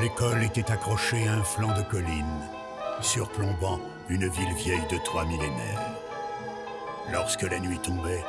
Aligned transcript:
L'école 0.00 0.42
était 0.42 0.70
accrochée 0.70 1.28
à 1.28 1.34
un 1.34 1.42
flanc 1.44 1.72
de 1.76 1.82
colline, 1.82 2.40
surplombant 3.00 3.78
une 4.08 4.28
ville 4.28 4.54
vieille 4.54 4.86
de 4.90 4.98
trois 4.98 5.24
millénaires. 5.24 5.94
Lorsque 7.12 7.42
la 7.42 7.58
nuit 7.60 7.78
tombait, 7.78 8.24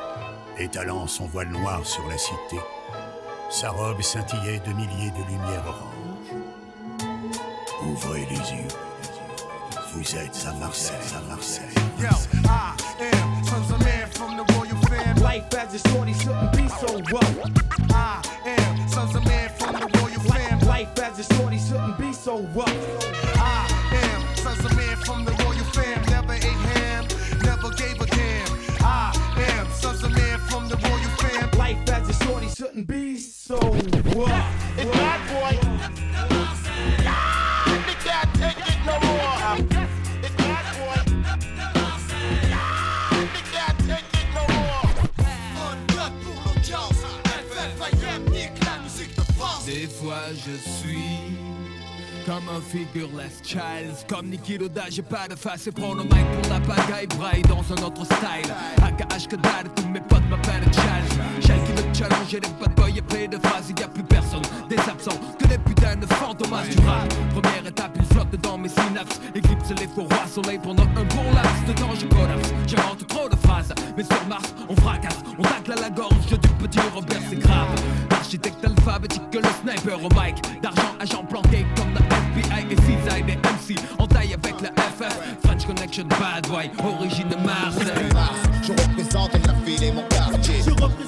étalant 0.58 1.06
son 1.06 1.26
voile 1.26 1.48
noir 1.48 1.84
sur 1.84 2.06
la 2.08 2.16
cité, 2.16 2.60
sa 3.50 3.70
robe 3.70 4.00
scintillait 4.00 4.60
de 4.60 4.72
milliers 4.72 5.10
de 5.10 5.24
lumières 5.28 5.64
oranges. 5.66 6.42
Ouvrez 7.82 8.26
les 8.30 8.36
yeux. 8.36 8.68
Vous 9.92 10.16
êtes 10.16 10.46
à 10.46 10.52
Marseille, 10.54 10.96
à 11.16 11.28
Marseille. 11.28 11.64
Yo, 11.98 12.08
I 12.44 12.74
am 13.12 13.44
sons 13.44 13.72
of 13.72 13.78
man 13.84 14.08
from 14.12 14.36
the 14.36 14.52
royal 14.52 14.76
family. 14.82 15.22
Life 15.22 15.54
as 15.54 15.74
a 15.74 15.88
shorty 15.88 16.12
shouldn't 16.14 16.52
be 16.52 16.68
so 16.68 17.00
rough. 17.12 17.34
I 17.90 18.35
family. 21.16 21.26
Life 21.26 21.30
as 21.30 21.36
shorty 21.38 21.58
shouldn't 21.58 21.98
be 21.98 22.12
so 22.12 22.40
rough. 22.54 22.68
I 23.36 23.66
am 23.92 24.36
sons 24.36 24.64
of 24.64 24.76
man 24.76 24.96
from 24.98 25.24
the 25.24 25.32
royal 25.44 25.64
fam. 25.72 26.02
Never 26.10 26.34
ate 26.34 26.42
ham, 26.42 27.06
never 27.42 27.70
gave 27.70 28.00
a 28.00 28.06
damn. 28.06 28.48
I 28.82 29.12
am 29.58 29.66
sons 29.72 30.02
of 30.02 30.12
man 30.12 30.38
from 30.40 30.68
the 30.68 30.76
royal 30.76 31.10
fam. 31.18 31.50
Life 31.58 31.88
as 31.88 32.08
a 32.08 32.24
shorty 32.24 32.48
shouldn't 32.48 32.86
be 32.86 33.16
so 33.18 33.58
rough. 33.58 34.78
It's 34.78 34.90
bad 34.90 35.20
boy. 35.32 35.58
They 37.86 37.94
can't 38.04 38.34
take 38.34 38.58
it 38.68 38.78
no 38.84 38.98
more. 39.00 39.56
It's 40.22 40.34
bad 40.36 40.64
boy. 40.76 40.98
They 43.32 43.42
can't 43.52 43.78
take 43.80 44.12
it 44.12 44.28
no 44.34 44.42
more. 44.54 44.66
Des 49.66 49.88
fois 49.88 50.28
je 50.32 50.52
suis 50.56 51.15
comme 52.26 52.48
un 52.48 52.60
figureless 52.60 53.40
Childs 53.42 54.04
Comme 54.08 54.26
Niki 54.26 54.58
Loda, 54.58 54.82
j'ai 54.90 55.02
pas 55.02 55.28
de 55.28 55.36
face 55.36 55.68
et 55.68 55.70
prends 55.72 55.94
le 55.94 56.02
mic 56.02 56.26
pour 56.42 56.52
la 56.52 56.60
pagaille. 56.60 57.06
Braille 57.06 57.42
dans 57.42 57.62
un 57.72 57.86
autre 57.86 58.04
style. 58.04 58.52
AKH 58.82 59.28
que 59.28 59.36
dalle, 59.36 59.70
tous 59.76 59.88
mes 59.88 60.00
potes 60.00 60.28
m'appellent 60.28 60.68
Charles. 60.74 61.40
Shell 61.40 61.60
qui 61.64 61.72
me 61.72 61.94
challenge, 61.94 62.34
et 62.34 62.40
les 62.40 62.48
bad 62.60 62.74
boys 62.74 62.96
et 62.96 63.02
plein 63.02 63.28
de 63.28 63.38
phrases 63.46 63.70
Y 63.70 63.82
a 63.82 63.88
plus 63.88 64.02
personne, 64.02 64.42
des 64.68 64.78
absents, 64.78 65.18
que 65.38 65.46
des 65.46 65.58
de 65.94 66.06
du 66.06 66.86
rap 66.86 67.14
Première 67.30 67.66
étape, 67.66 67.96
il 67.96 68.04
flotte 68.06 68.40
dans 68.42 68.58
mes 68.58 68.68
synapses. 68.68 69.20
Éclipse 69.34 69.70
les 69.78 69.86
faux 69.86 70.02
rois 70.02 70.26
soleil 70.26 70.58
pendant 70.62 70.82
un 70.82 71.04
bon 71.04 71.32
laps 71.34 71.64
de 71.66 71.72
temps 71.72 71.94
je 71.94 72.06
collapse. 72.06 72.52
J'invente 72.66 73.06
trop 73.06 73.28
de 73.28 73.36
phrases, 73.36 73.72
mais 73.96 74.02
sur 74.02 74.26
Mars 74.28 74.54
on 74.68 74.76
fracasse. 74.76 75.18
On 75.38 75.42
tacle 75.42 75.72
à 75.72 75.82
la 75.82 75.90
gorge 75.90 76.26
du 76.26 76.36
petit 76.36 76.80
Robert 76.94 77.20
c'est 77.30 77.38
grave. 77.38 77.68
Architecte 78.10 78.64
alphabétique 78.64 79.30
que 79.30 79.38
le 79.38 79.48
sniper 79.62 79.98
au 79.98 80.08
mic. 80.20 80.42
D'argent 80.62 80.96
agent 80.98 81.24
planqué 81.24 81.64
comme 81.76 81.92
la 81.94 82.00
FBI 82.40 82.72
et 82.72 82.76
CISA 82.76 83.20
des 83.20 83.36
MC 83.36 83.80
En 83.98 84.06
taille 84.06 84.34
avec 84.34 84.60
la 84.60 84.70
FF 84.82 85.18
French 85.44 85.66
Connection 85.66 86.04
Bad 86.04 86.48
Boy 86.48 86.70
Origine 86.84 87.28
de 87.28 87.36
Marseille 87.36 88.08
Je 88.62 88.72
représente 88.72 89.32
la 89.46 89.52
ville 89.64 89.84
et 89.84 89.92
mon 89.92 90.02
quartier. 90.08 90.56
Je 90.64 90.70
représente 90.70 91.05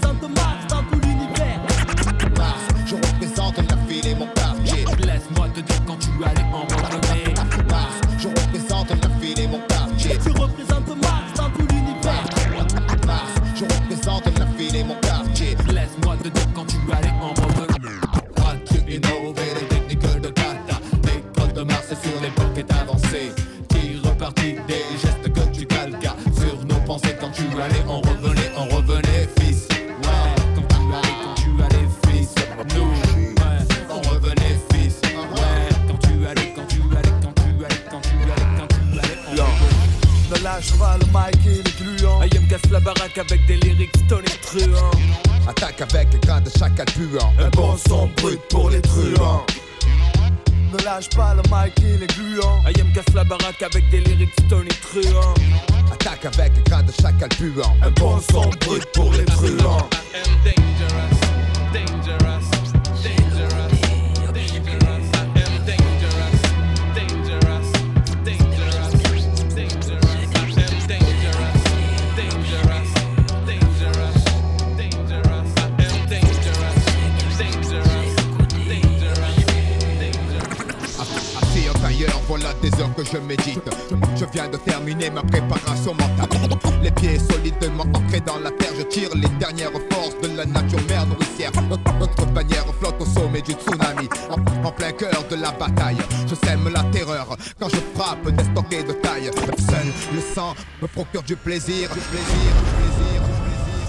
procure 101.04 101.22
du 101.22 101.36
plaisir, 101.36 101.88
du 101.94 102.00
plaisir, 102.00 102.50
du 102.58 102.72
plaisir, 102.74 103.22
du 103.22 103.30
plaisir. 103.46 103.86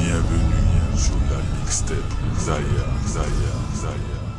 Bienvenue 0.00 0.98
sur 0.98 1.14
la 1.30 1.60
mixtape 1.60 2.12
Zaya, 2.40 2.86
Zaya, 3.06 3.54
Zaya, 3.76 4.29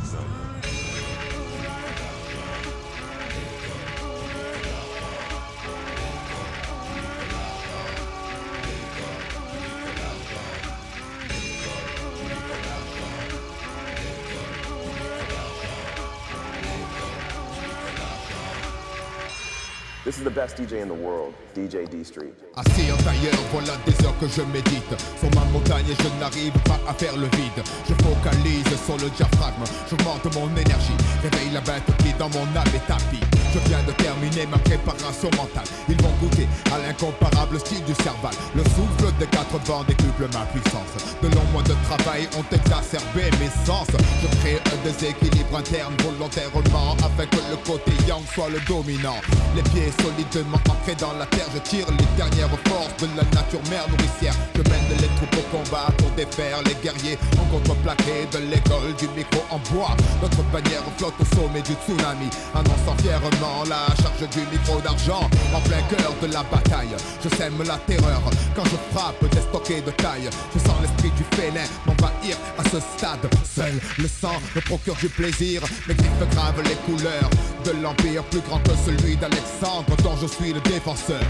is 20.22 20.24
the 20.24 20.30
best 20.30 20.56
DJ 20.56 20.82
in 20.82 20.88
the 20.88 20.94
world, 20.94 21.34
DJ 21.54 21.88
D 21.90 22.04
Street. 22.04 22.34
Assis 22.56 22.90
en 22.92 22.96
tailleur, 22.98 23.34
voilà 23.52 23.74
des 23.86 24.04
heures 24.04 24.18
que 24.20 24.28
je 24.28 24.42
médite. 24.52 24.94
Sur 25.18 25.30
ma 25.34 25.44
montagne 25.50 25.86
je 25.86 26.20
n'arrive 26.20 26.52
pas 26.64 26.78
à 26.88 26.94
faire 26.94 27.16
le 27.16 27.26
vide. 27.36 27.62
Je 27.88 27.94
focalise 27.94 28.76
sur 28.84 28.96
le 28.98 29.10
diaphragme, 29.10 29.64
j'augmente 29.88 30.24
mon 30.34 30.48
énergie. 30.56 30.98
Réveille 31.22 31.50
la 31.52 31.60
bête 31.60 31.90
qui 31.98 32.12
dans 32.18 32.28
mon 32.30 32.46
âme 32.56 32.72
est 32.74 32.86
tapis 32.86 33.41
Je 33.52 33.58
viens 33.68 33.82
de 33.82 33.92
terminer 33.92 34.46
ma 34.46 34.56
préparation 34.56 35.28
mentale. 35.36 35.68
Ils 35.88 36.00
vont 36.00 36.12
goûter 36.20 36.48
à 36.72 36.78
l'incomparable 36.78 37.60
style 37.60 37.84
du 37.84 37.92
cerval. 38.02 38.32
Le 38.54 38.64
souffle 38.64 39.12
des 39.20 39.26
quatre 39.26 39.58
vents 39.66 39.84
décuple 39.84 40.24
ma 40.32 40.46
puissance. 40.48 40.96
De 41.20 41.28
longs 41.28 41.50
mois 41.52 41.62
de 41.62 41.76
travail 41.84 42.28
ont 42.38 42.48
exacerbé 42.50 43.28
mes 43.40 43.52
sens. 43.66 43.88
Je 44.22 44.28
crée 44.40 44.56
un 44.56 44.78
déséquilibre 44.88 45.56
interne 45.56 45.92
volontairement 46.00 46.96
Afin 47.04 47.26
que 47.26 47.42
le 47.50 47.56
côté 47.66 47.92
yang 48.08 48.24
soit 48.32 48.48
le 48.48 48.60
dominant. 48.64 49.20
Les 49.54 49.62
pieds 49.68 49.92
solidement 50.00 50.60
ancrés 50.70 50.96
dans 50.96 51.12
la 51.12 51.26
terre 51.26 51.48
Je 51.52 51.60
tire 51.60 51.86
les 51.92 52.08
dernières 52.16 52.56
forces 52.68 52.96
de 53.04 53.08
la 53.16 53.24
nature 53.36 53.60
mère 53.68 53.84
nourricière. 53.92 54.34
Je 54.56 54.62
mène 54.64 54.96
les 54.96 55.12
troupes 55.20 55.44
au 55.44 55.46
combat 55.52 55.92
pour 55.98 56.08
défaire 56.16 56.62
les 56.64 56.76
guerriers 56.80 57.18
En 57.36 57.44
contreplaqué 57.52 58.24
de 58.32 58.38
l'école 58.48 58.96
du 58.96 59.08
micro 59.12 59.44
en 59.50 59.60
bois. 59.74 59.92
Notre 60.22 60.40
bannière 60.48 60.88
flotte 60.96 61.20
au 61.20 61.28
sommet 61.36 61.60
du 61.60 61.76
tsunami 61.84 62.32
Annonçant 62.54 62.96
fièrement 63.02 63.41
la 63.68 63.86
charge 63.96 64.28
du 64.30 64.40
micro 64.50 64.80
d'argent 64.80 65.28
En 65.54 65.60
plein 65.60 65.82
cœur 65.88 66.14
de 66.22 66.26
la 66.32 66.42
bataille. 66.44 66.94
Je 67.22 67.28
sème 67.36 67.58
la 67.66 67.76
terreur 67.78 68.22
quand 68.54 68.64
je 68.64 68.76
frappe 68.94 69.24
des 69.30 69.40
stockés 69.40 69.80
de 69.80 69.90
taille. 69.92 70.28
Je 70.54 70.58
sens 70.60 70.76
l'esprit 70.80 71.10
du 71.10 71.24
félin 71.36 71.66
m'envahir 71.86 72.36
à 72.58 72.62
ce 72.64 72.78
stade. 72.80 73.28
Seul 73.44 73.80
le 73.98 74.08
sang 74.08 74.38
me 74.54 74.60
procure 74.60 74.96
du 74.96 75.08
plaisir 75.08 75.62
Mes 75.88 75.94
griffes 75.94 76.28
gravent 76.30 76.62
les 76.62 76.76
couleurs 76.86 77.30
de 77.64 77.72
l'empire 77.82 78.22
plus 78.24 78.40
grand 78.40 78.60
que 78.60 78.72
celui 78.86 79.16
d'Alexandre 79.16 79.96
dont 80.02 80.16
je 80.20 80.26
suis 80.26 80.52
le 80.52 80.60
défenseur 80.60 81.20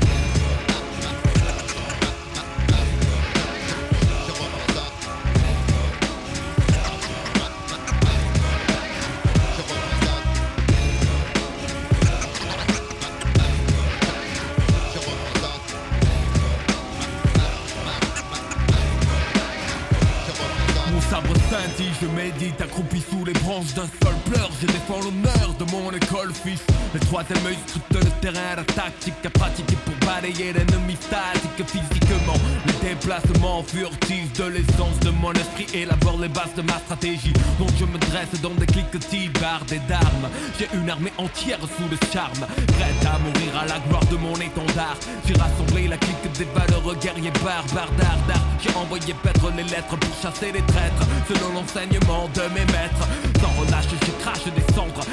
je 22.43 22.47
médite 22.47 22.61
accroupi 22.61 23.03
sous 23.09 23.25
les 23.25 23.33
branches 23.35 23.75
d'un 23.75 23.89
seul 24.03 24.15
pleur. 24.25 24.51
Je 24.61 24.67
défends 24.67 25.01
l'honneur 25.01 25.55
de 25.59 25.65
mon 25.71 25.93
école 25.93 26.33
fils. 26.35 26.61
Le 26.95 27.01
troisième 27.01 27.47
œil 27.47 27.57
scrute 27.67 27.92
terrain 28.23 28.55
La 28.57 28.65
tactique 28.65 29.25
à 29.25 29.31
pratiquer 29.31 29.77
pour 29.85 29.95
balayer 30.07 30.53
l'ennemi 30.53 30.97
statique 30.99 31.67
Physiquement, 31.67 32.39
le 32.67 32.73
déplacement 32.89 33.63
furtif 33.63 34.33
de 34.39 34.45
l'essence 34.45 34.99
de 35.01 35.11
mon 35.11 35.33
esprit 35.33 35.67
Élabore 35.75 36.19
les 36.21 36.29
bases 36.29 36.55
de 36.57 36.63
ma 36.63 36.79
stratégie. 36.79 37.33
Donc 37.59 37.71
je 37.79 37.85
me 37.85 37.99
dresse 37.99 38.41
dans 38.41 38.55
des 38.55 38.67
cliquetis 38.67 39.29
bardés 39.41 39.81
d'armes 39.89 40.29
J'ai 40.59 40.69
une 40.75 40.89
armée 40.89 41.13
entière 41.19 41.59
sous 41.77 41.89
le 41.91 41.99
charme. 42.13 42.47
Prête 42.79 43.03
à 43.05 43.19
mourir 43.19 43.53
à 43.61 43.67
la 43.67 43.79
gloire 43.89 44.07
de 44.07 44.17
mon 44.17 44.35
étendard. 44.37 44.97
J'ai 45.27 45.35
rassemblé 45.35 45.89
la 45.89 45.97
clique 45.97 46.27
des 46.39 46.47
valeureux 46.55 46.97
guerriers 46.97 47.33
barbares 47.45 47.93
d'art. 47.99 48.47
J'ai 48.63 48.75
envoyé 48.77 49.15
paître 49.23 49.51
les 49.57 49.65
lettres 49.65 49.97
pour 49.99 50.15
chasser 50.23 50.53
les 50.53 50.63
traîtres. 50.63 51.05
Selon 51.29 51.53
l'enseignement 51.55 52.29
de 52.35 52.43
mes 52.55 52.67
maîtres. 52.73 53.07
Sans 53.41 53.53
relâche 53.61 53.91
je 53.91 54.13
crache 54.23 54.45
des 54.45 54.75
cendres 54.75 55.05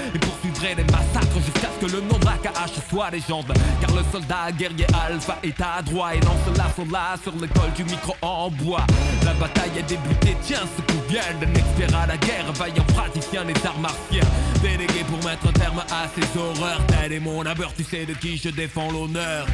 poursuivrai 0.59 0.75
les 0.75 0.83
massacres 0.91 1.39
jusqu'à 1.45 1.69
ce 1.73 1.85
que 1.85 1.91
le 1.91 2.01
nom 2.01 2.17
d'AKH 2.19 2.89
soit 2.89 3.09
légende 3.11 3.53
Car 3.81 3.91
le 3.95 4.03
soldat 4.11 4.51
guerrier 4.57 4.85
alpha 5.07 5.37
est 5.43 5.59
à 5.61 5.81
droite 5.81 6.15
Et 6.15 6.25
lance 6.25 6.57
l'assaut 6.57 6.91
là 6.91 7.15
sur 7.21 7.33
l'école 7.33 7.71
du 7.75 7.83
micro 7.83 8.15
en 8.21 8.49
bois. 8.51 8.85
La 9.25 9.33
bataille 9.33 9.71
est 9.77 9.83
débutée, 9.83 10.35
tiens 10.41 10.61
ce 10.75 10.81
coup 10.81 10.99
vient 11.09 11.21
d'un 11.39 11.53
expert 11.53 11.95
à 11.97 12.07
la 12.07 12.17
guerre 12.17 12.51
Vaillant 12.53 12.85
praticien 12.95 13.45
des 13.45 13.53
arts 13.65 13.79
martiens. 13.79 14.23
Délégué 14.61 15.03
pour 15.07 15.17
mettre 15.29 15.47
un 15.47 15.53
terme 15.53 15.79
à 15.79 16.07
ces 16.15 16.39
horreurs 16.39 16.81
Tel 16.87 17.13
est 17.13 17.19
mon 17.19 17.45
abeur, 17.45 17.73
tu 17.75 17.83
sais 17.83 18.05
de 18.05 18.13
qui 18.13 18.37
je 18.37 18.49
défends 18.49 18.91
l'honneur 18.91 19.45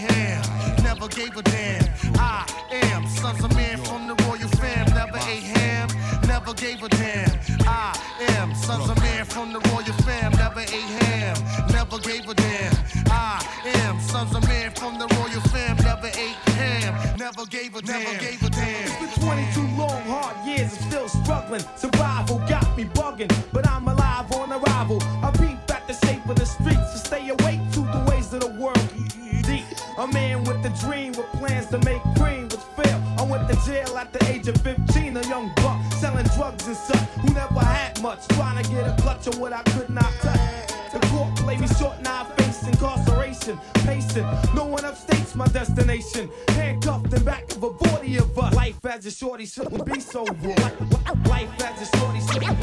ham, 0.00 0.42
never 0.82 1.08
gave 1.08 1.36
a 1.36 1.42
damn. 1.42 1.84
I 2.16 2.46
am 2.70 3.06
sons 3.06 3.44
of 3.44 3.54
man 3.54 3.78
from 3.84 4.08
the 4.08 4.14
royal 4.24 4.48
fam, 4.60 4.86
never 4.94 5.18
ate 5.28 5.48
ham, 5.56 5.88
never 6.26 6.52
gave 6.54 6.82
a 6.82 6.88
damn. 6.88 7.30
I 7.66 7.96
am 8.38 8.54
sons 8.54 8.88
of 8.90 8.96
man 8.98 9.24
from 9.24 9.52
the 9.52 9.60
royal 9.70 9.96
fam, 10.04 10.32
never 10.32 10.60
ate 10.60 10.92
ham, 11.02 11.36
never 11.72 11.98
gave 11.98 12.28
a 12.28 12.34
damn. 12.34 12.74
I 13.10 13.44
am 13.64 14.00
sons 14.00 14.34
of 14.34 14.42
man 14.48 14.70
from 14.72 14.98
the 14.98 15.06
royal 15.16 15.42
fam, 15.52 15.76
never 15.78 16.08
ate 16.08 16.40
ham, 16.58 17.16
never 17.18 17.44
gave 17.46 17.76
a 17.76 17.82
damn. 17.82 18.02
Never 18.02 18.18
gave 18.18 18.42
a 18.42 18.50
damn. 18.50 19.04
It's 19.04 19.18
been 19.18 19.26
22 19.26 19.60
long, 19.76 20.02
hard 20.04 20.36
years, 20.46 20.76
I'm 20.76 20.90
still 20.90 21.08
struggling. 21.08 21.64
Survival 21.76 22.38
got 22.48 22.76
me 22.76 22.84
bugging, 22.84 23.32
but 23.52 23.68
I'm 23.68 23.69
jail 33.66 33.96
at 33.98 34.12
the 34.12 34.24
age 34.30 34.48
of 34.48 34.56
15, 34.62 35.16
a 35.16 35.26
young 35.28 35.52
buck 35.56 35.80
selling 35.94 36.26
drugs 36.36 36.66
and 36.66 36.76
such, 36.76 36.98
who 37.22 37.32
never 37.34 37.60
had 37.60 38.00
much, 38.02 38.26
trying 38.28 38.62
to 38.62 38.70
get 38.70 38.86
a 38.86 39.02
clutch 39.02 39.26
of 39.26 39.38
what 39.38 39.52
I 39.52 39.62
could 39.62 39.90
not 39.90 40.12
touch. 40.20 40.70
The 40.92 40.98
court 41.08 41.36
played 41.36 41.60
me 41.60 41.68
short, 41.78 42.00
now 42.02 42.26
I 42.26 42.42
face 42.42 42.66
incarceration. 42.66 43.58
Pacing, 43.86 44.26
no 44.54 44.64
one 44.64 44.84
upstates 44.84 45.36
my 45.36 45.46
destination. 45.48 46.28
Handcuffed 46.48 47.12
in 47.12 47.22
back 47.22 47.50
of 47.52 47.62
a 47.62 47.72
40 47.72 48.16
of 48.16 48.38
us. 48.38 48.54
Life 48.54 48.84
as 48.84 49.06
a 49.06 49.10
shorty 49.10 49.46
shouldn't 49.46 49.84
be 49.86 50.00
so 50.00 50.24
rough. 50.24 51.26
Life 51.26 51.62
as 51.62 51.82
a 51.82 51.96
shorty 51.96 52.20
shouldn't 52.20 52.60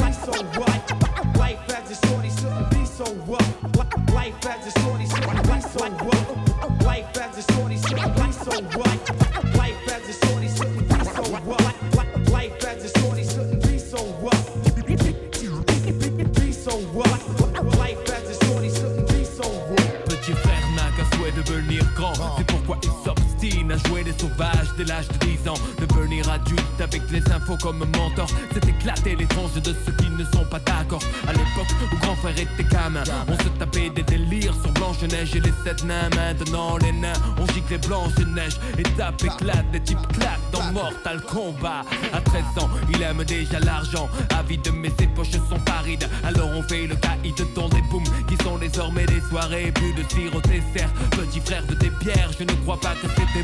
jouer 23.85 24.03
les 24.03 24.13
sauvages 24.13 24.69
dès 24.77 24.85
l'âge 24.85 25.07
de 25.07 25.25
10 25.25 25.49
ans. 25.49 25.59
Devenir 25.79 26.29
adulte 26.29 26.81
avec 26.81 27.01
les 27.11 27.23
infos 27.31 27.57
comme 27.61 27.79
mentor. 27.79 28.27
C'est 28.53 28.67
éclater 28.67 29.15
les 29.15 29.25
tranches 29.27 29.53
de 29.53 29.75
ceux 29.85 29.91
qui 29.93 30.09
ne 30.09 30.23
sont 30.25 30.45
pas 30.45 30.59
d'accord. 30.59 31.01
À 31.27 31.33
l'époque 31.33 31.71
où 31.91 31.97
grand 31.97 32.15
frère 32.15 32.37
était 32.37 32.63
gamin, 32.63 33.03
on 33.27 33.37
se 33.43 33.49
tapait 33.59 33.89
des 33.89 34.03
délires 34.03 34.53
sur 34.61 34.71
Blanche-Neige 34.73 35.35
et 35.35 35.39
les 35.39 35.53
sept 35.63 35.83
nains. 35.83 36.09
Maintenant, 36.15 36.77
les 36.77 36.91
nains, 36.91 37.13
on 37.39 37.45
gicle 37.53 37.71
les 37.71 37.77
Blanche-Neige. 37.77 38.57
Et 38.77 38.83
tape 38.83 39.23
éclate, 39.23 39.69
des 39.71 39.81
types 39.81 40.07
claquent 40.13 40.51
dans 40.51 40.71
Mortal 40.71 41.21
Kombat. 41.21 41.83
À 42.13 42.21
13 42.21 42.43
ans, 42.63 42.69
il 42.89 43.01
aime 43.01 43.23
déjà 43.23 43.59
l'argent. 43.59 44.09
Avide, 44.37 44.69
mais 44.73 44.91
ses 44.99 45.07
poches 45.07 45.31
sont 45.31 45.59
parides. 45.65 46.07
Alors 46.23 46.49
on 46.49 46.63
fait 46.63 46.87
le 46.87 46.95
caïd 46.95 47.35
dans 47.55 47.69
des 47.69 47.81
booms 47.89 48.03
qui 48.27 48.35
sont 48.43 48.57
désormais 48.57 49.05
des 49.05 49.21
soirées. 49.29 49.71
Plus 49.71 49.93
de 49.93 50.03
au 50.35 50.41
dessert. 50.41 50.89
Petit 51.11 51.39
frère 51.39 51.65
de 51.65 51.75
tes 51.75 51.89
pierres, 51.89 52.31
je 52.37 52.43
ne 52.43 52.53
crois 52.63 52.79
pas 52.79 52.95
que 52.95 53.07
c'était 53.07 53.43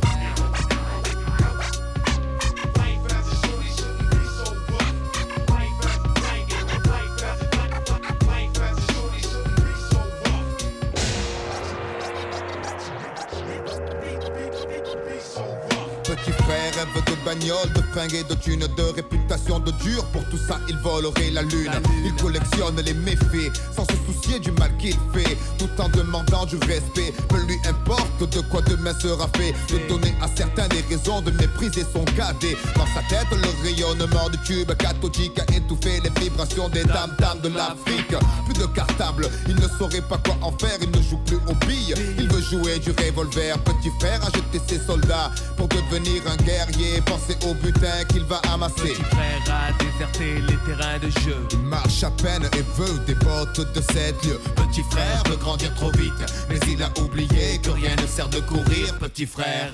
Bagnole, 17.31 17.71
de 17.73 17.81
fringues 17.93 18.15
et 18.15 18.23
de 18.23 18.35
thunes, 18.35 18.67
de 18.77 18.83
réputation 18.95 19.59
de 19.59 19.71
dur. 19.83 20.03
Pour 20.11 20.23
tout 20.25 20.37
ça, 20.37 20.59
il 20.67 20.77
volerait 20.77 21.31
la 21.31 21.43
lune. 21.43 21.71
Il 22.03 22.13
collectionne 22.15 22.75
les 22.81 22.93
méfaits 22.93 23.51
sans 23.73 23.85
se 23.85 24.00
du 24.39 24.51
mal 24.51 24.75
qu'il 24.77 24.95
fait. 25.13 25.37
Tout 25.57 25.69
en 25.79 25.89
demandant 25.89 26.45
du 26.45 26.57
respect. 26.57 27.13
Peu 27.29 27.37
lui 27.45 27.57
importe 27.67 28.29
de 28.31 28.41
quoi 28.41 28.61
demain 28.61 28.93
sera 28.99 29.27
fait. 29.35 29.53
De 29.69 29.87
donner 29.87 30.13
à 30.21 30.27
certains 30.35 30.67
des 30.67 30.81
raisons 30.89 31.21
de 31.21 31.31
mépriser 31.31 31.85
son 31.93 32.03
cadet. 32.05 32.57
Dans 32.75 32.85
sa 32.87 33.01
tête, 33.09 33.27
le 33.31 33.63
rayonnement 33.63 34.29
du 34.29 34.37
tube 34.39 34.71
cathodique 34.75 35.39
a 35.39 35.55
étouffé 35.55 35.99
les 36.01 36.21
vibrations 36.21 36.69
des 36.69 36.83
dames 36.83 37.15
dames 37.19 37.41
de 37.41 37.49
l'Afrique. 37.49 38.15
Plus 38.45 38.53
de 38.53 38.65
cartable, 38.67 39.29
il 39.47 39.55
ne 39.55 39.67
saurait 39.79 40.01
pas 40.01 40.17
quoi 40.17 40.37
en 40.41 40.51
faire. 40.57 40.77
Il 40.81 40.91
ne 40.91 41.01
joue 41.01 41.19
plus 41.25 41.39
aux 41.47 41.65
billes. 41.65 41.95
Il 42.17 42.29
veut 42.29 42.41
jouer 42.41 42.79
du 42.79 42.91
revolver. 42.91 43.57
Petit 43.59 43.91
frère 43.99 44.21
a 44.23 44.27
jeté 44.27 44.61
ses 44.67 44.79
soldats 44.85 45.31
pour 45.57 45.67
devenir 45.67 46.21
un 46.27 46.37
guerrier? 46.43 47.01
Pensez 47.05 47.37
au 47.47 47.53
butin 47.55 48.03
qu'il 48.09 48.23
va 48.23 48.41
amasser. 48.53 48.93
Petit 48.93 49.03
frère 49.03 49.41
a 49.49 49.83
déserté 49.83 50.41
les 50.41 50.57
terrains 50.65 50.99
de 50.99 51.09
jeu. 51.21 51.37
Il 51.51 51.59
marche 51.59 52.03
à 52.03 52.11
peine 52.11 52.43
et 52.53 52.63
veut 52.77 52.99
des 53.05 53.15
bottes 53.15 53.73
de 53.73 53.81
Petit 54.11 54.83
frère 54.89 55.23
veut 55.29 55.37
grandir 55.37 55.73
trop 55.75 55.91
vite, 55.91 56.11
mais 56.49 56.59
il 56.67 56.83
a 56.83 56.89
oublié 57.01 57.59
que 57.63 57.69
rien 57.69 57.95
ne 57.95 58.05
sert 58.07 58.29
de 58.29 58.39
courir. 58.41 58.97
Petit 58.99 59.25
frère. 59.25 59.73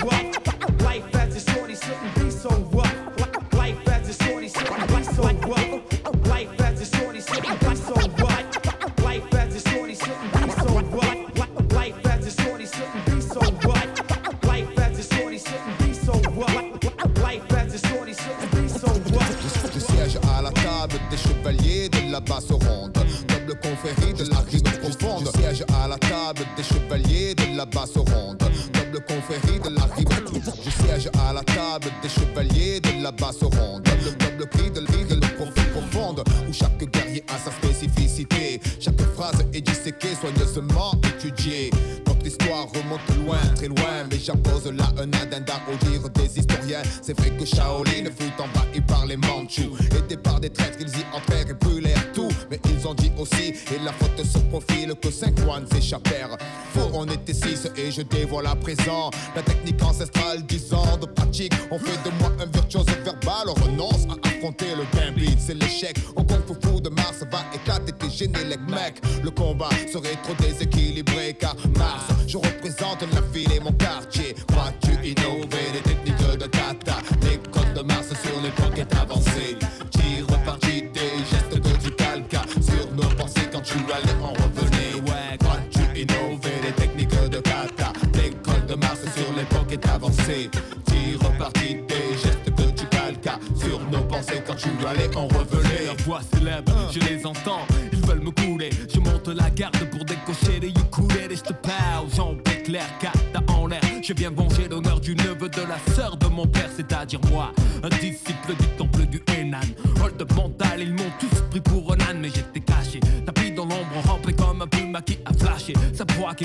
Life 0.03 1.20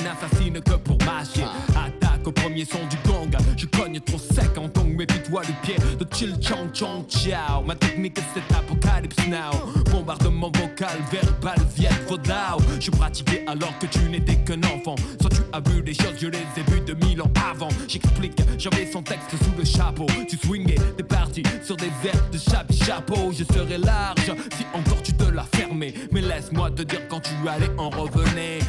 n'assassine 0.06 0.60
que 0.60 0.74
pour 0.76 0.98
mâcher. 1.04 1.46
Attaque 1.70 2.26
au 2.26 2.32
premier 2.32 2.64
son 2.64 2.78
du 2.88 2.96
gong 3.08 3.30
Je 3.56 3.66
cogne 3.66 4.00
trop 4.00 4.18
sec 4.18 4.56
en 4.56 4.68
tong 4.68 4.94
Méfie-toi 4.96 5.42
du 5.42 5.52
pied 5.62 5.76
de 5.98 6.06
chill 6.14 6.34
chong 6.40 6.72
chong 6.72 7.04
ciao 7.08 7.62
Ma 7.64 7.74
technique 7.74 8.18
c'est 8.34 8.56
apocalypse 8.56 9.26
now. 9.28 9.50
Bombardement 9.90 10.50
vocal, 10.50 10.98
verbal, 11.10 11.58
viet 11.76 11.90
vodao 12.08 12.58
Je 12.80 12.90
pratiquais 12.90 13.44
alors 13.46 13.76
que 13.78 13.86
tu 13.86 14.00
n'étais 14.08 14.36
qu'un 14.36 14.60
enfant. 14.74 14.94
Soit 15.20 15.30
tu 15.30 15.42
as 15.52 15.60
vu 15.68 15.82
des 15.82 15.94
choses, 15.94 16.14
je 16.18 16.28
les 16.28 16.38
ai 16.38 16.70
vues 16.70 16.80
de 16.80 16.94
mille 17.04 17.20
ans 17.22 17.32
avant. 17.50 17.68
J'explique, 17.88 18.40
j'avais 18.58 18.90
son 18.90 19.02
texte 19.02 19.30
sous 19.30 19.58
le 19.58 19.64
chapeau. 19.64 20.06
Tu 20.28 20.36
swingais, 20.36 20.78
t'es 20.96 21.02
parti 21.02 21.42
sur 21.62 21.76
des 21.76 21.90
airs 22.04 22.30
de 22.30 22.38
chapi 22.38 22.76
chapeau. 22.76 23.32
Je 23.32 23.44
serais 23.44 23.78
large 23.78 24.32
si 24.56 24.64
encore 24.72 25.02
tu 25.02 25.12
te 25.12 25.24
l'as 25.24 25.46
fermé. 25.54 25.94
Mais 26.12 26.20
laisse-moi 26.20 26.70
te 26.70 26.82
dire 26.82 27.06
quand 27.08 27.20
tu 27.20 27.48
allais 27.48 27.70
en 27.78 27.90
revenir 27.90 28.62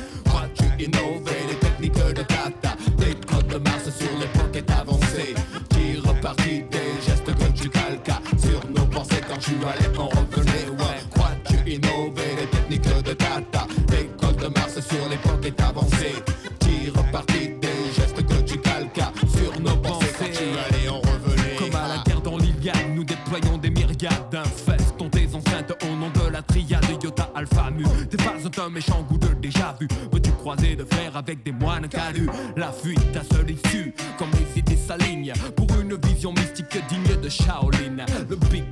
quand 9.37 9.43
tu 9.43 9.55
allais 9.65 9.97
en 9.97 10.07
revenir 10.07 10.73
Ouais, 10.79 10.99
crois-tu 11.11 11.69
innover 11.69 12.35
les 12.39 12.47
techniques 12.47 13.03
de 13.03 13.13
kata 13.13 13.67
Des 13.87 14.09
codes 14.19 14.37
de 14.37 14.47
Mars 14.47 14.79
sur 14.79 15.09
l'époque 15.09 15.45
est 15.45 15.61
avancée 15.61 16.15
Qui 16.59 16.89
repartit 16.89 17.49
des 17.61 17.93
gestes 17.95 18.25
que 18.25 18.41
tu 18.41 18.57
calques 18.59 19.01
Sur 19.27 19.59
nos 19.61 19.75
pensées 19.77 20.13
quand 20.17 20.25
tu 20.25 20.43
allais 20.43 20.89
en 20.89 20.99
revenir 20.99 21.59
Comme 21.59 21.75
à 21.75 21.87
la 21.87 22.03
guerre 22.03 22.21
dans 22.21 22.37
l'Iliade, 22.37 22.95
nous 22.95 23.03
déployons 23.03 23.57
des 23.57 23.69
myriades 23.69 24.29
d'infestons 24.31 25.09
des 25.09 25.35
enceintes 25.35 25.73
au 25.83 25.95
nom 25.95 26.09
de 26.09 26.31
la 26.31 26.41
triade 26.41 26.85
Iota 27.03 27.29
Alpha 27.35 27.69
Mu. 27.71 27.85
Des 28.09 28.17
phases 28.17 28.49
d'un 28.49 28.69
méchant 28.69 29.05
goût 29.09 29.17
de 29.17 29.27
déjà 29.35 29.75
vu. 29.79 29.87
Veux-tu 30.11 30.31
croiser 30.31 30.75
de 30.75 30.83
fer 30.83 31.15
avec 31.15 31.43
des 31.43 31.51
moines 31.51 31.87
calus? 31.87 32.29
La 32.55 32.71
fuite, 32.71 33.11
ta 33.11 33.23
seule 33.23 33.51
issue, 33.51 33.93
comme 34.17 34.29
les 34.31 34.59
idées 34.59 34.77
s'alignent 34.77 35.33
pour 35.55 35.67
une 35.79 35.95
vision 36.07 36.33
mystique 36.33 36.77
digne 36.89 37.21
de 37.21 37.29
Shaolin. 37.29 38.05
Le 38.29 38.35
big 38.35 38.63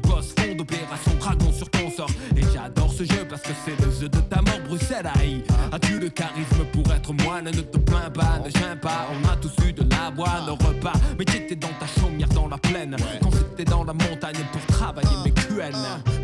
charisme 6.15 6.65
pour 6.71 6.91
être 6.93 7.13
moine 7.23 7.45
Ne 7.45 7.61
te 7.61 7.77
plains 7.77 8.09
pas, 8.09 8.39
ne 8.43 8.49
gêne 8.49 8.79
pas. 8.81 9.07
On 9.11 9.27
a 9.27 9.35
tous 9.35 9.53
eu 9.65 9.73
de 9.73 9.83
l'avoine 9.89 10.49
au 10.49 10.53
repas. 10.53 10.93
Mais 11.19 11.25
t'étais 11.25 11.55
dans 11.55 11.73
ta 11.79 11.87
chaumière 11.99 12.29
dans 12.29 12.47
la 12.47 12.57
plaine. 12.57 12.95
Quand 13.21 13.31
c'était 13.31 13.69
dans 13.69 13.83
la 13.83 13.93
montagne 13.93 14.43
pour 14.51 14.65
travailler 14.67 15.17
mes 15.23 15.31
QN. 15.31 15.75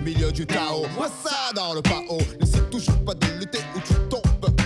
Milieu 0.03 0.31
du 0.31 0.47
Tao, 0.47 0.85
moi 0.95 1.07
ça 1.23 1.53
dans 1.55 1.75
le 1.75 1.81
pao 1.81 2.17
N'essaie 2.39 2.61
toujours 2.71 2.97
pas 3.05 3.13
de 3.13 3.39
lutter 3.39 3.59
ou 3.75 3.79
tu 3.81 3.93
tombes 4.09 4.21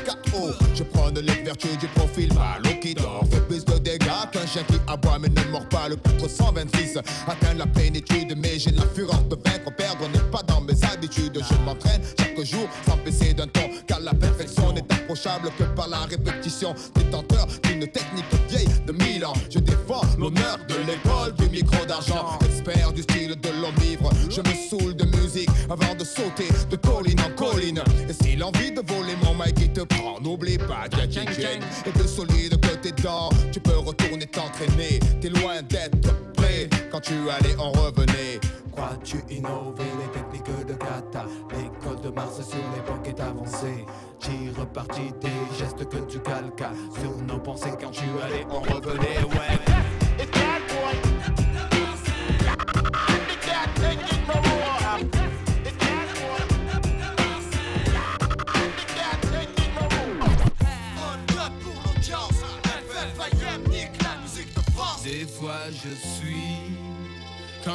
KO 0.06 0.52
Je 0.74 0.84
prends 0.84 1.10
les 1.10 1.44
vertus 1.44 1.78
du 1.78 1.88
profil 1.88 2.34
Malo 2.34 2.80
qui 2.82 2.94
dort 2.94 3.24
Fait 3.30 3.42
plus 3.42 3.66
de 3.66 3.78
dégâts 3.80 4.06
qu'un 4.32 4.46
chien 4.46 4.64
qui 4.64 4.76
aboie 4.88 5.20
mais 5.20 5.30
ne 5.30 5.52
mord 5.52 5.68
pas 5.68 5.90
Le 5.90 5.98
poutre 5.98 6.30
126 6.30 6.98
atteint 7.28 7.54
la 7.58 7.66
plénitude 7.68 8.36
Mais 8.38 8.58
j'ai 8.58 8.72
la 8.72 8.86
fureur 8.94 9.22
de 9.24 9.36
vaincre 9.36 9.74
Perdre 9.76 10.08
n'est 10.14 10.32
pas 10.32 10.42
dans 10.44 10.62
mes 10.62 10.76
habitudes 10.86 11.42
Je 11.50 11.66
m'entraîne 11.66 12.02
chaque 12.18 12.46
jour 12.46 12.68
sans 12.88 12.98
baisser 13.04 13.34
d'un 13.34 13.48
ton 13.48 13.70
Car 13.88 14.00
la 14.00 14.14
perfection 14.14 14.72
n'est 14.72 14.84
que 15.16 15.64
par 15.76 15.88
la 15.88 16.00
répétition 16.00 16.76
Détenteur 16.94 17.48
d'une 17.64 17.88
technique 17.88 18.26
vieille 18.50 18.68
de 18.86 18.92
mille 18.92 19.26
ans. 19.26 19.34
Je 19.50 19.60
défends 19.60 20.02
l'honneur 20.20 20.58
de 20.68 20.76
l'école 20.86 21.34
du 21.38 21.50
micro 21.50 21.86
d'argent 21.86 22.38
Expert 22.46 22.92
du 22.92 23.02
style 23.02 23.36
de 23.36 23.50
l'homme 23.62 23.76
ivre. 23.84 24.10
Je 24.30 24.42
me 24.42 24.54
saoule 24.70 24.96
de 24.96 25.06
musique 25.18 25.50
avant 25.70 25.96
de 25.96 26.04
sauter 26.04 26.50
de 26.70 26.76
colline 26.76 27.20
en 27.22 27.32
colline. 27.32 27.82
Et 28.10 28.14
si 28.14 28.36
l'envie 28.36 28.72
de 28.72 28.82
voler 28.86 29.16
mon 29.24 29.34
mic 29.36 29.56
qui 29.56 29.70
te 29.70 29.82
prend 29.82 30.20
N'oublie 30.22 30.58
pas 30.58 30.86
Jing 31.10 31.30
Jing 31.30 31.62
Et 31.86 31.92
plus 31.92 32.08
solide 32.08 32.60
que 32.60 32.76
tes 32.76 32.92
dents 33.02 33.30
Tu 33.52 33.60
peux 33.60 33.78
retourner 33.78 34.26
t'entraîner. 34.26 35.00
T'es 35.22 35.30
loin 35.30 35.62
d'être 35.62 36.14
prêt. 36.34 36.70
Quand 36.92 37.00
tu 37.00 37.14
allais 37.30 37.56
en 37.58 37.72
revenait 37.72 38.15
Tire 44.76 44.84
parti 44.84 45.14
des 45.22 45.58
gestes 45.58 45.88
que 45.88 45.98
tu 46.00 46.20
calques 46.20 46.64
Sur 47.00 47.18
nos 47.26 47.40
pensées 47.40 47.72
quand 47.80 47.92
tu 47.92 48.04
allais 48.22 48.46
en 48.50 48.60
revenait 48.60 49.24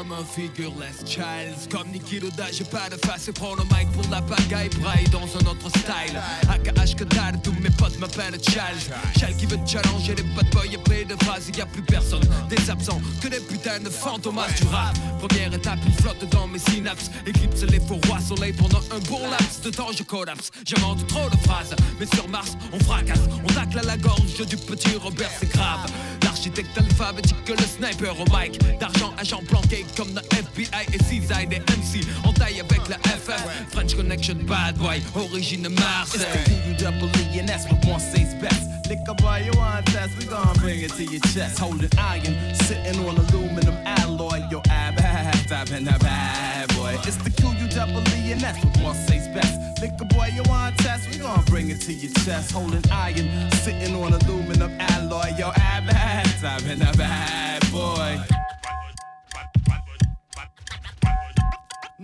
comme 0.00 0.12
un 0.12 0.24
figureless 0.24 1.04
Childs 1.04 1.68
Comme 1.70 1.88
Niki 1.90 2.20
Loda, 2.20 2.46
j'ai 2.52 2.64
pas 2.64 2.88
de 2.88 2.96
face. 3.06 3.28
Et 3.28 3.32
prends 3.32 3.54
le 3.54 3.64
mic 3.64 3.90
pour 3.92 4.10
la 4.10 4.22
pagaille 4.22 4.70
Braille 4.80 5.04
dans 5.10 5.26
un 5.36 5.50
autre 5.50 5.68
style. 5.68 6.18
AKH 6.48 6.94
que 6.96 7.04
tous 7.42 7.52
mes 7.60 7.70
potes 7.70 7.98
m'appellent 7.98 8.40
Charles. 8.50 8.78
Charles 9.18 9.36
qui 9.36 9.46
veut 9.46 9.58
challenger 9.66 10.14
les 10.14 10.22
bad 10.22 10.48
boys 10.52 10.74
après 10.74 11.04
de 11.04 11.14
phrases 11.24 11.50
y 11.54 11.60
a 11.60 11.66
plus 11.66 11.82
personne. 11.82 12.22
Des 12.48 12.70
absents 12.70 13.00
que 13.20 13.28
des 13.28 13.40
putains 13.40 13.80
de 13.80 13.90
fantomas. 13.90 14.48
Du 14.58 14.66
rap 14.68 14.96
Première 15.18 15.52
étape, 15.52 15.78
il 15.86 15.92
flotte 15.92 16.24
dans 16.30 16.46
mes 16.46 16.58
synapses. 16.58 17.10
Éclipse 17.26 17.62
les 17.62 17.80
faux 17.80 18.00
rois 18.06 18.20
soleil 18.20 18.54
pendant 18.54 18.80
un 18.92 19.00
bon 19.08 19.28
laps 19.28 19.60
de 19.62 19.70
temps 19.70 19.92
je 19.96 20.02
collapse. 20.02 20.50
J'invente 20.64 21.06
trop 21.08 21.28
de 21.28 21.36
phrases, 21.46 21.74
mais 21.98 22.06
sur 22.06 22.26
Mars 22.28 22.56
on 22.72 22.78
fracasse. 22.80 23.26
On 23.44 23.52
tacle 23.52 23.80
à 23.80 23.82
la 23.82 23.98
gorge 23.98 24.46
du 24.46 24.56
petit 24.56 24.96
Robert 24.96 25.30
c'est 25.38 25.50
grave. 25.50 25.90
L'architecte 26.22 26.78
alphabétique 26.78 27.44
que 27.44 27.52
le 27.52 27.66
sniper 27.66 28.18
au 28.18 28.24
mic. 28.24 28.58
D'argent 28.78 29.12
agent 29.18 29.42
planqué 29.46 29.84
comme 29.96 30.12
dans 30.12 30.22
FBI 30.30 30.86
et 30.92 31.02
CISA 31.04 31.46
des 31.46 31.60
MC 31.60 32.06
On 32.24 32.32
taille 32.32 32.60
avec 32.60 32.88
la 32.88 32.96
FF 32.98 33.42
French 33.70 33.94
Connection 33.94 34.36
Bad 34.46 34.76
Boy 34.76 35.02
Origine 35.14 35.68
Marseille 35.68 36.20
It's 36.46 36.82
the 36.82 37.38
and 37.38 37.48
that's 37.48 37.64
what 37.70 37.84
one 37.86 38.00
says 38.00 38.34
best. 38.34 38.88
Lick 38.88 39.00
a 39.08 39.14
boy, 39.14 39.42
you 39.44 39.52
want 39.56 39.86
test, 39.86 40.16
we 40.18 40.24
gon' 40.26 40.54
bring 40.56 40.80
it 40.80 40.90
to 40.92 41.04
your 41.04 41.20
chest. 41.32 41.58
Holding 41.58 41.90
iron, 41.98 42.34
sitting 42.54 43.06
on 43.06 43.16
aluminum 43.16 43.76
alloy. 43.86 44.42
Your 44.50 44.62
ab, 44.68 44.98
ab, 45.00 45.70
and 45.70 45.88
a 45.88 45.98
bad 45.98 46.68
boy. 46.74 46.96
It's 47.04 47.16
the 47.16 47.30
Q 47.30 47.50
U 47.50 47.68
double 47.68 48.02
E 48.16 48.32
and 48.32 48.40
that's 48.40 48.62
what 48.64 48.76
one 48.82 48.94
says 48.94 49.28
best. 49.28 49.80
Lick 49.80 49.92
a 50.00 50.04
boy, 50.04 50.30
you 50.34 50.42
want 50.48 50.76
test, 50.78 51.08
we 51.08 51.18
gon' 51.18 51.44
bring 51.44 51.70
it 51.70 51.80
to 51.82 51.92
your 51.92 52.12
chest. 52.24 52.52
Holding 52.52 52.82
iron, 52.90 53.50
sitting 53.52 53.94
on 53.94 54.12
aluminum 54.12 54.72
alloy. 54.80 55.30
Your 55.38 55.52
ab, 55.56 55.88
ab, 55.90 56.62
and 56.66 56.82
a 56.82 56.96
bad 56.96 57.70
boy. 57.70 58.39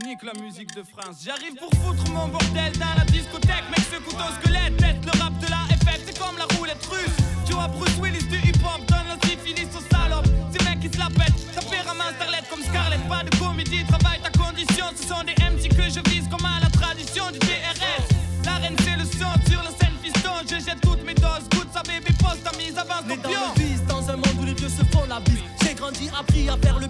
Nique 0.05 0.25
la 0.25 0.35
musique 0.43 0.75
de 0.75 0.83
France. 0.83 1.25
J'arrive 1.25 1.55
pour 1.57 1.73
foutre 1.81 2.11
mon 2.11 2.29
bordel 2.29 2.71
dans 2.77 2.95
la 2.99 3.05
discothèque. 3.07 3.65
Mec, 3.71 3.81
ce 3.91 3.97
couteau 4.05 4.29
squelette, 4.39 4.77
tête 4.77 5.01
le 5.03 5.19
rap 5.19 5.33
de 5.39 5.49
la 5.49 5.65
FF, 5.73 6.01
c'est 6.05 6.19
comme 6.19 6.37
la 6.37 6.45
roulette 6.57 6.85
russe. 6.85 7.17
Tu 7.47 7.55
vois 7.55 7.69
Bruce 7.69 7.97
Willis 7.99 8.27
du 8.29 8.37
hip 8.37 8.61
hop, 8.61 8.85
donne 8.89 9.09
la 9.09 9.17
syphilis 9.27 9.69
aux 9.75 9.95
salopes. 9.95 10.29
Ces 10.53 10.63
mecs 10.69 10.81
qui 10.81 10.91
se 10.93 10.99
la 10.99 11.09
pètent, 11.09 11.41
ça 11.55 11.63
fait 11.63 11.81
ramasse 11.81 12.15
starlet 12.17 12.45
comme 12.51 12.63
Scarlett. 12.63 13.09
Pas 13.09 13.25
de 13.25 13.35
comédie, 13.39 13.87
travaille 13.87 14.21
ta 14.21 14.29
condition. 14.37 14.85
Ce 15.01 15.09
sont 15.09 15.25
des 15.25 15.33
MC 15.41 15.71
que 15.71 15.89
je 15.89 16.01
vise 16.11 16.29
comme 16.29 16.45
à 16.45 16.61
la 16.61 16.69
tradition 16.69 17.31
du 17.33 17.39
DRS. 17.39 18.05
La 18.45 18.57
reine, 18.57 18.77
c'est 18.85 18.97
le 19.01 19.05
son 19.05 19.33
sur 19.49 19.63
la 19.65 19.71
scène 19.81 19.97
fiston. 20.03 20.45
Je 20.45 20.57
jette 20.61 20.81
toutes 20.83 21.05
mes 21.07 21.15
doses, 21.15 21.49
goûte 21.57 21.73
sa 21.73 21.83
baby 21.83 22.13
poste, 22.21 22.45
ta 22.45 22.53
mise 22.59 22.77
avance 22.77 23.07
Né 23.09 23.17
dans 23.17 23.31
le 23.31 23.65
vice, 23.65 23.83
dans 23.89 24.11
un 24.11 24.17
monde 24.17 24.37
où 24.41 24.45
les 24.45 24.55
vieux 24.55 24.69
se 24.69 24.85
font 24.93 25.07
la 25.09 25.21
bise. 25.21 25.41
J'ai 25.63 25.73
grandi, 25.73 26.11
appris 26.13 26.51
à 26.51 26.57
faire 26.59 26.79
le 26.79 26.89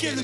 niquer 0.00 0.14
le. 0.14 0.22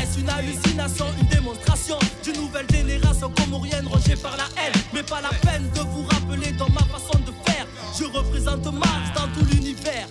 Est-ce 0.00 0.20
une 0.20 0.28
hallucination, 0.28 1.06
une 1.20 1.28
démonstration 1.28 1.98
d'une 2.22 2.36
nouvelle 2.36 2.66
génération 2.70 3.30
comorienne 3.30 3.86
rongée 3.86 4.16
par 4.16 4.36
la 4.36 4.44
haine? 4.62 4.72
Mais 4.92 5.02
pas 5.02 5.20
la 5.20 5.30
peine 5.30 5.68
de 5.74 5.80
vous 5.80 6.04
rappeler 6.04 6.52
dans 6.52 6.68
ma 6.70 6.80
façon 6.80 7.18
de 7.20 7.32
faire. 7.50 7.66
Je 7.98 8.04
représente 8.04 8.64
Mars 8.72 9.12
dans 9.14 9.28
tout 9.28 9.46
l'univers. 9.52 10.08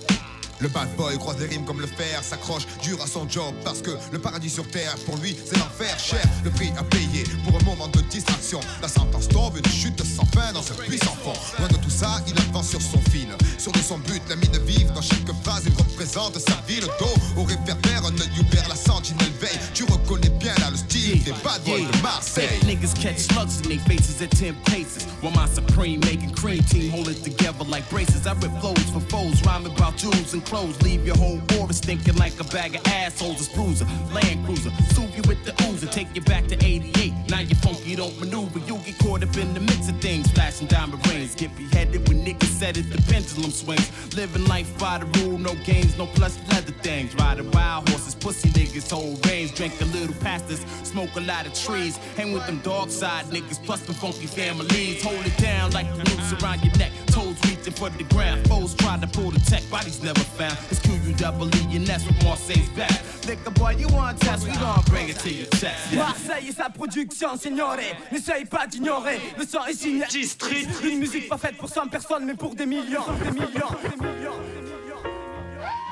Le 0.63 0.69
bad 0.69 0.87
boy 0.95 1.17
croise 1.17 1.37
les 1.41 1.47
rimes 1.47 1.65
comme 1.65 1.81
le 1.81 1.87
fer, 1.87 2.23
s'accroche 2.23 2.65
dur 2.81 2.97
à 3.03 3.05
son 3.05 3.27
job 3.27 3.53
parce 3.65 3.81
que 3.81 3.91
le 4.13 4.17
paradis 4.17 4.49
sur 4.49 4.65
terre, 4.65 4.95
pour 5.05 5.17
lui, 5.17 5.35
c'est 5.45 5.57
l'enfer 5.57 5.99
cher. 5.99 6.23
Le 6.45 6.51
prix 6.51 6.71
à 6.77 6.83
payer 6.83 7.25
pour 7.43 7.59
un 7.59 7.63
moment 7.65 7.89
de 7.89 7.99
distraction. 8.03 8.61
La 8.81 8.87
sentence 8.87 9.27
tombe, 9.27 9.57
une 9.57 9.69
chute 9.69 10.01
sans 10.05 10.23
fin 10.27 10.53
dans 10.53 10.61
ce 10.61 10.71
puissant 10.71 11.17
fond. 11.21 11.33
Loin 11.59 11.67
de 11.67 11.75
tout 11.75 11.89
ça, 11.89 12.21
il 12.27 12.39
avance 12.39 12.69
sur 12.69 12.81
son 12.81 13.01
fil. 13.11 13.27
Sur 13.57 13.73
de 13.73 13.79
son 13.79 13.97
but, 13.97 14.21
la 14.29 14.37
mine 14.37 14.57
vive 14.65 14.89
dans 14.93 15.01
chaque 15.01 15.29
phrase, 15.43 15.63
il 15.65 15.73
représente 15.73 16.39
sa 16.39 16.55
vie. 16.65 16.79
Le 16.79 16.87
dos 16.97 17.13
au 17.35 17.43
réverbère, 17.43 18.05
un 18.05 18.13
œil 18.13 18.31
ouvert, 18.39 18.69
la 18.69 18.75
sentinelle 18.75 19.33
veille. 19.41 19.59
Tu 19.73 19.83
reconnais 19.83 20.29
bien 20.29 20.53
là 20.61 20.69
le 20.71 20.77
style 20.77 21.21
des 21.23 21.33
bad 21.43 21.61
boys 21.65 21.79
de 21.79 22.01
Marseille. 22.01 22.47
Niggas 22.65 22.93
catch 22.93 23.27
in 23.35 23.67
their 23.67 23.79
faces 23.79 24.21
at 24.21 24.31
10 24.31 24.55
paces. 24.63 25.05
While 25.21 25.33
my 25.33 25.47
supreme 25.53 25.99
making 25.99 26.31
cream 26.31 26.63
team 26.63 26.89
hold 26.89 27.09
it 27.09 27.21
together 27.21 27.65
like 27.67 27.83
braces. 27.89 28.25
I 28.25 28.31
rip 28.35 28.53
flows 28.61 28.87
for 28.93 29.01
foes, 29.11 29.43
rhyming 29.45 29.75
about 29.75 29.97
jewels 29.97 30.33
and 30.33 30.52
clothes. 30.53 30.79
Leave 30.83 31.03
your 31.05 31.17
whole 31.17 31.39
borders 31.47 31.79
thinking 31.79 32.15
like 32.15 32.39
a 32.39 32.43
bag 32.55 32.75
of 32.75 32.85
assholes. 32.85 33.47
A 33.47 33.55
bruiser, 33.55 33.85
Land 34.13 34.45
Cruiser, 34.45 34.69
soothe 34.93 35.15
you 35.15 35.23
with 35.27 35.43
the 35.45 35.51
oozer, 35.65 35.89
take 35.91 36.13
you 36.13 36.21
back 36.21 36.45
to 36.47 36.55
88. 36.63 37.11
Now 37.29 37.39
you 37.39 37.55
funky, 37.55 37.95
don't 37.95 38.15
maneuver, 38.19 38.59
you 38.59 38.77
get 38.85 38.99
caught 38.99 39.23
up 39.23 39.35
in 39.35 39.53
the 39.55 39.59
mix 39.59 39.89
of 39.89 39.99
things. 39.99 40.31
Flashing 40.31 40.67
diamond 40.67 41.05
rings, 41.07 41.33
get 41.33 41.55
beheaded 41.57 42.07
when 42.07 42.23
niggas 42.23 42.53
said 42.59 42.77
it, 42.77 42.87
the 42.91 43.01
pendulum 43.11 43.49
swings. 43.49 43.89
Living 44.15 44.45
life 44.45 44.69
by 44.77 44.99
the 44.99 45.07
rule, 45.19 45.39
no 45.39 45.55
games, 45.65 45.97
no 45.97 46.05
plus 46.05 46.37
leather 46.51 46.75
things. 46.87 47.15
Riding 47.15 47.49
wild 47.51 47.89
horses, 47.89 48.13
pussy 48.13 48.49
niggas, 48.49 48.91
hold 48.91 49.25
range, 49.25 49.55
drink 49.55 49.73
a 49.81 49.85
little 49.85 50.15
past 50.21 50.45
us, 50.51 50.63
smoke 50.83 51.15
a 51.15 51.21
lot 51.21 51.47
of 51.47 51.53
trees. 51.55 51.97
Hang 52.17 52.31
with 52.31 52.45
them 52.45 52.59
dog 52.59 52.91
side 52.91 53.25
niggas, 53.25 53.59
plus 53.65 53.81
the 53.81 53.93
funky 53.93 54.27
families. 54.27 55.03
Hold 55.03 55.25
it 55.25 55.37
down 55.37 55.71
like 55.71 55.89
the 55.97 56.03
noose 56.03 56.33
around 56.43 56.63
your 56.63 56.75
neck, 56.77 56.91
toes 57.07 57.37
for 57.71 57.89
the 57.89 58.03
ground. 58.05 58.47
Foes 58.47 58.73
try 58.75 58.97
to 58.97 59.07
pull 59.07 59.31
the 59.31 59.39
tech, 59.39 59.63
bodies 59.69 60.01
never 60.01 60.19
found. 60.37 60.57
It's 60.69 60.79
Q-U-double-E 60.79 61.75
and 61.75 61.85
that's 61.87 62.05
what 62.05 62.23
Marseille's 62.23 62.69
back. 62.69 62.91
Liquor 63.27 63.51
boy, 63.51 63.75
you 63.77 63.87
want 63.89 64.19
test, 64.19 64.45
we 64.45 64.53
gon' 64.53 64.83
bring 64.87 65.09
it 65.09 65.17
to 65.19 65.29
your 65.29 65.47
chest. 65.55 65.91
Yeah. 65.91 65.99
Marseille 65.99 66.47
et 66.49 66.51
sa 66.51 66.69
production, 66.69 67.37
signore. 67.37 67.77
N'essaye 68.11 68.45
pas 68.45 68.67
d'ignorer. 68.67 69.19
Le 69.37 69.45
son 69.45 69.63
est 69.65 69.73
signé 69.73 70.05
G-Street. 70.09 70.67
Une 70.83 70.99
musique 70.99 71.29
pas 71.29 71.37
faite 71.37 71.57
pour 71.57 71.69
100 71.69 71.87
personnes, 71.87 72.25
mais 72.25 72.35
pour 72.35 72.55
des 72.55 72.65
millions. 72.65 73.05
Des 73.23 73.31
millions. 73.31 73.47
Des 73.81 73.97
millions. 73.97 74.39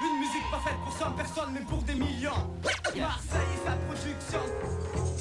Une 0.04 0.20
musique 0.20 0.52
pas 0.52 0.60
faite 0.66 0.78
pour 0.84 0.98
100 0.98 1.12
personnes, 1.12 1.52
mais 1.54 1.62
pour 1.62 1.82
des 1.84 1.96
millions. 1.96 2.48
Marseille 2.96 3.52
et 3.56 3.66
sa 3.66 3.74
production. 3.88 4.40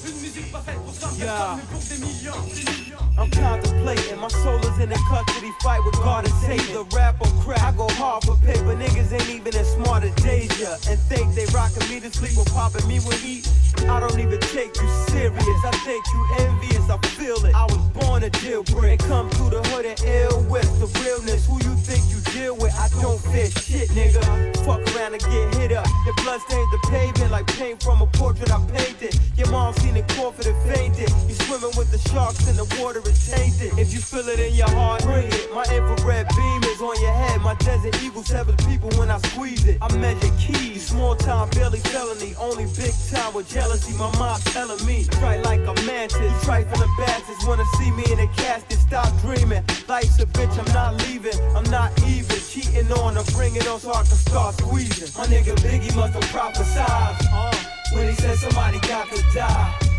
Une 0.07 0.21
musique 0.21 0.51
pas 0.51 0.61
faite 0.61 0.77
pour 0.77 0.95
100 0.95 1.17
personnes, 1.17 1.57
mais 1.57 1.63
pour 1.71 1.81
des 1.81 1.99
millions. 1.99 2.43
Des 2.55 2.71
millions. 2.73 2.90
I'm 3.21 3.31
contemplating, 3.31 4.19
my 4.19 4.29
soul 4.29 4.59
is 4.61 4.79
in 4.79 4.91
a 4.91 4.97
custody 5.11 5.53
fight 5.61 5.85
with 5.85 5.95
God 5.97 6.25
and 6.25 6.33
Savior. 6.35 6.85
Rap 6.97 7.21
or 7.21 7.31
crap, 7.43 7.63
I 7.63 7.77
go 7.77 7.87
hard 7.91 8.25
for 8.25 8.35
paper. 8.37 8.75
Niggas 8.75 9.13
ain't 9.13 9.29
even 9.29 9.55
as 9.57 9.71
smart 9.75 10.05
as 10.05 10.15
Deja. 10.15 10.79
And 10.89 10.99
think 10.99 11.35
they 11.35 11.45
rockin' 11.53 11.87
me 11.91 12.01
to 12.01 12.11
sleep 12.11 12.39
with 12.39 12.51
poppin' 12.55 12.89
me 12.89 12.99
with 13.01 13.23
heat. 13.23 13.47
I 13.89 14.01
don't 14.01 14.19
even 14.19 14.41
take 14.41 14.75
you 14.81 14.89
serious. 15.09 15.61
I 15.65 15.71
think 15.85 16.05
you 16.13 16.27
envious, 16.39 16.89
I 16.89 16.97
feel 17.17 17.45
it. 17.45 17.55
I 17.55 17.65
was 17.65 17.85
born 17.93 18.23
a 18.23 18.31
deal 18.31 18.63
break. 18.65 19.01
Come 19.01 19.29
through 19.31 19.51
the 19.51 19.63
hood 19.69 19.85
and 19.85 20.01
ill 20.05 20.43
with 20.49 20.69
the 20.81 20.87
realness. 21.01 21.47
Who 21.47 21.55
you 21.61 21.77
think 21.77 22.03
you 22.09 22.21
deal 22.33 22.57
with? 22.57 22.75
I 22.75 22.89
don't 23.03 23.21
fear 23.21 23.51
shit, 23.51 23.91
nigga. 23.91 24.25
Fuck 24.65 24.81
around 24.97 25.13
and 25.13 25.23
get 25.23 25.55
hit 25.61 25.73
up. 25.73 25.87
Your 26.07 26.15
blood 26.25 26.41
stains 26.49 26.71
the 26.73 26.81
pavement 26.89 27.31
like 27.31 27.47
paint 27.59 27.83
from 27.83 28.01
a 28.01 28.07
portrait 28.07 28.51
I 28.51 28.65
painted. 28.73 29.19
Your 29.37 29.51
mom 29.51 29.75
seen 29.75 29.97
it 29.97 30.11
forfeit 30.13 30.47
and 30.47 30.75
fainted. 30.75 31.11
You 31.29 31.35
swimming 31.47 31.77
with 31.77 31.91
the 31.91 31.99
sharks 32.11 32.49
in 32.49 32.57
the 32.57 32.65
water 32.81 33.01
is 33.11 33.29
tainted. 33.29 33.79
If 33.79 33.93
you 33.93 34.01
feel 34.01 34.27
it 34.29 34.39
in 34.39 34.55
your 34.55 34.71
heart, 34.71 35.03
bring 35.03 35.27
it. 35.27 35.53
My 35.53 35.65
infrared 35.65 36.29
beam 36.29 36.63
is 36.65 36.81
on 36.81 37.01
your 37.01 37.13
head. 37.13 37.41
My 37.43 37.55
desert 37.57 38.01
eagle 38.03 38.23
severs 38.23 38.57
people 38.67 38.91
when 38.99 39.11
I 39.11 39.19
squeeze 39.19 39.67
it. 39.67 39.79
I 39.83 39.95
measure 39.97 40.33
keys, 40.39 40.87
small 40.87 41.15
time, 41.15 41.49
barely 41.51 41.81
felony. 41.81 42.35
Only 42.39 42.67
big 42.77 42.95
time 43.11 43.35
with 43.35 43.49
jealousy. 43.49 43.93
My 43.99 44.11
mom 44.19 44.41
telling 44.53 44.85
me, 44.87 45.05
try 45.19 45.37
like 45.43 45.61
a 45.61 45.75
mantis. 45.87 46.33
Trifling 46.45 46.95
bastards 46.99 47.45
wanna 47.47 47.65
see 47.79 47.91
me 47.91 48.05
in 48.11 48.21
a 48.21 48.29
casket. 48.37 48.79
Stop 48.79 49.11
dreaming. 49.21 49.65
Life's 49.89 50.19
a 50.21 50.27
bitch, 50.27 50.57
I'm 50.59 50.73
not 50.73 50.95
leaving. 51.07 51.39
I'm 51.57 51.69
not 51.71 51.91
even 52.07 52.39
cheating 52.39 52.91
on 52.93 53.17
her. 53.17 53.25
Bring 53.33 53.57
it 53.57 53.67
on 53.67 53.81
so 53.81 53.91
I 53.91 54.03
can 54.03 54.19
start 54.29 54.55
squeezing. 54.57 55.11
My 55.19 55.27
nigga 55.27 55.55
Biggie 55.57 55.95
must 55.97 56.15
have 56.15 56.29
prophesied. 56.33 57.17
Uh, 57.33 57.53
when 57.93 58.09
he 58.09 58.15
said 58.15 58.37
somebody 58.39 58.79
got 58.81 59.11
to 59.11 59.23
die. 59.35 59.90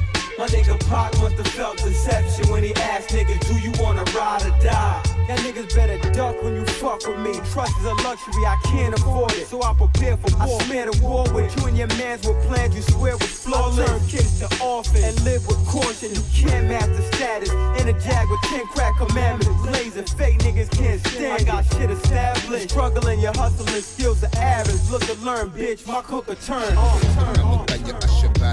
My 0.42 0.48
nigga 0.48 0.74
Pac 0.90 1.16
must 1.20 1.36
have 1.36 1.48
felt 1.50 1.78
deception 1.78 2.50
when 2.50 2.64
he 2.64 2.74
asked 2.74 3.10
niggas, 3.10 3.46
do 3.48 3.60
you 3.60 3.72
wanna 3.78 4.02
ride 4.18 4.42
or 4.42 4.50
die? 4.60 5.04
Y'all 5.28 5.38
niggas 5.38 5.76
better 5.76 6.00
duck 6.14 6.42
when 6.42 6.56
you 6.56 6.66
fuck 6.66 7.08
with 7.08 7.20
me. 7.20 7.34
Trust 7.54 7.78
is 7.78 7.86
a 7.86 7.94
luxury, 8.02 8.44
I 8.48 8.58
can't 8.66 8.92
afford 8.96 9.34
it. 9.34 9.46
So 9.46 9.62
I 9.62 9.76
prepare 9.76 10.18
for 10.18 10.36
war. 10.44 10.60
I 10.60 10.66
smear 10.66 10.90
the 10.90 11.00
war 11.06 11.26
with 11.32 11.56
you 11.56 11.68
and 11.68 11.78
your 11.78 11.90
mans 11.90 12.28
with 12.28 12.42
plans 12.48 12.76
you 12.76 12.82
swear 12.82 13.18
was 13.18 13.30
flawless. 13.30 13.88
I 13.88 14.00
turn 14.00 14.08
kids 14.08 14.40
to 14.40 14.64
orphans 14.66 15.04
and 15.04 15.22
live 15.26 15.46
with 15.46 15.64
caution. 15.68 16.10
You 16.10 16.24
can't 16.34 16.68
master 16.68 17.04
status. 17.14 17.52
In 17.78 17.94
a 17.94 17.94
jag 18.02 18.28
with 18.28 18.42
10 18.42 18.66
crack 18.74 18.98
commandments. 18.98 19.62
Blazing 19.62 20.06
fake 20.18 20.40
niggas 20.40 20.72
can't 20.72 21.06
stand. 21.06 21.40
I 21.40 21.44
got 21.44 21.66
shit 21.74 21.92
established. 21.92 22.72
Struggling, 22.72 23.20
your 23.20 23.34
hustling 23.38 23.84
skills 23.84 24.24
are 24.24 24.36
average. 24.38 24.90
Look 24.90 25.04
to 25.06 25.14
learn, 25.24 25.52
bitch. 25.52 25.86
My 25.86 26.02
cooker 26.02 26.34
turn. 26.34 26.64
Uh, 26.76 27.00
turn 27.14 27.38
Ma 27.38 27.44
montagne 27.44 27.92
à 27.92 28.00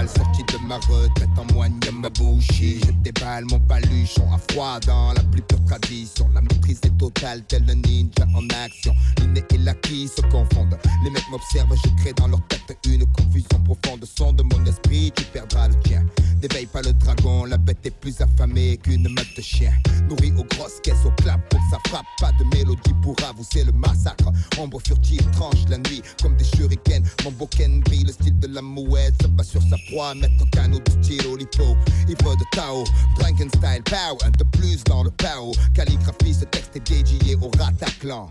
sorti 0.07 0.43
de 0.45 0.67
ma 0.67 0.77
retraite 0.77 1.29
en 1.39 1.53
moigne 1.55 1.73
ma 1.93 2.11
bouchie. 2.11 2.81
Je 2.85 2.93
déballe 3.03 3.45
mon 3.47 3.59
paluchon 3.61 4.31
à 4.33 4.39
froid 4.51 4.79
dans 4.81 5.13
la 5.13 5.23
plus 5.23 5.43
pure 5.43 5.65
tradition. 5.65 6.29
La 6.35 6.41
maîtrise 6.41 6.81
est 6.85 6.97
totale, 6.99 7.43
tel 7.49 7.65
un 7.69 7.75
ninja 7.75 8.27
en 8.35 8.47
action. 8.65 8.95
L'inné 9.19 9.43
et 9.53 9.59
l'acquis 9.59 10.09
se 10.09 10.21
confondent. 10.23 10.79
Les 11.05 11.11
mecs 11.11 11.29
m'observent, 11.31 11.75
je 11.85 12.03
crée 12.03 12.13
dans 12.13 12.29
leur 12.29 12.47
tête 12.49 12.77
une 12.87 13.05
confusion 13.13 13.61
profonde. 13.65 14.05
Son 14.05 14.33
de 14.33 14.43
mon 14.43 14.65
esprit, 14.67 15.13
tu 15.17 15.25
perdras 15.25 15.69
le 15.69 15.75
tien. 15.81 16.05
N'éveille 16.43 16.67
pas 16.67 16.83
le 16.83 16.93
dragon, 16.93 17.45
la 17.45 17.57
bête 17.57 17.85
est 17.85 17.91
plus 17.91 18.21
affamée 18.21 18.77
qu'une 18.77 19.09
meute 19.09 19.37
de 19.37 19.43
chien. 19.43 19.73
Nourrie 20.09 20.33
aux 20.39 20.45
grosses 20.45 20.81
caisses, 20.83 21.05
au 21.05 21.11
clap 21.23 21.41
pour 21.49 21.59
que 21.59 21.67
ça 21.71 21.79
frappe. 21.89 22.07
Pas 22.21 22.33
de 22.39 22.45
mélodie 22.57 22.95
pour 23.03 23.17
avouer 23.29 23.65
le 23.65 23.73
massacre. 23.73 24.31
Ombre 24.59 24.81
furtive 24.87 25.27
tranche 25.33 25.65
la 25.69 25.79
nuit 25.79 26.03
comme 26.23 26.37
des 26.37 26.45
shurikens. 26.45 27.09
Mon 27.25 27.33
boken 27.33 27.81
brille, 27.81 28.05
le 28.05 28.13
style 28.13 28.39
de 28.39 28.47
la 28.49 28.63
mouette 28.63 29.15
se 29.23 29.27
bat 29.29 29.43
sur 29.43 29.63
sa 29.63 29.78
proie. 29.89 30.15
Mettre 30.15 30.43
au 30.43 30.47
canot 30.47 30.81
du 30.81 30.93
style 31.03 31.27
Olipo. 31.27 31.77
Ivre 32.09 32.37
de 32.37 32.45
Tao, 32.53 32.85
Drunken 33.19 33.49
style 33.49 33.83
power. 33.85 34.19
Un 34.25 34.31
de 34.31 34.45
plus 34.53 34.83
dans 34.85 35.05
le 35.05 35.11
Pao. 35.11 35.53
Calligraphie, 35.75 36.35
ce 36.35 36.45
texte 36.45 36.77
est 36.77 36.89
dédié 36.89 37.37
au 37.37 37.51
Rataclan. 37.59 38.31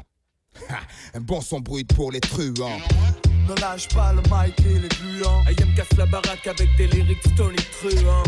Un 1.13 1.21
bon 1.21 1.41
son 1.41 1.59
brut 1.59 1.91
pour 1.93 2.11
les 2.11 2.19
truands. 2.19 2.79
Ne 3.47 3.55
lâche 3.61 3.87
pas 3.89 4.13
le 4.13 4.21
mic 4.21 4.59
et 4.59 4.79
les 4.79 4.89
gluants. 4.89 5.41
Ayam 5.47 5.73
casse 5.75 5.97
la 5.97 6.05
baraque 6.05 6.47
avec 6.47 6.67
des 6.77 6.87
lyrics 6.87 7.35
Tony 7.35 7.57
truands. 7.79 8.23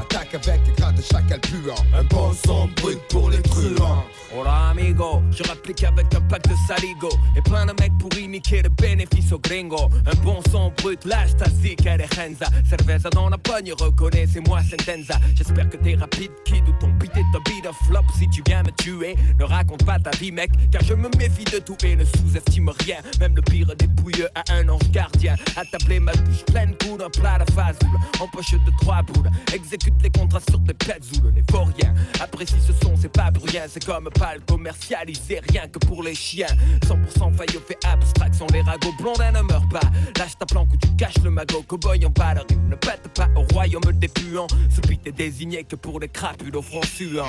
Attaque 0.00 0.34
avec 0.34 0.60
les 0.66 0.72
gras 0.72 0.92
de 0.92 1.02
chacal 1.02 1.40
puant. 1.40 1.74
Un 1.94 2.04
bon 2.04 2.32
son 2.32 2.68
brut 2.76 2.98
pour 3.08 3.30
les 3.30 3.42
truands. 3.42 4.04
Hola 4.36 4.70
amigo, 4.70 5.22
je 5.30 5.42
rapplique 5.44 5.84
avec 5.84 6.12
un 6.14 6.20
pack 6.20 6.46
de 6.48 6.54
saligo 6.66 7.08
Et 7.36 7.42
plein 7.42 7.64
de 7.64 7.72
mecs 7.80 7.96
pour 7.98 8.12
imiter 8.18 8.60
le 8.60 8.68
bénéfice 8.68 9.32
au 9.32 9.38
gringo 9.38 9.88
Un 10.04 10.14
bon 10.22 10.40
son 10.50 10.72
brut, 10.76 11.02
lâche 11.06 11.36
ta 11.36 11.48
zik, 11.48 11.86
elle 11.86 12.02
est 12.02 12.14
renza 12.14 12.46
Cerveza 12.68 13.08
dans 13.10 13.30
la 13.30 13.38
pogne, 13.38 13.72
reconnais, 13.72 14.26
c'est 14.30 14.46
moi 14.46 14.60
Sentenza 14.62 15.18
J'espère 15.34 15.70
que 15.70 15.76
t'es 15.76 15.94
rapide, 15.94 16.32
kid, 16.44 16.68
ou 16.68 16.72
ton 16.80 16.88
beat 16.98 17.16
est 17.16 17.20
un 17.20 17.40
beat 17.46 17.66
of 17.66 17.76
flop 17.86 18.02
Si 18.18 18.28
tu 18.28 18.42
viens 18.44 18.62
me 18.62 18.72
tuer, 18.72 19.16
ne 19.38 19.44
raconte 19.44 19.86
pas 19.86 19.98
ta 19.98 20.10
vie 20.10 20.32
mec 20.32 20.50
Car 20.70 20.82
je 20.82 20.94
me 20.94 21.08
méfie 21.16 21.44
de 21.44 21.58
tout 21.66 21.76
et 21.84 21.96
ne 21.96 22.04
sous-estime 22.04 22.70
rien. 22.80 22.96
Même 23.20 23.34
le 23.34 23.42
pire 23.42 23.74
des 23.76 23.88
a 24.34 24.52
un 24.52 24.68
ange 24.68 24.88
gardien. 24.92 25.34
Attablé 25.56 26.00
ma 26.00 26.12
bouche 26.12 26.44
pleine 26.46 26.74
coup 26.76 26.96
d'un 26.96 27.10
plat 27.10 27.38
de 27.38 27.52
fazoule. 27.52 27.98
En 28.20 28.28
poche 28.28 28.52
de 28.52 28.70
trois 28.80 29.02
boules, 29.02 29.30
exécute 29.52 29.94
les 30.02 30.10
contrats 30.10 30.40
sur 30.48 30.58
des 30.60 30.74
petzoules 30.74 31.32
Les 31.34 31.42
vauriens, 31.50 31.94
apprécie 32.20 32.60
ce 32.60 32.72
son, 32.84 32.94
c'est 32.96 33.12
pas 33.12 33.30
pour 33.32 33.44
rien. 33.48 33.62
C'est 33.68 33.84
comme 33.84 34.08
pas 34.10 34.36
le 34.36 34.40
commercialisé, 34.40 35.40
rien 35.50 35.66
que 35.66 35.78
pour 35.80 36.02
les 36.02 36.14
chiens. 36.14 36.46
100% 36.86 37.34
faillot 37.36 37.60
fait 37.66 37.78
abstraction, 37.84 38.46
les 38.52 38.62
ragots 38.62 38.94
blondins 38.98 39.32
ne 39.32 39.42
meurent 39.42 39.68
pas. 39.68 39.80
Lâche 40.18 40.38
ta 40.38 40.46
planque 40.46 40.72
ou 40.72 40.76
tu 40.76 40.88
caches 40.96 41.22
le 41.24 41.30
magot, 41.30 41.62
cowboy 41.62 42.06
en 42.06 42.08
rue 42.08 42.56
Ne 42.68 42.76
pète 42.76 43.08
pas 43.14 43.28
au 43.36 43.42
royaume 43.52 43.92
des 43.94 44.08
puants. 44.08 44.46
Ce 44.70 44.80
beat 44.82 45.06
est 45.06 45.12
désigné 45.12 45.64
que 45.64 45.76
pour 45.76 45.98
les 46.00 46.08
crapules 46.08 46.56
au 46.56 46.62
front 46.62 46.82
suant 46.82 47.26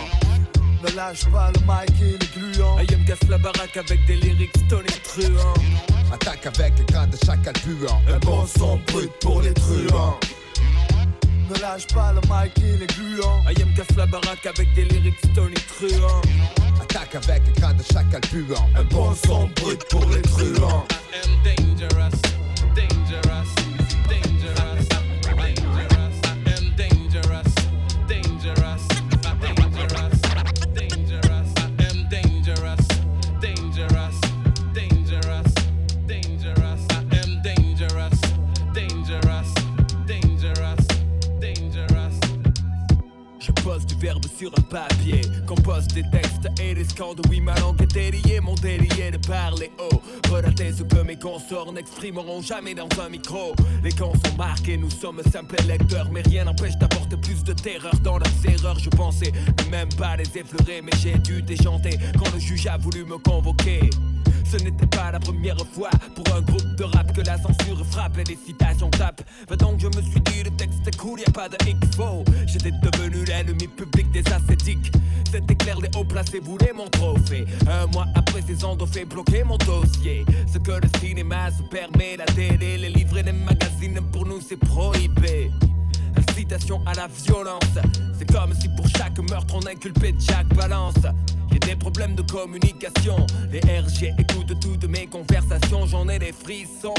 Ne 0.84 0.96
lâche 0.96 1.26
pas 1.32 1.52
le 1.52 1.60
mic 1.62 2.02
et 2.02 2.18
les 2.18 2.28
gluants. 2.40 2.78
Ayam 2.78 3.04
casse 3.06 3.28
la 3.30 3.38
baraque 3.38 3.78
avec 3.78 4.06
des 4.06 4.16
lyrics 4.18 4.68
Tony 4.70 4.88
truands 5.04 5.54
Attaque 6.14 6.46
avec 6.46 6.74
les 6.78 6.86
gras 6.86 7.08
de 7.08 7.18
chacal 7.18 7.54
puant. 7.54 8.02
Un 8.08 8.20
bon 8.20 8.46
son 8.46 8.80
brut 8.88 9.12
pour 9.22 9.42
les 9.42 9.54
truands. 9.54 10.20
Ne 11.50 11.62
lâche 11.62 11.88
pas 11.88 12.14
le 12.14 12.22
mic 12.22 12.54
et 12.60 12.78
les 12.78 12.88
gluants. 12.88 13.42
Ayam 13.48 13.74
casse 13.74 13.96
la 13.98 14.06
baraque 14.06 14.46
avec 14.46 14.74
des 14.76 14.86
lyrics 14.86 15.34
Tony 15.34 15.56
truands 15.56 16.22
Attaque 16.82 17.16
avec 17.16 17.48
les 17.48 17.54
gras 17.60 17.74
de 17.74 17.84
chacal 17.84 18.22
puant. 18.22 18.70
Un 18.76 18.84
bon 18.84 19.16
son 19.16 19.50
brut 19.56 19.84
pour 19.90 20.06
les 20.06 20.22
truands. 20.22 20.86
I 21.12 21.20
am 21.24 21.32
dangerous, 21.44 22.22
dangerous, 22.76 23.67
sur 44.38 44.52
un 44.56 44.62
papier, 44.62 45.22
compose 45.48 45.88
des 45.88 46.04
textes 46.12 46.48
et 46.62 46.76
des 46.76 46.84
scandes. 46.84 47.22
Oui, 47.30 47.40
ma 47.40 47.56
langue 47.60 47.82
est 47.82 47.94
déliée, 47.94 48.40
mon 48.42 48.54
délié 48.56 49.12
de 49.12 49.18
parler 49.18 49.72
haut. 49.80 50.02
Relater 50.30 50.74
ce 50.74 50.84
que 50.84 51.02
mes 51.02 51.18
consorts 51.18 51.72
n'exprimeront 51.72 52.42
jamais 52.42 52.76
dans 52.76 52.90
un 53.02 53.10
micro. 53.10 53.56
Les 53.82 53.92
camps 53.94 54.14
sont 54.26 54.36
marqués, 54.38 54.78
nous 54.78 54.92
sommes 54.92 55.22
simples 55.32 55.56
lecteurs, 55.66 56.10
mais 56.12 56.22
rien 56.22 56.44
n'empêche 56.44 56.78
d'apporter 56.78 57.16
plus 57.16 57.44
de 57.44 57.54
terreur 57.54 57.96
dans 58.04 58.18
leurs 58.18 58.46
erreurs. 58.46 58.78
Je 58.78 58.90
pensais 58.90 59.32
ne 59.66 59.72
même 59.72 59.90
pas 59.98 60.18
les 60.18 60.38
effleurer, 60.38 60.82
mais 60.84 60.92
j'ai 61.02 61.18
dû 61.18 61.42
déchanter 61.42 61.98
quand 62.20 62.32
le 62.34 62.40
juge 62.40 62.68
a 62.68 62.78
voulu 62.78 63.06
me 63.06 63.18
convoquer. 63.18 63.90
Ce 64.44 64.58
n'était 64.58 64.88
pas 64.88 65.12
la 65.12 65.20
première 65.20 65.58
fois 65.74 65.90
pour 66.16 66.36
un 66.36 66.42
groupe 66.42 66.76
de 66.76 66.84
rap 66.84 67.12
que 67.14 67.22
la 67.22 67.38
censure 67.38 67.86
frappe 67.86 68.18
et 68.18 68.24
les 68.24 68.38
citations 68.38 68.90
tapent. 68.90 69.24
Va 69.50 69.56
donc, 69.56 69.80
je 69.80 69.88
me 69.88 70.02
suis 70.02 70.22
dit, 70.22 70.44
le 70.44 70.52
texte 70.52 70.88
est 70.88 70.98
cool, 70.98 71.20
y 71.20 71.26
a 71.26 71.32
pas 71.32 71.50
de 71.50 71.58
faux. 71.96 72.24
J'étais 72.46 72.72
devenu 72.72 73.26
l'ennemi 73.26 73.68
public 73.68 74.10
des 74.12 74.24
ascétiques. 74.32 74.92
Les 75.82 75.90
hauts 75.96 76.04
placés 76.04 76.40
voulaient 76.40 76.74
mon 76.74 76.88
trophée. 76.88 77.46
Un 77.68 77.88
mois 77.88 78.06
après, 78.16 78.42
ces 78.42 78.64
ont 78.66 78.78
fait 78.86 79.06
bloquer 79.06 79.44
mon 79.44 79.58
dossier. 79.58 80.26
Ce 80.52 80.58
que 80.58 80.72
le 80.72 80.90
cinéma 81.00 81.52
se 81.52 81.64
permet, 81.64 82.18
la 82.18 82.26
télé, 82.26 82.78
les 82.78 82.90
livres 82.90 83.18
et 83.18 83.24
les 83.24 83.32
magazines, 83.32 84.00
pour 84.12 84.26
nous 84.26 84.42
c'est 84.42 84.58
prohibé. 84.58 85.52
Incitation 86.16 86.82
à 86.86 86.94
la 86.96 87.08
violence, 87.08 87.78
c'est 88.18 88.32
comme 88.32 88.54
si 88.54 88.68
pour 88.70 88.88
chaque 88.88 89.20
meurtre 89.30 89.56
on 89.56 89.68
inculpait 89.68 90.16
Jack 90.18 90.48
Balance. 90.56 90.96
J'ai 91.52 91.60
des 91.60 91.76
problèmes 91.76 92.16
de 92.16 92.24
communication, 92.24 93.26
les 93.52 93.60
RG 93.60 94.14
écoutent 94.18 94.60
toutes 94.60 94.86
mes 94.86 95.06
conversations, 95.06 95.86
j'en 95.86 96.10
ai 96.10 96.18
des 96.18 96.32
frissons. 96.32 96.94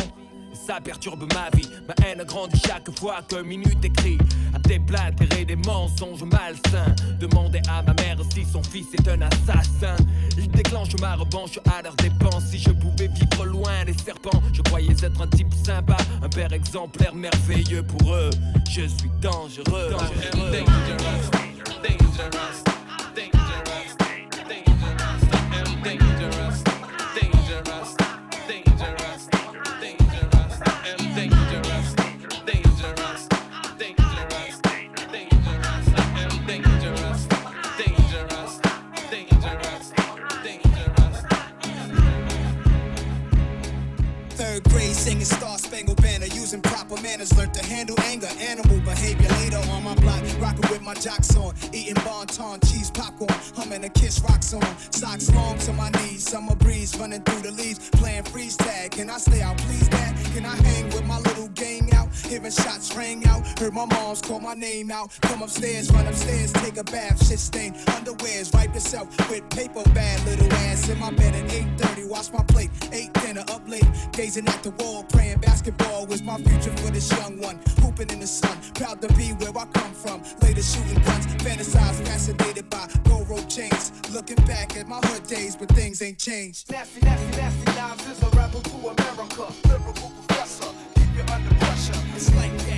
Ça 0.69 0.83
perturbe 0.83 1.27
ma 1.33 1.49
vie, 1.57 1.67
ma 1.89 1.95
haine 2.07 2.23
grandit 2.27 2.61
chaque 2.67 2.91
fois 2.99 3.23
que 3.27 3.41
minute 3.41 3.83
écrit. 3.83 4.19
À 4.55 4.59
déblatérer 4.59 5.47
des 5.47 5.57
mensonges 5.57 6.25
malsains. 6.25 6.95
Demander 7.19 7.63
à 7.71 7.83
ma 7.83 7.95
mère 7.95 8.19
si 8.35 8.45
son 8.45 8.63
fils 8.63 8.89
est 8.93 9.09
un 9.09 9.23
assassin. 9.23 9.97
Il 10.37 10.47
déclenche 10.51 10.95
ma 11.01 11.15
revanche 11.15 11.59
à 11.75 11.81
leur 11.81 11.95
dépense 11.95 12.45
Si 12.51 12.59
je 12.59 12.69
pouvais 12.69 13.09
vivre 13.09 13.47
loin 13.47 13.83
des 13.87 13.95
serpents 13.95 14.43
Je 14.53 14.61
croyais 14.61 14.93
être 15.03 15.23
un 15.23 15.27
type 15.29 15.55
sympa 15.65 15.97
Un 16.23 16.29
père 16.29 16.53
exemplaire 16.53 17.15
merveilleux 17.15 17.83
pour 17.83 18.15
eux. 18.15 18.29
Je 18.69 18.83
suis 18.83 19.11
dangereux, 19.23 19.89
dangereux. 19.91 20.53
Singing 21.83 22.68
proper 46.89 47.03
manners. 47.03 47.37
Learned 47.37 47.55
to 47.55 47.65
handle 47.65 47.97
anger, 48.05 48.29
animal 48.41 48.81
behavior. 48.81 49.29
Later 49.41 49.59
on 49.71 49.85
my 49.85 49.95
block, 49.97 50.23
rocking 50.41 50.71
with 50.71 50.83
my 50.83 50.95
jocks 50.95 51.37
on. 51.37 51.55
Eating 51.73 52.03
bonton, 52.05 52.61
cheese 52.69 52.91
popcorn, 52.91 53.31
humming 53.55 53.85
a 53.85 53.89
kiss 53.89 54.21
rock 54.23 54.43
song. 54.43 54.77
Socks 54.91 55.33
long 55.35 55.59
to 55.59 55.73
my 55.73 55.91
knees, 55.91 56.29
summer 56.29 56.55
breeze 56.57 56.97
running 56.99 57.23
through 57.23 57.43
the 57.43 57.51
leaves. 57.51 57.91
Playing 57.91 58.25
freeze 58.25 58.57
tag. 58.57 58.93
Can 58.93 59.11
I 59.11 59.19
stay 59.19 59.43
out, 59.43 59.59
please, 59.59 59.89
dad? 59.89 60.28
Can 60.39 60.47
I 60.47 60.55
hang 60.69 60.85
with 60.91 61.05
my 61.05 61.19
little 61.19 61.49
gang 61.49 61.93
out? 61.95 62.15
Hearing 62.15 62.53
shots 62.53 62.95
rang 62.95 63.27
out. 63.27 63.45
Heard 63.59 63.73
my 63.73 63.87
mom's 63.87 64.21
call 64.21 64.39
my 64.39 64.55
name 64.55 64.89
out. 64.89 65.11
Come 65.23 65.43
upstairs, 65.43 65.91
run 65.91 66.07
upstairs, 66.07 66.53
take 66.53 66.77
a 66.77 66.85
bath. 66.85 67.27
Shit 67.27 67.41
stain, 67.41 67.75
underwears, 67.97 68.55
wipe 68.55 68.73
yourself 68.73 69.09
with 69.29 69.51
paper 69.51 69.83
bag. 69.91 70.25
Little 70.29 70.53
ass 70.53 70.89
in 70.89 71.01
my 71.01 71.11
bed 71.11 71.35
at 71.35 71.51
8:30. 71.51 72.09
Wash 72.09 72.31
my 72.33 72.45
plate, 72.45 72.71
ate 72.93 73.13
dinner 73.15 73.45
up 73.49 73.69
late, 73.69 73.91
gazing 74.13 74.47
at 74.47 74.63
the 74.63 74.71
wall 74.79 75.03
praying 75.03 75.41
basketball 75.41 76.07
was 76.07 76.23
my 76.23 76.37
future 76.37 76.71
for 76.77 76.93
this 76.93 77.11
young 77.11 77.41
one. 77.41 77.59
Hooping 77.83 78.11
in 78.11 78.21
the 78.21 78.27
sun, 78.29 78.57
proud 78.75 79.03
to 79.03 79.09
be 79.15 79.31
where 79.41 79.51
I 79.59 79.67
come 79.73 79.93
from. 79.93 80.23
Later 80.41 80.63
shooting 80.63 81.03
guns, 81.03 81.27
fantasized, 81.43 82.07
fascinated 82.07 82.71
by 82.71 82.87
gold 83.09 83.29
rope 83.29 83.49
chains. 83.49 83.91
Looking 84.13 84.41
back 84.47 84.77
at 84.77 84.87
my 84.87 85.01
hood 85.09 85.27
days, 85.27 85.57
but 85.57 85.69
things 85.71 86.01
ain't 86.01 86.19
changed. 86.19 86.71
Nasty, 86.71 87.01
nasty, 87.01 87.37
nasty 87.37 87.65
knives 87.75 88.07
is 88.07 88.23
a 88.23 88.31
rebel 88.37 88.61
to 88.61 88.77
America. 88.95 90.28
Pressure. 91.89 92.07
It's 92.15 92.35
like 92.37 92.53
that, 92.67 92.78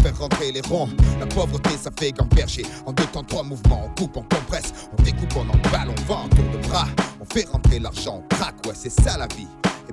faire 0.01 0.17
rentrer 0.17 0.51
les 0.51 0.61
ronds. 0.61 0.89
La 1.19 1.27
pauvreté, 1.27 1.71
ça 1.77 1.91
fait 1.97 2.11
gamberger. 2.11 2.65
En 2.85 2.93
deux 2.93 3.05
temps, 3.05 3.23
trois 3.23 3.43
mouvements, 3.43 3.83
on 3.85 3.99
coupe, 3.99 4.17
on 4.17 4.23
compresse, 4.23 4.73
on 4.97 5.01
découpe, 5.03 5.35
on 5.35 5.41
emballe, 5.41 5.89
on 5.89 6.01
vend, 6.03 6.27
tour 6.29 6.45
de 6.53 6.67
bras. 6.67 6.87
On 7.19 7.25
fait 7.25 7.47
rentrer 7.49 7.79
l'argent, 7.79 8.23
on 8.23 8.35
craque, 8.35 8.55
ouais, 8.65 8.73
c'est 8.75 8.89
ça 8.89 9.17
la 9.17 9.27
vie. 9.27 9.47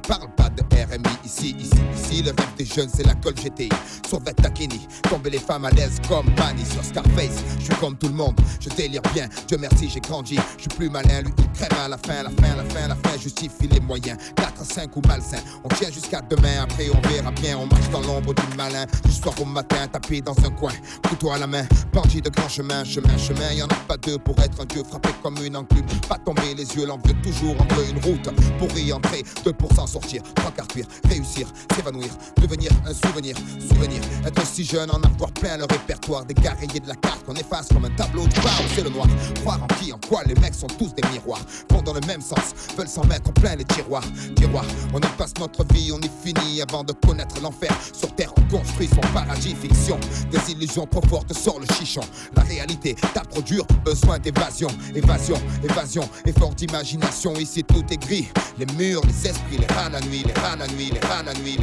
Parle 0.06 0.28
pas 0.36 0.50
de 0.50 0.62
RMI 0.62 1.08
ici, 1.24 1.56
ici, 1.58 1.70
ici. 1.94 2.22
Le 2.22 2.30
rêve 2.30 2.54
des 2.56 2.64
jeunes, 2.64 2.88
c'est 2.94 3.06
la 3.06 3.14
colle 3.14 3.34
GTI. 3.34 3.68
Sauvette 4.08 4.36
Takini, 4.36 4.86
tomber 5.08 5.30
les 5.30 5.38
femmes 5.38 5.64
à 5.64 5.70
l'aise 5.70 5.98
comme 6.08 6.26
Manny 6.38 6.64
sur 6.64 6.84
Scarface. 6.84 7.42
Je 7.58 7.64
suis 7.64 7.74
comme 7.76 7.96
tout 7.96 8.08
le 8.08 8.14
monde, 8.14 8.38
je 8.60 8.68
délire 8.70 9.02
bien. 9.14 9.28
Dieu 9.46 9.58
merci, 9.58 9.88
j'ai 9.88 10.00
grandi. 10.00 10.38
Je 10.56 10.62
suis 10.62 10.68
plus 10.70 10.88
malin, 10.88 11.22
lui, 11.22 11.32
il 11.38 11.50
crème 11.52 11.78
à 11.84 11.88
la 11.88 11.98
fin, 11.98 12.22
la 12.22 12.30
fin, 12.30 12.56
la 12.56 12.64
fin, 12.64 12.88
la 12.88 12.94
fin. 12.94 13.18
Justifie 13.18 13.68
les 13.68 13.80
moyens. 13.80 14.18
4 14.36 14.62
à 14.62 14.64
5 14.64 14.96
ou 14.96 15.02
malsain. 15.06 15.38
On 15.64 15.68
tient 15.68 15.90
jusqu'à 15.90 16.20
demain, 16.22 16.62
après 16.62 16.88
on 16.90 17.08
verra 17.08 17.30
bien. 17.32 17.58
On 17.58 17.66
marche 17.66 17.90
dans 17.90 18.00
l'ombre 18.00 18.34
du 18.34 18.56
malin. 18.56 18.86
Du 19.04 19.12
soir 19.12 19.34
au 19.40 19.44
matin, 19.44 19.86
tapé 19.88 20.20
dans 20.20 20.36
un 20.44 20.50
coin. 20.50 20.72
Couteau 21.08 21.30
à 21.30 21.38
la 21.38 21.46
main, 21.46 21.66
bandit 21.92 22.22
de 22.22 22.30
grand 22.30 22.48
chemin, 22.48 22.84
chemin, 22.84 23.16
chemin. 23.18 23.52
Y 23.52 23.62
en 23.62 23.66
a 23.66 23.74
pas 23.86 23.96
deux 23.96 24.18
pour 24.18 24.38
être 24.38 24.60
un 24.60 24.64
dieu 24.64 24.82
frappé 24.88 25.10
comme 25.22 25.36
une 25.44 25.56
enclume. 25.56 25.86
Pas 26.08 26.18
tomber 26.18 26.54
les 26.54 26.64
yeux, 26.76 26.86
l'envieux 26.86 27.14
toujours 27.22 27.60
entre 27.60 27.80
une 27.88 27.98
route. 28.04 28.28
Pour 28.58 28.76
y 28.78 28.92
entrer, 28.92 29.22
2% 29.44 29.87
sortir, 29.88 30.22
trois 30.34 30.50
quarts 30.50 30.68
cuire, 30.68 30.86
réussir, 31.08 31.48
s'évanouir, 31.74 32.10
devenir 32.40 32.70
un 32.86 32.94
souvenir, 32.94 33.34
souvenir, 33.60 34.00
être 34.26 34.46
si 34.46 34.64
jeune, 34.64 34.90
en 34.90 35.00
avoir 35.02 35.32
plein 35.32 35.56
le 35.56 35.64
répertoire, 35.64 36.24
des 36.24 36.34
gars 36.34 36.54
rayés 36.58 36.80
de 36.80 36.88
la 36.88 36.96
carte 36.96 37.24
qu'on 37.24 37.34
efface 37.34 37.68
comme 37.68 37.84
un 37.84 37.90
tableau 37.90 38.26
de 38.26 38.34
bord, 38.40 38.62
c'est 38.74 38.84
le 38.84 38.90
noir, 38.90 39.06
croire 39.40 39.62
en 39.62 39.66
qui, 39.78 39.92
en 39.92 39.98
quoi, 40.08 40.22
les 40.26 40.34
mecs 40.34 40.54
sont 40.54 40.66
tous 40.66 40.92
des 40.94 41.08
miroirs, 41.10 41.40
vont 41.70 41.82
dans 41.82 41.94
le 41.94 42.00
même 42.06 42.20
sens, 42.20 42.54
veulent 42.76 42.88
s'en 42.88 43.04
mettre 43.06 43.30
en 43.30 43.32
plein 43.32 43.56
les 43.56 43.64
tiroirs, 43.64 44.04
tiroirs, 44.36 44.66
on 44.92 44.98
y 44.98 45.06
passe 45.16 45.32
notre 45.40 45.64
vie, 45.72 45.90
on 45.92 46.00
y 46.00 46.10
finit 46.24 46.62
avant 46.62 46.84
de 46.84 46.92
connaître 46.92 47.40
l'enfer, 47.40 47.70
sur 47.92 48.14
terre 48.14 48.32
on 48.36 48.56
construit 48.56 48.88
son 48.88 49.00
paradis, 49.12 49.54
fiction, 49.54 49.98
des 50.30 50.52
illusions 50.52 50.86
trop 50.86 51.02
fortes 51.08 51.32
sur 51.32 51.58
le 51.58 51.66
chichon, 51.74 52.02
la 52.36 52.42
réalité 52.42 52.94
tape 53.14 53.28
trop 53.30 53.42
besoin 53.84 54.18
d'évasion, 54.18 54.68
évasion, 54.94 55.36
évasion, 55.64 56.08
effort 56.26 56.54
d'imagination, 56.54 57.34
ici 57.34 57.64
tout 57.64 57.84
est 57.90 57.96
gris, 57.96 58.28
les 58.58 58.66
murs, 58.76 59.02
les 59.06 59.30
esprits, 59.30 59.58
les 59.58 59.66
la 59.92 60.00
nuit, 60.00 60.24
la 60.24 60.66
nuit, 60.66 60.90
la 60.90 61.06
nuit, 61.06 61.22
la 61.24 61.34
nuit. 61.34 61.58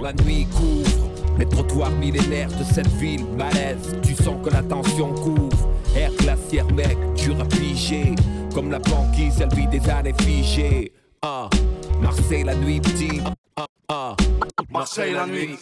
La, 0.00 0.12
nuit 0.24 0.46
couvre 0.46 1.10
les 1.38 1.46
trottoirs 1.46 1.90
millénaires 1.90 2.50
de 2.50 2.64
cette 2.64 2.88
ville 2.98 3.24
malaise. 3.36 3.96
Tu 4.02 4.14
sens 4.14 4.36
que 4.44 4.50
la 4.50 4.62
tension 4.62 5.12
couvre. 5.14 5.68
Air 5.96 6.10
glaciaire, 6.18 6.66
mec, 6.72 6.96
à 7.40 7.44
piger. 7.44 8.14
Comme 8.54 8.70
la 8.70 8.78
banquise, 8.78 9.40
elle 9.40 9.54
vit 9.54 9.66
des 9.66 9.88
années 9.88 10.14
figées. 10.20 10.92
Ah, 11.22 11.48
Marseille 12.00 12.44
la 12.44 12.54
nuit, 12.54 12.80
petit. 12.80 13.20
Ah, 13.56 13.66
ah, 13.88 14.16
Marseille 14.70 15.12
la 15.12 15.26
nuit. 15.26 15.58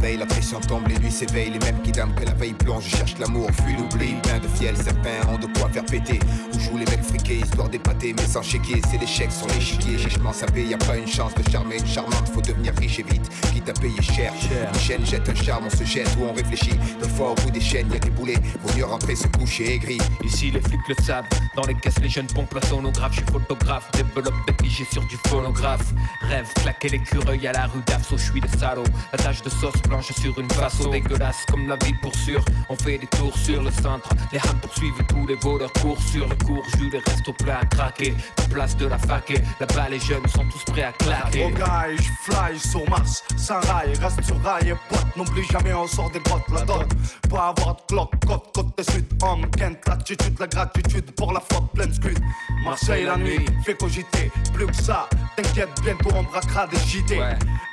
Veille, 0.00 0.18
la 0.18 0.26
pression 0.26 0.60
tombe, 0.60 0.86
les 0.86 0.98
nuits 0.98 1.10
s'éveillent. 1.10 1.50
Les 1.50 1.58
mêmes 1.58 1.80
qui 1.82 1.90
dament 1.90 2.14
que 2.14 2.24
la 2.24 2.32
veille 2.32 2.52
plonge, 2.52 2.84
cherchent 2.84 3.18
l'amour, 3.18 3.50
fuient 3.50 3.76
l'oubli. 3.76 4.14
Plein 4.22 4.38
de 4.38 4.46
fiel, 4.46 4.76
certains 4.76 5.28
ont 5.28 5.38
de 5.38 5.46
quoi 5.58 5.68
faire 5.68 5.84
péter. 5.84 6.20
Où 6.52 6.58
jouent 6.60 6.78
les 6.78 6.84
mecs 6.86 7.02
friqués, 7.02 7.38
histoire 7.38 7.68
d'épater, 7.68 8.14
mais 8.16 8.26
sans 8.26 8.42
chéquier. 8.42 8.80
C'est 8.88 8.98
l'échec 8.98 9.32
sur 9.32 9.48
l'échiquier. 9.48 9.98
Chichement 9.98 10.32
sapé, 10.32 10.64
y 10.64 10.74
a 10.74 10.78
pas 10.78 10.96
une 10.96 11.08
chance 11.08 11.34
de 11.34 11.50
charmer 11.50 11.78
une 11.78 11.86
charmante. 11.86 12.28
Faut 12.32 12.40
devenir 12.40 12.72
riche 12.76 13.00
et 13.00 13.02
vite, 13.02 13.28
quitte 13.52 13.68
à 13.68 13.72
payer 13.72 14.02
cher. 14.02 14.32
Une 14.72 14.78
chaîne 14.78 15.04
jette 15.04 15.28
un 15.28 15.34
charme, 15.34 15.64
on 15.66 15.76
se 15.76 15.84
jette 15.84 16.16
ou 16.20 16.24
on 16.24 16.32
réfléchit. 16.32 16.78
Des 17.02 17.08
fois, 17.08 17.32
au 17.32 17.34
bout 17.34 17.50
des 17.50 17.60
chaînes, 17.60 17.90
y 17.92 17.96
a 17.96 17.98
des 17.98 18.10
boulets. 18.10 18.38
Vaut 18.62 18.76
mieux 18.76 18.84
rentrer, 18.84 19.16
se 19.16 19.26
coucher 19.26 19.74
aigri. 19.74 19.98
Ici, 20.22 20.52
les 20.52 20.60
flics 20.60 20.88
le 20.88 20.94
savent. 21.02 21.26
Dans 21.56 21.66
les 21.66 21.74
caisses, 21.74 21.98
les 22.00 22.08
jeunes 22.08 22.28
pompent 22.28 22.54
la 22.54 22.66
sonographe. 22.68 23.12
Je 23.12 23.22
suis 23.22 23.32
photographe, 23.32 23.90
développe 23.92 24.34
des 24.46 24.54
sur 24.90 25.06
du 25.06 25.16
phonographe. 25.28 25.92
Rêve, 26.22 26.52
claquer 26.54 26.88
l'écureuil 26.88 27.46
à 27.46 27.52
la 27.52 27.66
rue 27.66 27.80
d'Afso, 27.86 28.16
je 28.16 28.30
suis 28.30 28.40
le 28.40 28.48
salaud. 28.58 28.84
La 29.12 29.18
tache 29.18 29.42
de 29.42 29.48
sauce 29.64 29.82
blanche 29.88 30.12
sur 30.20 30.38
une 30.38 30.50
façon 30.50 30.90
dégueulasse 30.90 31.46
comme 31.50 31.66
la 31.66 31.76
vie 31.76 31.94
pour 32.02 32.14
sûr. 32.14 32.44
On 32.68 32.76
fait 32.76 32.98
des 32.98 33.06
tours 33.06 33.36
sur 33.38 33.62
le 33.62 33.70
centre. 33.70 34.10
Les 34.30 34.38
rats 34.38 34.54
poursuivent 34.60 34.92
tous 35.08 35.26
les 35.26 35.36
voleurs 35.36 35.72
courent 35.80 36.02
sur 36.02 36.28
le 36.28 36.34
cours. 36.44 36.62
Jus 36.76 36.90
les 36.90 36.98
restes 36.98 37.28
au 37.28 37.32
plat 37.32 37.60
à 37.62 37.64
craquer. 37.64 38.14
La 38.38 38.44
place 38.44 38.76
de 38.76 38.86
la 38.86 38.98
fac 38.98 39.32
là-bas 39.60 39.88
les 39.88 40.00
jeunes 40.00 40.26
sont 40.28 40.44
tous 40.50 40.72
prêts 40.72 40.82
à 40.82 40.92
claquer. 40.92 41.50
Guy, 41.52 41.96
je 41.96 42.30
fly 42.30 42.58
sur 42.58 42.88
Mars, 42.90 43.24
sans 43.36 43.60
rail, 43.60 43.94
reste 44.00 44.22
sur 44.22 44.38
rail 44.42 44.68
et 44.68 44.74
pote. 44.90 45.16
N'oublie 45.16 45.44
jamais, 45.50 45.72
on 45.72 45.86
sort 45.86 46.10
des 46.10 46.20
grottes, 46.20 46.48
la 46.52 46.62
dot. 46.62 46.86
Pas 47.30 47.48
avoir 47.48 47.76
de 47.76 47.80
cloque, 47.88 48.12
côte, 48.26 48.50
côte 48.54 48.78
de 48.78 48.82
sud. 48.82 49.06
Homme, 49.22 49.46
Kent, 49.56 49.78
l'attitude, 49.86 50.38
la 50.38 50.46
gratitude 50.46 51.10
pour 51.12 51.32
la 51.32 51.40
faute 51.40 51.70
pleine 51.72 51.92
scud. 51.94 52.18
Marseille 52.64 53.04
la 53.04 53.16
nuit, 53.16 53.44
fait 53.64 53.74
cogiter, 53.74 54.30
plus 54.52 54.66
que 54.66 54.76
ça. 54.76 55.08
T'inquiète, 55.36 55.70
bientôt 55.82 56.10
on 56.14 56.22
braquera 56.22 56.66
des 56.66 56.76
JT. 56.78 57.18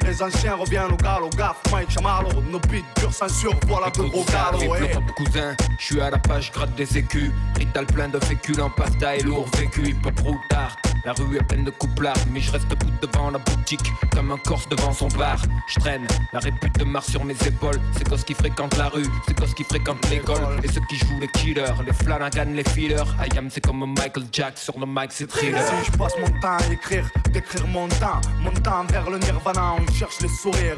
Les 0.04 0.24
anciens 0.24 0.56
reviennent 0.56 0.92
au 0.92 0.98
galop, 0.98 1.30
gaffe, 1.38 1.62
Mike 1.82 1.92
Chamarlo. 1.92 2.30
Nos 2.52 2.60
beats 2.70 2.86
pure 2.96 3.12
censure, 3.12 3.56
voilà 3.68 3.90
de 3.90 4.04
gros 4.04 4.24
galops. 4.26 5.14
Cousin, 5.18 5.56
je 5.80 5.86
suis 5.86 6.00
à 6.00 6.12
la 6.12 6.20
page, 6.20 6.52
gratte 6.52 6.76
des 6.76 6.98
écus. 6.98 7.32
Rital 7.56 7.88
plein 7.88 8.08
de 8.08 8.20
féculents, 8.20 8.70
pasta 8.70 9.16
et 9.16 9.24
lourd 9.24 9.48
vécu, 9.58 9.90
hip 9.90 10.06
hop 10.06 10.20
routard. 10.20 10.78
La 11.04 11.14
rue 11.14 11.38
est 11.38 11.44
pleine 11.44 11.64
de 11.64 11.72
couplards, 11.72 12.14
mais 12.32 12.40
je 12.40 12.52
reste 12.52 12.68
debout 12.68 12.92
devant 13.02 13.32
la 13.32 13.40
boutique, 13.40 13.92
comme 14.14 14.32
un 14.32 14.38
corse 14.38 14.70
devant 14.70 14.94
son 14.94 15.08
bar. 15.08 15.38
Je 15.68 15.80
traîne 15.80 16.06
la 16.32 16.40
répute 16.40 16.78
de 16.78 16.84
Mars 16.84 17.10
sur 17.10 17.26
mes 17.26 17.34
épaules. 17.44 17.82
C'est 17.98 18.08
cause 18.08 18.24
qui 18.24 18.36
fréquente 18.36 18.78
la 18.78 18.88
rue, 18.88 19.08
c'est 19.28 19.36
cause 19.36 19.56
qui 19.56 19.64
fréquente 19.64 20.08
l'école. 20.12 20.60
Et 20.64 20.68
ceux 20.68 20.82
qui 20.88 20.98
jouent 20.98 21.20
les 21.20 21.28
killers, 21.30 21.74
les 21.84 21.94
Flanagan, 21.94 22.52
les 22.54 22.64
fillers. 22.64 23.08
I 23.20 23.36
am, 23.36 23.50
c'est 23.50 23.62
comme 23.62 23.84
Michael 23.98 24.26
Jack 24.32 24.60
sur 24.60 24.78
le 24.80 24.86
mic, 24.86 25.10
c'est 25.10 25.26
thriller. 25.26 25.60
Si 25.66 25.92
je 25.92 25.98
passe 25.98 26.14
mon 26.20 26.28
temps 26.40 26.58
à 26.58 26.72
écrire, 26.72 27.10
d'écrire 27.32 27.66
mon 27.66 27.88
temps, 27.88 28.22
mon 28.40 28.52
temps 28.52 28.86
vers 28.92 29.10
le 29.10 29.18
nirvana, 29.18 29.74
on 29.80 29.92
cherche 29.94 30.20
les 30.22 30.30
sourires. 30.30 30.78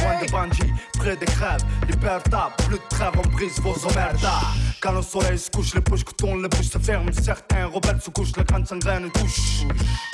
Loin 0.00 0.24
de 0.24 0.30
Banji, 0.30 0.72
près 0.98 1.16
des 1.16 1.26
crèves, 1.26 1.62
Liberta, 1.88 2.50
plus 2.68 2.76
de 2.76 2.82
trêve, 2.88 3.12
on 3.16 3.28
brise 3.28 3.60
vos 3.60 3.76
omertas. 3.86 4.42
Quand 4.80 4.92
le 4.92 5.02
soleil 5.02 5.38
se 5.38 5.50
couche, 5.50 5.74
les 5.74 5.80
poches 5.80 6.04
que 6.04 6.12
tournent, 6.12 6.42
les 6.42 6.48
bouches 6.48 6.70
se 6.70 6.78
ferment. 6.78 7.10
Certains 7.12 7.66
rebelles 7.66 8.00
se 8.00 8.10
couchent, 8.10 8.36
les 8.36 8.44
crânes 8.44 8.66
s'engrainent 8.66 9.06
et 9.06 9.10
touchent. 9.10 9.64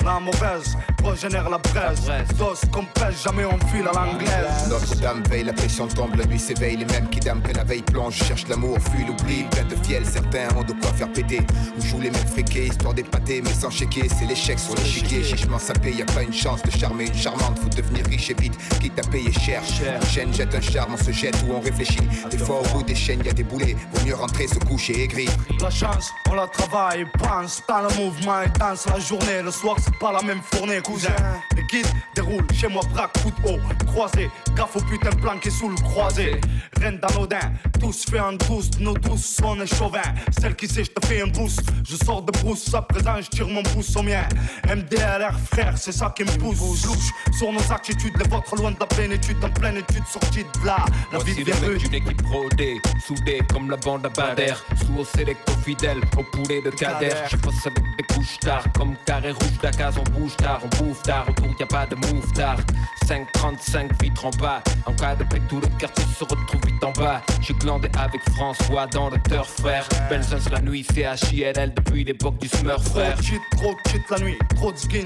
La 0.05 0.19
mauvaise 0.19 0.75
régénère 1.03 1.49
la 1.49 1.57
braise. 1.57 2.01
Dos 2.37 2.53
comme 2.71 2.85
pêche, 2.87 3.23
jamais 3.23 3.45
on 3.45 3.57
file 3.67 3.87
à 3.87 3.93
l'anglaise. 3.93 4.69
Notre-Dame 4.69 5.23
veille, 5.29 5.45
la 5.45 5.53
pression 5.53 5.87
tombe, 5.87 6.15
la 6.15 6.25
nuit 6.25 6.39
s'éveille. 6.39 6.77
Les 6.77 6.85
mêmes 6.85 7.09
qui 7.09 7.19
dament 7.19 7.41
que 7.41 7.51
la 7.51 7.63
veille 7.63 7.81
plonge, 7.81 8.13
cherchent 8.13 8.47
l'amour, 8.47 8.77
fuient 8.91 9.05
l'oubli. 9.05 9.43
Plein 9.49 9.63
de 9.63 9.75
fiel, 9.83 10.05
certains 10.05 10.55
ont 10.55 10.63
de 10.63 10.73
quoi 10.73 10.93
faire 10.93 11.11
péter. 11.11 11.41
Où 11.77 11.81
jouent 11.81 12.01
les 12.01 12.11
mecs 12.11 12.29
friqués, 12.29 12.67
histoire 12.67 12.93
d'épater, 12.93 13.41
mais 13.41 13.53
sans 13.53 13.71
chéquier. 13.71 14.07
C'est 14.07 14.25
l'échec 14.25 14.59
sur 14.59 14.75
l'échiquier. 14.75 15.23
Chichement 15.23 15.59
sapé, 15.59 15.91
y 15.93 16.03
a 16.03 16.05
pas 16.05 16.21
une 16.21 16.33
chance 16.33 16.61
de 16.61 16.69
charmer 16.69 17.07
une 17.07 17.15
charmante. 17.15 17.57
Faut 17.59 17.69
devenir 17.69 18.05
riche 18.05 18.29
et 18.29 18.35
vite, 18.39 18.57
quitte 18.79 18.99
à 18.99 19.07
payer 19.09 19.31
cher. 19.31 19.58
Une 19.59 20.05
chaîne 20.07 20.33
jette 20.33 20.55
un 20.55 20.61
charme, 20.61 20.93
on 20.93 21.03
se 21.03 21.11
jette 21.11 21.35
ou 21.45 21.53
on 21.53 21.59
réfléchit. 21.59 21.99
Des 22.31 22.37
fois, 22.37 22.61
au 22.61 22.63
bout 22.73 22.83
des 22.83 22.95
chaînes, 22.95 23.21
y 23.25 23.29
a 23.29 23.33
des 23.33 23.43
boulets. 23.43 23.75
Vaut 23.91 24.05
mieux 24.05 24.15
rentrer, 24.15 24.47
se 24.47 24.57
coucher 24.59 25.03
aigri. 25.03 25.27
La 25.61 25.69
chance, 25.69 26.11
on 26.29 26.35
la 26.35 26.47
travaille, 26.47 27.05
pense 27.17 27.61
dans 27.67 27.81
le 27.81 27.89
mouvement 27.95 28.41
et 28.41 28.49
danse 28.57 28.87
la 28.87 28.99
journée. 28.99 29.41
Le 29.43 29.51
soir, 29.51 29.75
c'est 29.83 29.97
pas 29.99 30.13
la 30.13 30.21
même 30.21 30.39
fournée, 30.41 30.79
cousin. 30.81 31.15
Les 31.57 31.63
guides 31.63 31.91
déroulent 32.15 32.47
chez 32.53 32.69
moi, 32.69 32.81
braque, 32.93 33.11
coup 33.21 33.31
de 33.31 33.49
haut, 33.49 33.59
croisé. 33.85 34.29
Gaffe 34.55 34.77
au 34.77 34.81
putain 34.81 35.11
planqué 35.11 35.49
sous 35.49 35.69
le 35.69 35.75
croisé. 35.75 36.39
Reine 36.79 36.99
d'anodin, 36.99 37.51
tous 37.79 38.05
fait 38.09 38.19
en 38.19 38.33
douce, 38.33 38.69
nos 38.79 38.93
douces, 38.93 39.37
on 39.43 39.59
est 39.61 39.75
chauvin. 39.75 40.01
Celle 40.39 40.55
qui 40.55 40.67
sait, 40.67 40.83
je 40.83 40.91
te 40.91 41.05
fais 41.05 41.21
un 41.21 41.27
boost. 41.27 41.61
Je 41.87 41.95
sors 41.95 42.21
de 42.21 42.31
brousse, 42.31 42.73
à 42.73 42.81
présent, 42.81 43.15
je 43.21 43.29
tire 43.29 43.47
mon 43.47 43.63
pouce 43.63 43.95
au 43.95 44.03
mien. 44.03 44.23
MDLR, 44.67 45.33
frère, 45.51 45.77
c'est 45.77 45.91
ça 45.91 46.13
qui 46.15 46.23
me 46.23 46.37
pousse. 46.37 46.85
Louche 46.85 47.11
sur 47.37 47.51
nos 47.51 47.71
attitudes, 47.71 48.13
les 48.17 48.27
vôtres 48.29 48.55
loin 48.55 48.71
de 48.71 48.77
la 48.79 48.85
plénitude, 48.85 49.37
en 49.43 49.49
pleine 49.49 49.77
étude, 49.77 50.03
sortie 50.05 50.43
de 50.43 50.65
là. 50.65 50.85
La 51.11 51.19
vie 51.19 51.29
Voici 51.43 51.43
le 51.43 51.69
mec 51.69 51.77
d'une 51.79 51.93
équipe 51.95 52.21
rodée, 52.27 52.81
soudée 53.05 53.41
comme 53.51 53.69
la 53.69 53.77
bande 53.77 54.05
à 54.05 54.09
Bader. 54.09 54.53
Sous 54.75 54.99
au 54.99 55.05
sélecto 55.05 55.53
fidèle, 55.63 56.01
au 56.17 56.23
poulet 56.23 56.61
de 56.61 56.69
Kader. 56.71 57.13
Je 57.29 57.37
bosse 57.37 57.65
avec 57.65 57.83
des 57.97 58.13
couches 58.13 58.39
tard, 58.39 58.63
comme 58.77 58.95
carré 59.05 59.31
rouge 59.31 59.59
d'Acaz. 59.61 59.95
On 59.97 60.19
bouge 60.19 60.35
tard, 60.37 60.61
on 60.63 60.83
bouffe 60.83 61.01
tard, 61.03 61.27
autour 61.29 61.47
y 61.59 61.63
a 61.63 61.67
pas 61.67 61.85
de 61.85 61.95
move 61.95 62.31
tard. 62.33 62.57
5,35 63.05 64.01
vitres 64.01 64.25
en 64.25 64.31
bas. 64.31 64.61
En 64.85 64.93
cas 64.93 65.15
de 65.15 65.23
paix, 65.23 65.41
tout 65.47 65.59
le 65.59 65.67
quartier 65.79 66.05
se 66.17 66.23
retrouve 66.23 66.61
vite 66.65 66.83
en 66.83 66.91
bas. 66.91 67.21
Glandé 67.69 67.89
avec 67.99 68.21
François 68.31 68.87
dans 68.87 69.11
le 69.11 69.17
turf, 69.29 69.47
frère. 69.59 69.87
Benzens 70.09 70.49
la 70.51 70.59
nuit, 70.59 70.83
c'est 70.91 71.05
HILL 71.31 71.71
depuis 71.75 72.03
l'époque 72.03 72.39
du 72.39 72.47
Smurf, 72.47 72.83
frère. 72.83 73.13
Trop 73.13 73.23
shit, 73.23 73.41
trop 73.51 73.77
shit 73.91 74.01
la 74.09 74.17
nuit, 74.17 74.39
trop 74.55 74.71
de 74.71 74.77
skin, 74.77 75.05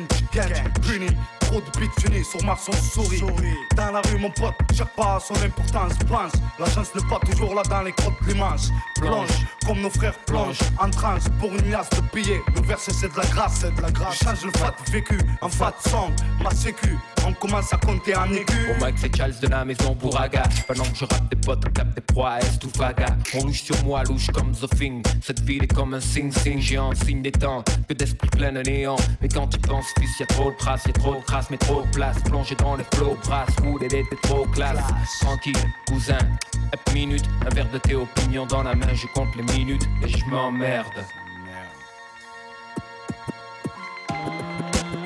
puni, 0.88 1.08
trop 1.54 1.62
de 1.62 1.80
beats 1.80 2.08
unis 2.08 2.24
sur 2.24 2.44
Mars 2.44 2.68
on 2.68 2.74
sourit. 2.74 3.22
Dans 3.76 3.92
la 3.92 4.02
rue 4.02 4.18
mon 4.20 4.32
pote, 4.32 4.56
chaque 4.76 4.96
pas 4.96 5.20
son 5.20 5.36
importance, 5.36 5.94
pense. 6.10 6.32
La 6.60 6.66
chance 6.66 6.94
n'est 6.96 7.08
pas 7.08 7.20
toujours 7.20 7.54
là 7.54 7.64
dans 7.70 7.82
les 7.82 7.92
crottes 7.92 8.14
l'immense. 8.28 8.72
Plonge, 8.96 9.46
comme 9.66 9.82
nos 9.82 9.90
frères 9.90 10.18
plongent, 10.26 10.60
en 10.80 10.90
transe 10.90 11.26
pour 11.40 11.52
une 11.52 11.70
liasse 11.70 11.90
de 11.92 12.02
billets. 12.14 12.42
Le 12.56 12.62
verset 12.62 12.92
c'est 12.94 13.12
de 13.12 13.18
la 13.18 13.26
grâce, 13.26 13.60
c'est 13.62 13.76
de 13.76 13.82
la 13.82 13.92
grâce. 13.92 14.18
Change 14.24 14.46
le 14.46 14.52
fat 14.58 14.76
vécu 14.92 15.18
en 15.42 15.50
fat 15.50 15.76
song, 15.88 16.12
ma 16.42 16.52
sécu. 16.52 16.98
On 17.26 17.34
commence 17.34 17.72
à 17.74 17.78
compter 17.78 18.16
en 18.16 18.32
aigu. 18.32 18.70
Au 18.70 18.86
mic 18.86 18.96
c'est 18.98 19.16
Charles 19.16 19.40
de 19.42 19.48
la 19.48 19.64
maison 19.64 19.96
Bouraga 19.96 20.44
Pendant 20.68 20.84
que 20.84 20.96
je 20.96 21.06
rappe 21.06 21.30
des 21.30 21.38
potes, 21.38 21.64
on 21.66 21.86
des 21.96 22.02
proies 22.02 22.40
Est 22.40 22.64
ou 22.66 22.70
Vaga 22.78 23.06
On 23.36 23.46
louche 23.46 23.64
sur 23.64 23.82
moi, 23.86 24.04
louche 24.04 24.28
comme 24.28 24.52
The 24.52 24.70
Thing 24.76 25.02
Cette 25.22 25.40
ville 25.42 25.64
est 25.64 25.74
comme 25.74 25.94
un 25.94 26.02
sing-sing 26.02 26.60
géant, 26.60 26.94
signe 26.94 27.22
des 27.22 27.32
temps 27.32 27.64
Que 27.88 27.94
d'esprit 27.94 28.30
plein 28.30 28.52
de 28.52 28.62
néant 28.62 28.98
Mais 29.22 29.30
quand 29.30 29.48
tu 29.48 29.58
penses 29.60 29.86
fils, 30.00 30.20
y'a 30.20 30.26
trop 30.26 30.52
de 30.52 30.58
traces, 30.58 30.86
y'a 30.86 30.94
trop 30.94 31.16
de 31.16 31.22
crasse 31.44 31.50
Mais 31.50 31.58
trop 31.58 31.82
de 31.82 31.88
place, 31.90 32.22
plongé 32.24 32.56
dans 32.56 32.76
les 32.76 32.84
flots, 32.96 33.18
brasse 33.26 33.56
Roule, 33.64 33.82
elle 33.84 33.96
était 33.96 34.16
trop 34.24 34.46
classe. 34.46 34.80
Tranquille, 35.22 35.54
cousin, 35.88 36.18
minute 36.94 37.26
Un 37.46 37.54
verre 37.54 37.70
de 37.72 37.78
thé 37.78 37.96
opinion 37.96 38.46
dans 38.46 38.64
la 38.64 38.76
main, 38.76 38.94
je 38.94 39.08
compte 39.08 39.36
les 39.36 39.44
minutes 39.58 39.88
Et 40.04 40.08
je 40.08 40.26
m'emmerde 40.26 41.04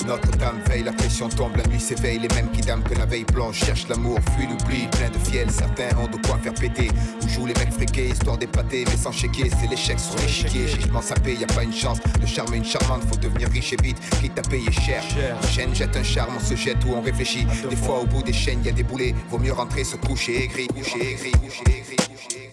Notre-Dame 0.07 0.61
veille, 0.69 0.83
la 0.83 0.93
pression 0.93 1.27
tombe, 1.27 1.57
la 1.57 1.65
nuit 1.65 1.81
s'éveille. 1.81 2.19
Les 2.19 2.29
mêmes 2.29 2.49
qui 2.51 2.61
dament 2.61 2.81
que 2.81 2.97
la 2.97 3.05
veille 3.05 3.25
plonge, 3.25 3.55
cherchent 3.55 3.89
l'amour, 3.89 4.17
fuient 4.33 4.47
l'oubli. 4.47 4.87
Plein 4.87 5.09
de 5.09 5.17
fiel, 5.17 5.51
certains 5.51 5.95
ont 5.97 6.07
de 6.07 6.15
quoi 6.25 6.37
faire 6.37 6.53
péter. 6.53 6.89
Où 7.21 7.27
jouent 7.27 7.45
les 7.45 7.53
mecs 7.55 7.73
friqués, 7.73 8.07
histoire 8.07 8.37
d'épater, 8.37 8.85
mais 8.85 8.95
sans 8.95 9.11
chéquier. 9.11 9.51
C'est 9.59 9.69
l'échec 9.69 9.99
sur 9.99 10.15
l'échiquier. 10.21 10.65
Chichement 10.69 11.01
sapé, 11.01 11.35
y 11.35 11.43
a 11.43 11.47
pas 11.47 11.63
une 11.63 11.73
chance 11.73 11.99
de 12.21 12.25
charmer 12.25 12.57
une 12.57 12.65
charmante. 12.65 13.03
Faut 13.03 13.17
devenir 13.17 13.49
riche 13.49 13.73
et 13.73 13.83
vite, 13.83 13.97
quitte 14.21 14.39
à 14.39 14.43
payer 14.43 14.71
cher. 14.71 15.03
Chaîne 15.51 15.75
jette 15.75 15.97
un 15.97 16.03
charme, 16.03 16.35
on 16.37 16.43
se 16.43 16.55
jette 16.55 16.83
ou 16.85 16.93
on 16.93 17.01
réfléchit. 17.01 17.45
Des 17.69 17.75
fois, 17.75 17.99
au 17.99 18.05
bout 18.05 18.23
des 18.23 18.31
chaînes, 18.31 18.63
y 18.63 18.69
a 18.69 18.71
des 18.71 18.83
boulets. 18.83 19.13
Vaut 19.29 19.39
mieux 19.39 19.53
rentrer, 19.53 19.83
se 19.83 19.97
coucher 19.97 20.45
aigri, 20.45 20.67
coucher 20.67 21.11
aigri, 21.11 21.31
coucher 21.31 21.63
aigri, 21.67 21.95
coucher 21.97 22.37
aigri. 22.37 22.46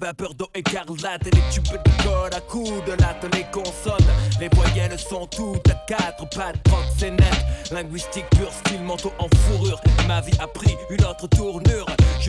Vapeurs 0.00 0.34
d'eau 0.34 0.48
écarlate 0.54 1.26
et 1.26 1.30
les 1.30 1.42
tubes 1.52 1.64
de 1.64 2.02
code 2.02 2.34
à 2.34 2.40
coups 2.40 2.84
de 2.86 2.92
latte, 2.92 3.26
les 3.34 3.44
consonnes. 3.50 4.06
Les 4.40 4.48
voyelles 4.54 4.98
sont 4.98 5.26
toutes 5.26 5.68
à 5.68 5.74
quatre 5.86 6.28
pattes, 6.30 6.58
net. 7.02 7.44
Linguistique 7.70 8.28
pur, 8.30 8.50
style 8.52 8.82
manteau 8.82 9.12
en 9.18 9.28
fourrure. 9.36 9.80
Ma 10.06 10.20
vie 10.20 10.36
a 10.40 10.46
pris 10.46 10.76
une 10.90 11.04
autre 11.04 11.26
tournure. 11.28 11.86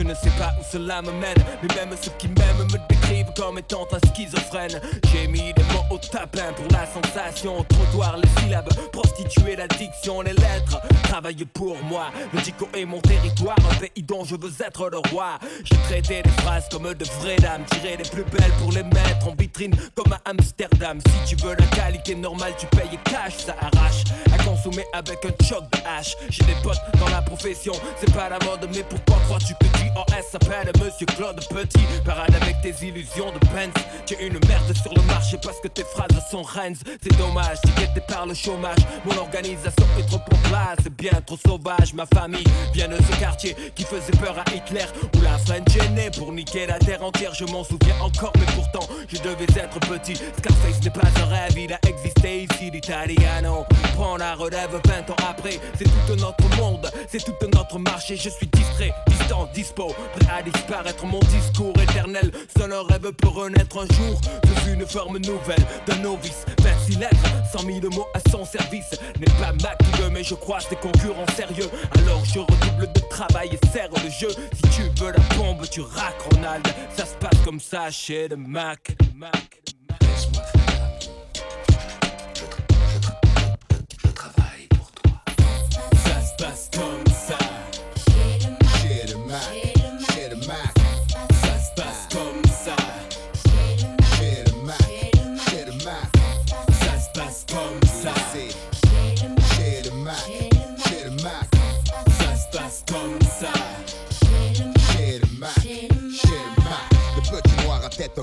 Ne 0.09 0.15
sais 0.15 0.31
pas 0.39 0.51
où 0.59 0.63
cela 0.71 1.03
me 1.03 1.11
mène, 1.11 1.37
mais 1.61 1.75
même 1.75 1.95
ceux 2.01 2.09
qui 2.17 2.27
m'aiment 2.29 2.67
me 2.73 2.79
décrivent 2.89 3.31
comme 3.37 3.59
étant 3.59 3.85
un 3.91 4.07
schizophrène. 4.07 4.81
J'ai 5.11 5.27
mis 5.27 5.53
des 5.53 5.61
mots 5.65 5.85
au 5.91 5.99
tapin 5.99 6.51
pour 6.55 6.65
la 6.71 6.87
sensation. 6.87 7.63
Trottoir, 7.69 8.17
les 8.17 8.41
syllabes, 8.41 8.69
prostituer 8.91 9.55
l'addiction, 9.55 10.21
les 10.21 10.33
lettres. 10.33 10.81
Travaille 11.03 11.45
pour 11.53 11.77
moi, 11.83 12.07
le 12.33 12.41
dico 12.41 12.67
est 12.75 12.85
mon 12.85 12.99
territoire, 13.01 13.55
un 13.71 13.75
pays 13.75 14.01
dont 14.01 14.23
je 14.23 14.35
veux 14.35 14.51
être 14.65 14.89
le 14.89 14.97
roi. 15.11 15.37
J'ai 15.63 15.77
traité 15.87 16.23
des 16.23 16.41
phrases 16.41 16.67
comme 16.71 16.91
de 16.91 17.05
vraies 17.19 17.35
dames, 17.35 17.63
tirer 17.65 17.97
les 17.97 18.09
plus 18.09 18.23
belles 18.23 18.53
pour 18.57 18.71
les 18.71 18.83
mettre 18.83 19.27
en 19.27 19.35
vitrine 19.37 19.75
comme 19.93 20.11
à 20.11 20.21
Amsterdam. 20.27 20.97
Si 21.05 21.35
tu 21.35 21.43
veux 21.43 21.53
la 21.53 21.65
qualité 21.67 22.15
normale, 22.15 22.53
tu 22.57 22.65
payes 22.65 22.97
cash, 23.03 23.45
ça 23.45 23.55
arrache 23.61 24.05
à 24.33 24.43
consommer 24.43 24.85
avec 24.91 25.19
un 25.23 25.45
choc 25.45 25.65
de 25.71 25.77
hache. 25.87 26.15
J'ai 26.31 26.45
des 26.45 26.55
potes 26.63 26.81
dans 26.99 27.09
la 27.09 27.21
profession, 27.21 27.73
c'est 27.99 28.11
pas 28.11 28.27
la 28.27 28.39
mode, 28.39 28.67
mais 28.73 28.83
pourquoi 28.89 29.21
crois-tu 29.27 29.53
que 29.53 29.69
JOS 29.99 30.31
s'appelle 30.31 30.71
Monsieur 30.81 31.05
Claude 31.05 31.39
Petit 31.49 31.85
Parade 32.05 32.33
avec 32.41 32.61
tes 32.61 32.85
illusions 32.85 33.31
de 33.31 33.39
Benz. 33.53 33.73
Tu 34.05 34.13
es 34.13 34.27
une 34.27 34.39
merde 34.47 34.73
sur 34.81 34.93
le 34.93 35.01
marché 35.03 35.37
parce 35.41 35.59
que 35.59 35.67
tes 35.67 35.83
phrases 35.83 36.07
sont 36.31 36.41
Rennes. 36.41 36.75
C'est 37.01 37.17
dommage, 37.17 37.57
t'es 37.75 38.01
par 38.01 38.25
le 38.25 38.33
chômage. 38.33 38.77
Mon 39.05 39.17
organisation 39.17 39.85
est 39.97 40.07
trop 40.07 40.17
en 40.17 40.49
place, 40.49 40.77
c'est 40.83 40.95
bien 40.95 41.11
trop 41.25 41.37
sauvage. 41.45 41.93
Ma 41.93 42.05
famille 42.05 42.45
vient 42.73 42.87
de 42.87 42.95
ce 42.95 43.19
quartier 43.19 43.55
qui 43.75 43.83
faisait 43.83 44.17
peur 44.19 44.37
à 44.37 44.49
Hitler. 44.55 44.85
Où 45.17 45.21
la 45.21 45.37
French 45.39 45.75
est 45.75 45.89
née 45.89 46.09
pour 46.11 46.31
niquer 46.31 46.65
la 46.67 46.79
terre 46.79 47.03
entière, 47.03 47.33
je 47.33 47.45
m'en 47.45 47.63
souviens 47.63 47.99
encore, 48.01 48.33
mais 48.39 48.45
pourtant 48.55 48.87
je 49.07 49.17
devais 49.17 49.47
être 49.55 49.79
petit. 49.79 50.15
Scarface 50.37 50.81
n'est 50.83 50.91
pas 50.91 51.07
un 51.21 51.25
rêve, 51.25 51.57
il 51.57 51.73
a 51.73 51.79
existé 51.87 52.43
ici, 52.43 52.71
l'italiano. 52.71 53.65
Prends 53.95 54.17
la 54.17 54.35
relève 54.35 54.79
20 54.85 55.09
ans 55.09 55.27
après, 55.29 55.59
c'est 55.77 55.85
tout 56.07 56.15
notre 56.19 56.57
monde, 56.57 56.89
c'est 57.07 57.23
tout 57.23 57.33
notre 57.53 57.79
marché. 57.79 58.15
Je 58.15 58.29
suis 58.29 58.47
distrait, 58.47 58.93
distant, 59.09 59.49
dispo, 59.53 59.88
prêt 59.93 60.31
à 60.31 60.41
disparaître. 60.41 61.05
Mon 61.05 61.19
discours 61.19 61.73
éternel, 61.81 62.31
seul 62.57 62.73
un 62.73 62.83
rêve 62.83 63.11
peut 63.13 63.27
renaître 63.27 63.77
un 63.77 63.93
jour 63.95 64.19
sous 64.45 64.71
une 64.71 64.85
forme 64.85 65.17
nouvelle 65.19 65.65
d'un 65.85 65.97
novice. 65.97 66.45
26 66.61 66.99
lettres, 66.99 67.17
100 67.51 67.59
000 67.65 67.79
mots 67.93 68.07
à 68.13 68.19
son 68.29 68.45
service. 68.45 68.91
N'est 69.19 69.25
pas 69.39 69.53
ma 69.61 69.75
veut, 69.97 70.09
mais 70.09 70.23
je 70.23 70.35
crois 70.35 70.59
des 70.69 70.75
concurrents 70.75 71.25
sérieux. 71.35 71.69
Alors 71.97 72.23
je 72.25 72.39
redouble 72.39 72.91
de 72.93 72.99
travail 73.09 73.49
et 73.51 73.67
serre 73.67 73.89
le 74.03 74.09
jeu. 74.09 74.29
Si 74.53 74.69
tu 74.75 75.03
veux 75.03 75.11
la 75.11 75.35
bombe, 75.35 75.65
tu 75.69 75.81
raques 75.81 76.21
Ronald. 76.33 76.67
Ça 76.95 77.05
se 77.05 77.15
passe 77.15 77.39
comme 77.43 77.59
ça 77.59 77.89
chez 77.89 78.27
le 78.27 78.37
Mac. 78.37 78.95
Mac. 79.15 79.61
Laisse-moi 80.01 80.43
faire 80.43 80.69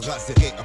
noir 0.06 0.55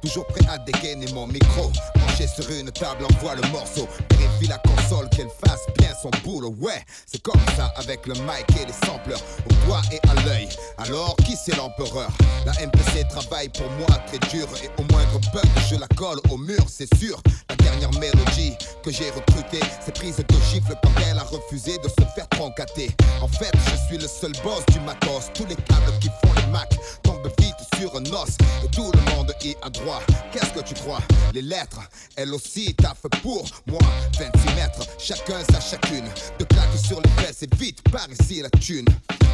toujours 0.00 0.26
prêt 0.26 0.46
à 0.48 0.58
dégainer 0.58 1.10
mon 1.12 1.26
micro. 1.26 1.70
Penché 1.94 2.26
sur 2.26 2.48
une 2.50 2.70
table, 2.70 3.04
envoie 3.04 3.34
le 3.34 3.42
morceau. 3.48 3.88
Vérifie 4.10 4.48
la 4.48 4.58
console 4.58 5.08
qu'elle 5.10 5.30
fasse 5.44 5.66
bien 5.78 5.90
son 6.00 6.10
boulot. 6.24 6.54
Ouais, 6.60 6.84
c'est 7.06 7.22
comme 7.22 7.40
ça 7.56 7.72
avec 7.76 8.06
le 8.06 8.14
mic 8.14 8.46
et 8.60 8.66
les 8.66 8.86
sampleurs. 8.86 9.20
Au 9.48 9.66
doigt 9.66 9.82
et 9.92 10.00
à 10.08 10.14
l'œil. 10.26 10.48
Alors 10.78 11.16
qui 11.24 11.36
c'est 11.36 11.56
l'empereur? 11.56 12.10
La 12.46 12.52
MPC 12.52 13.06
travaille 13.08 13.48
pour 13.48 13.70
moi 13.72 13.88
très 14.06 14.18
dur 14.28 14.48
et 14.62 14.70
au 14.80 14.84
moindre 14.92 15.20
bug 15.32 15.44
je 15.68 15.76
la 15.76 15.88
colle 15.88 16.20
au 16.30 16.36
mur, 16.36 16.64
c'est 16.68 16.92
sûr. 16.96 17.20
La 17.48 17.56
dernière 17.56 17.92
mélodie 17.92 18.56
que 18.82 18.90
j'ai 18.90 19.10
recrutée, 19.10 19.60
c'est 19.84 19.94
prise 19.94 20.16
de 20.16 20.24
gifle 20.52 20.74
quand 20.82 20.90
elle 21.08 21.18
a 21.18 21.24
refusé 21.24 21.76
de 21.78 21.88
se 21.88 22.04
faire 22.14 22.28
troncater. 22.28 22.90
En 23.20 23.28
fait, 23.28 23.52
je 23.70 23.86
suis 23.86 23.98
le 23.98 24.08
seul 24.08 24.32
boss 24.42 24.64
du 24.72 24.80
matos. 24.80 25.30
Tous 25.34 25.46
les 25.46 25.56
câbles 25.56 25.98
qui 26.00 26.08
font 26.08 26.32
le 26.34 26.52
Mac 26.52 26.70
tombent 27.02 27.30
vite 27.38 27.56
sur 27.78 27.94
un 27.96 28.04
os 28.12 28.36
et 28.64 28.68
tout 28.68 28.90
le 28.92 29.14
monde 29.14 29.32
y 29.44 29.56
a 29.62 29.70
droit. 29.70 30.02
Qu'est-ce 30.32 30.52
que 30.52 30.62
tu 30.66 30.74
crois? 30.74 31.00
Les 31.32 31.42
lettres, 31.42 31.80
elles 32.16 32.32
aussi 32.34 32.74
taffent 32.74 33.08
pour 33.22 33.46
moi. 33.66 33.80
26 34.18 34.54
mètres, 34.54 34.86
chacun 34.98 35.40
sa 35.50 35.60
chacune. 35.60 36.08
De 36.38 36.44
claques 36.44 36.76
sur 36.82 37.00
les 37.00 37.10
fesses 37.22 37.42
et 37.42 37.56
vite 37.56 37.82
par 37.90 38.08
ici 38.10 38.42
la 38.42 38.50
thune. 38.50 38.86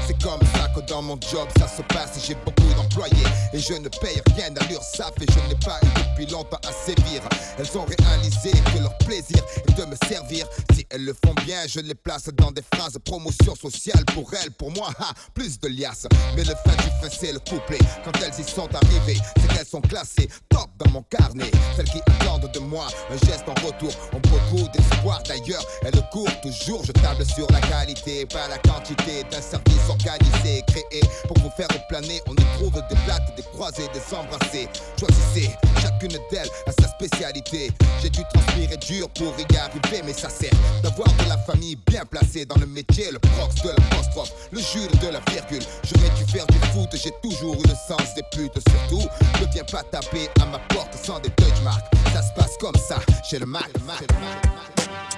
C'est 0.06 0.20
comme 0.22 0.40
ça 0.54 0.68
que 0.74 0.80
dans 0.88 1.02
mon 1.02 1.18
job 1.20 1.48
ça 1.58 1.68
se 1.68 1.82
passe. 1.82 2.18
J'ai 2.26 2.34
beaucoup 2.44 2.72
d'employés 2.74 3.26
et 3.52 3.58
je 3.58 3.74
ne 3.74 3.88
paye 3.88 4.20
rien 4.34 4.54
à 4.56 4.64
l'URSSAF 4.64 5.12
et 5.20 5.26
je 5.32 5.48
n'ai 5.48 5.58
pas 5.64 5.78
eu 5.82 5.88
depuis 5.96 6.26
longtemps 6.26 6.60
à 6.66 6.72
sévir. 6.72 7.22
Elles 7.58 7.78
ont 7.78 7.84
réalisé 7.84 8.50
que 8.50 8.78
leur 8.78 8.96
plaisir 8.98 9.42
est 9.68 9.72
de 9.72 9.84
me 9.84 9.96
servir. 10.08 10.46
Si 10.74 10.86
elles 10.90 11.04
le 11.04 11.14
font 11.14 11.34
bien, 11.44 11.60
je 11.66 11.80
les 11.80 11.94
place 11.94 12.28
dans 12.34 12.50
des 12.50 12.62
phrases 12.74 12.98
promotion 13.04 13.54
sociale 13.54 14.04
pour 14.14 14.32
elles. 14.34 14.50
Pour 14.52 14.70
moi, 14.72 14.90
ha, 14.98 15.12
plus 15.34 15.58
de 15.60 15.68
liasses. 15.68 16.06
Mais 16.34 16.44
le 16.44 16.54
fin 16.64 16.74
du 16.76 16.90
fin, 17.00 17.08
c'est 17.10 17.32
le 17.32 17.38
couplet. 17.38 17.78
Quand 18.04 18.12
elles 18.22 18.38
y 18.38 18.48
sont 18.48 18.68
arrivées, 18.74 19.20
c'est 19.40 19.48
qu'elles 19.48 19.66
sont 19.66 19.80
classées 19.80 20.28
top 20.48 20.68
dans 20.78 20.90
mon 20.90 21.02
carnet. 21.02 21.50
Celles 21.76 21.88
qui 21.88 22.00
attendent 22.06 22.50
de 22.52 22.58
moi 22.58 22.86
un 23.10 23.26
geste 23.26 23.44
en 23.48 23.54
retour 23.66 23.92
ont 24.12 24.20
beaucoup 24.20 24.68
d'espoir. 24.68 25.22
D'ailleurs, 25.24 25.64
elles 25.82 26.02
courent 26.12 26.40
toujours. 26.40 26.84
Je 26.84 26.92
table 26.92 27.24
sur 27.24 27.46
la 27.50 27.60
qualité, 27.60 28.26
pas 28.26 28.48
la 28.48 28.58
quantité 28.58 29.24
d'un 29.30 29.40
service 29.40 29.85
organisé, 29.88 30.62
créé 30.66 31.00
pour 31.26 31.38
vous 31.38 31.50
faire 31.56 31.68
planer. 31.88 32.20
On 32.26 32.34
y 32.34 32.44
trouve 32.58 32.74
des 32.88 32.96
plates, 33.04 33.34
des 33.36 33.42
croisés, 33.42 33.88
des 33.92 34.14
embrassés. 34.14 34.68
Choisissez, 34.98 35.50
chacune 35.80 36.18
d'elles 36.30 36.50
a 36.66 36.72
sa 36.72 36.88
spécialité. 36.88 37.70
J'ai 38.02 38.10
dû 38.10 38.22
transpirer 38.32 38.76
dur 38.76 39.08
pour 39.10 39.34
y 39.38 39.56
arriver, 39.56 40.02
mais 40.04 40.12
ça 40.12 40.28
sert 40.28 40.52
d'avoir 40.82 41.08
de 41.08 41.28
la 41.28 41.38
famille 41.38 41.76
bien 41.86 42.04
placée 42.04 42.44
dans 42.44 42.56
le 42.56 42.66
métier, 42.66 43.10
le 43.10 43.18
prox 43.18 43.54
de 43.62 43.68
l'apostrophe, 43.68 44.32
le 44.50 44.60
jure 44.60 44.90
de 45.02 45.08
la 45.08 45.20
virgule. 45.30 45.62
J'aurais 45.84 46.10
dû 46.16 46.30
faire 46.30 46.46
du 46.46 46.58
foot, 46.72 46.90
j'ai 46.92 47.12
toujours 47.22 47.54
eu 47.54 47.68
le 47.68 47.74
sens 47.88 48.14
des 48.14 48.22
putes. 48.32 48.58
Surtout, 48.68 49.08
ne 49.40 49.52
viens 49.52 49.64
pas 49.64 49.82
taper 49.82 50.28
à 50.40 50.46
ma 50.46 50.58
porte 50.70 50.94
sans 51.02 51.20
des 51.20 51.30
touch 51.30 51.60
marks. 51.62 51.84
Ça 52.12 52.22
se 52.22 52.32
passe 52.34 52.56
comme 52.60 52.76
ça 52.76 52.98
chez 53.28 53.38
le 53.38 53.46
Mac. 53.46 53.66
Chez 53.66 54.06
le 54.08 54.20
Mac. 54.20 55.15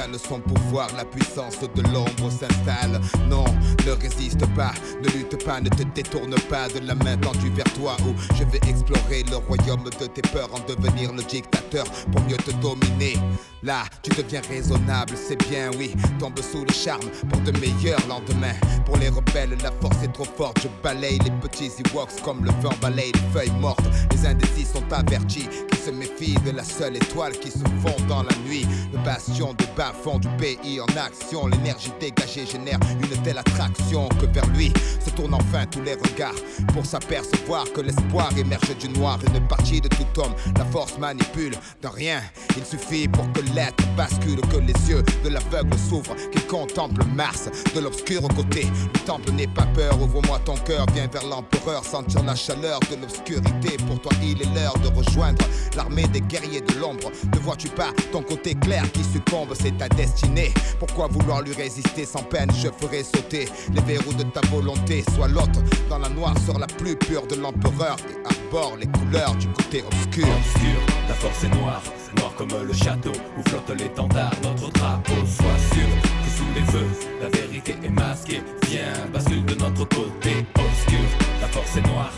Étale 0.00 0.18
son 0.18 0.40
pouvoir. 0.40 0.88
La 0.96 1.04
puissance 1.04 1.58
de 1.60 1.82
l'ombre 1.82 2.30
s'installe. 2.30 3.00
Non, 3.28 3.44
ne 3.86 3.92
résiste 3.92 4.46
pas, 4.54 4.72
ne 5.02 5.08
lutte 5.08 5.44
pas, 5.44 5.60
ne 5.60 5.68
te 5.68 5.82
détourne 5.94 6.34
pas 6.48 6.68
de 6.68 6.86
la 6.86 6.94
main 6.94 7.16
tendue 7.16 7.50
vers 7.50 7.72
toi. 7.74 7.96
Où 8.06 8.14
je 8.36 8.44
vais 8.44 8.60
explorer 8.68 9.24
le 9.30 9.36
royaume 9.36 9.84
de 9.84 10.06
tes 10.06 10.22
peurs, 10.22 10.50
en 10.54 10.60
devenir 10.60 11.12
le 11.12 11.22
dictateur 11.22 11.84
pour 12.12 12.22
mieux 12.22 12.36
te 12.36 12.50
dominer. 12.52 13.18
Là, 13.62 13.82
tu 14.02 14.10
deviens 14.10 14.40
raisonnable, 14.48 15.12
c'est 15.16 15.36
bien, 15.48 15.70
oui. 15.78 15.94
Tombe 16.18 16.38
sous 16.40 16.64
le 16.64 16.72
charme 16.72 17.08
pour 17.28 17.40
de 17.40 17.52
meilleurs 17.58 18.00
lendemains. 18.08 18.56
Pour 18.86 18.96
les 18.96 19.10
rebelles, 19.10 19.56
la 19.62 19.70
force 19.82 20.02
est 20.02 20.12
trop 20.12 20.24
forte. 20.24 20.60
Je 20.62 20.68
balaye 20.82 21.18
les 21.18 21.30
petits 21.30 21.70
Ewoks 21.84 22.22
comme 22.24 22.44
le 22.44 22.50
vent 22.62 22.74
balaye 22.80 23.12
les 23.12 23.32
feuilles 23.32 23.60
mortes. 23.60 23.84
Les 24.12 24.26
indécis 24.26 24.64
sont 24.64 24.90
avertis 24.92 25.48
se 25.80 25.90
méfie 25.90 26.34
de 26.44 26.50
la 26.50 26.64
seule 26.64 26.96
étoile 26.96 27.32
qui 27.32 27.50
se 27.50 27.58
fond 27.58 27.96
dans 28.08 28.22
la 28.22 28.34
nuit. 28.46 28.66
Le 28.92 28.98
bastion 28.98 29.54
de 29.54 29.64
bas 29.76 29.92
fond 30.02 30.18
du 30.18 30.28
pays 30.38 30.80
en 30.80 30.86
action. 30.96 31.46
L'énergie 31.46 31.92
dégagée 31.98 32.46
génère 32.46 32.78
une 33.02 33.22
telle 33.22 33.38
attraction 33.38 34.08
que 34.20 34.26
vers 34.26 34.46
lui 34.48 34.72
se 35.04 35.10
tournent 35.10 35.34
enfin 35.34 35.66
tous 35.66 35.82
les 35.82 35.94
regards 35.94 36.34
pour 36.72 36.84
s'apercevoir 36.84 37.64
que 37.72 37.80
l'espoir 37.80 38.30
émerge 38.36 38.76
du 38.78 38.88
noir. 38.90 39.18
Une 39.34 39.46
partie 39.48 39.80
de 39.80 39.88
tout 39.88 40.20
homme, 40.20 40.34
la 40.56 40.64
force 40.66 40.98
manipule 40.98 41.54
de 41.82 41.88
rien. 41.88 42.20
Il 42.56 42.64
suffit 42.64 43.08
pour 43.08 43.30
que 43.32 43.40
l'être 43.54 43.82
bascule, 43.96 44.40
que 44.42 44.58
les 44.58 44.90
yeux 44.90 45.02
de 45.24 45.28
l'aveugle 45.30 45.76
s'ouvrent, 45.78 46.14
qu'il 46.30 46.46
contemple 46.46 47.04
Mars 47.14 47.48
de 47.74 47.80
l'obscur 47.80 48.22
côté. 48.34 48.66
Le 48.94 49.00
temple 49.00 49.32
n'est 49.32 49.46
pas 49.46 49.66
peur, 49.74 50.00
ouvre-moi 50.00 50.40
ton 50.44 50.56
cœur, 50.56 50.86
viens 50.92 51.06
vers 51.06 51.26
l'empereur, 51.26 51.84
sentir 51.84 52.22
la 52.22 52.34
chaleur 52.34 52.80
de 52.90 52.96
l'obscurité. 52.96 53.76
Pour 53.86 54.00
toi, 54.00 54.12
il 54.22 54.42
est 54.42 54.54
l'heure 54.54 54.78
de 54.78 54.88
rejoindre 54.88 55.44
l'armée 55.76 56.06
des 56.08 56.20
guerriers 56.20 56.60
de 56.60 56.74
l'ombre. 56.74 57.10
Ne 57.32 57.38
vois-tu 57.38 57.68
pas 57.68 57.92
ton 58.12 58.22
côté 58.22 58.54
clair 58.54 58.90
qui 58.92 59.02
succombe, 59.04 59.52
c'est 59.54 59.76
ta 59.76 59.88
destinée. 59.88 60.52
Pourquoi 60.78 61.08
vouloir 61.08 61.42
lui 61.42 61.54
résister 61.54 62.04
sans 62.04 62.22
peine? 62.22 62.50
Je 62.54 62.68
ferai 62.80 63.02
sauter 63.04 63.48
les 63.74 63.82
verrous 63.82 64.14
de 64.14 64.24
ta 64.24 64.40
volonté. 64.48 65.04
Sois 65.14 65.28
l'autre 65.28 65.60
dans 65.88 65.98
la 65.98 66.08
noire 66.08 66.34
sur 66.44 66.58
la 66.58 66.66
plus 66.66 66.96
pure 66.96 67.26
de 67.26 67.36
l'empereur 67.36 67.96
et 68.08 68.26
arbore 68.26 68.76
les 68.78 68.86
couleurs 68.86 69.34
du 69.36 69.48
côté 69.48 69.82
obscur. 69.82 70.26
Obscur, 70.26 70.80
la 71.08 71.14
force 71.14 71.44
est 71.44 71.54
noire, 71.54 71.82
noire 72.16 72.34
comme 72.36 72.48
le 72.66 72.72
château 72.72 73.12
où 73.38 73.48
flotte 73.48 73.70
l'étendard, 73.78 74.32
notre 74.42 74.70
drapeau. 74.72 75.14
Sois 75.26 75.58
sûr 75.74 75.88
que 76.02 76.30
sous 76.36 76.44
les 76.54 76.66
feux, 76.72 76.88
la 77.22 77.28
vérité 77.28 77.76
est 77.82 77.90
masquée. 77.90 78.42
Viens, 78.68 79.06
bascule 79.12 79.44
de 79.44 79.54
notre 79.54 79.84
côté 79.88 80.46
obscur. 80.54 81.06
La 81.40 81.48
force 81.48 81.76
est 81.76 81.86
noire, 81.86 82.12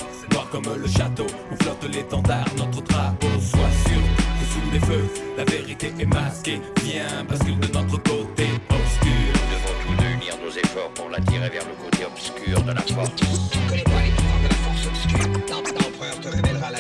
comme 0.51 0.65
le 0.77 0.89
château 0.89 1.27
où 1.51 1.57
flotte 1.63 1.85
l'étendard, 1.93 2.47
notre 2.57 2.83
drapeau. 2.83 3.27
Sois 3.41 3.73
sûr 3.87 4.01
que 4.39 4.45
sous 4.53 4.71
les 4.73 4.81
feux, 4.81 5.09
la 5.37 5.45
vérité 5.45 5.93
est 5.99 6.07
masquée. 6.07 6.61
Viens, 6.85 7.25
bascule 7.29 7.59
de 7.59 7.69
notre 7.69 8.03
côté 8.03 8.49
obscur. 8.69 9.33
Nous 9.35 9.49
devons 9.55 9.75
tous 9.87 10.03
deux 10.03 10.11
unir 10.11 10.35
nos 10.45 10.51
efforts 10.51 10.91
pour 10.95 11.09
l'attirer 11.11 11.49
vers 11.49 11.65
le 11.65 11.75
côté 11.83 12.05
obscur 12.05 12.63
de 12.63 12.73
la 12.73 12.83
force. 12.83 13.11
Tu 13.17 13.59
connais 13.69 13.83
pas 13.83 14.03
les 14.05 14.11
pouvoirs 14.11 14.43
de 14.43 14.49
la 14.49 14.55
force 14.55 14.87
obscure. 14.87 15.33
L'empereur 15.51 16.21
te 16.21 16.29
révélera 16.29 16.52
la 16.52 16.52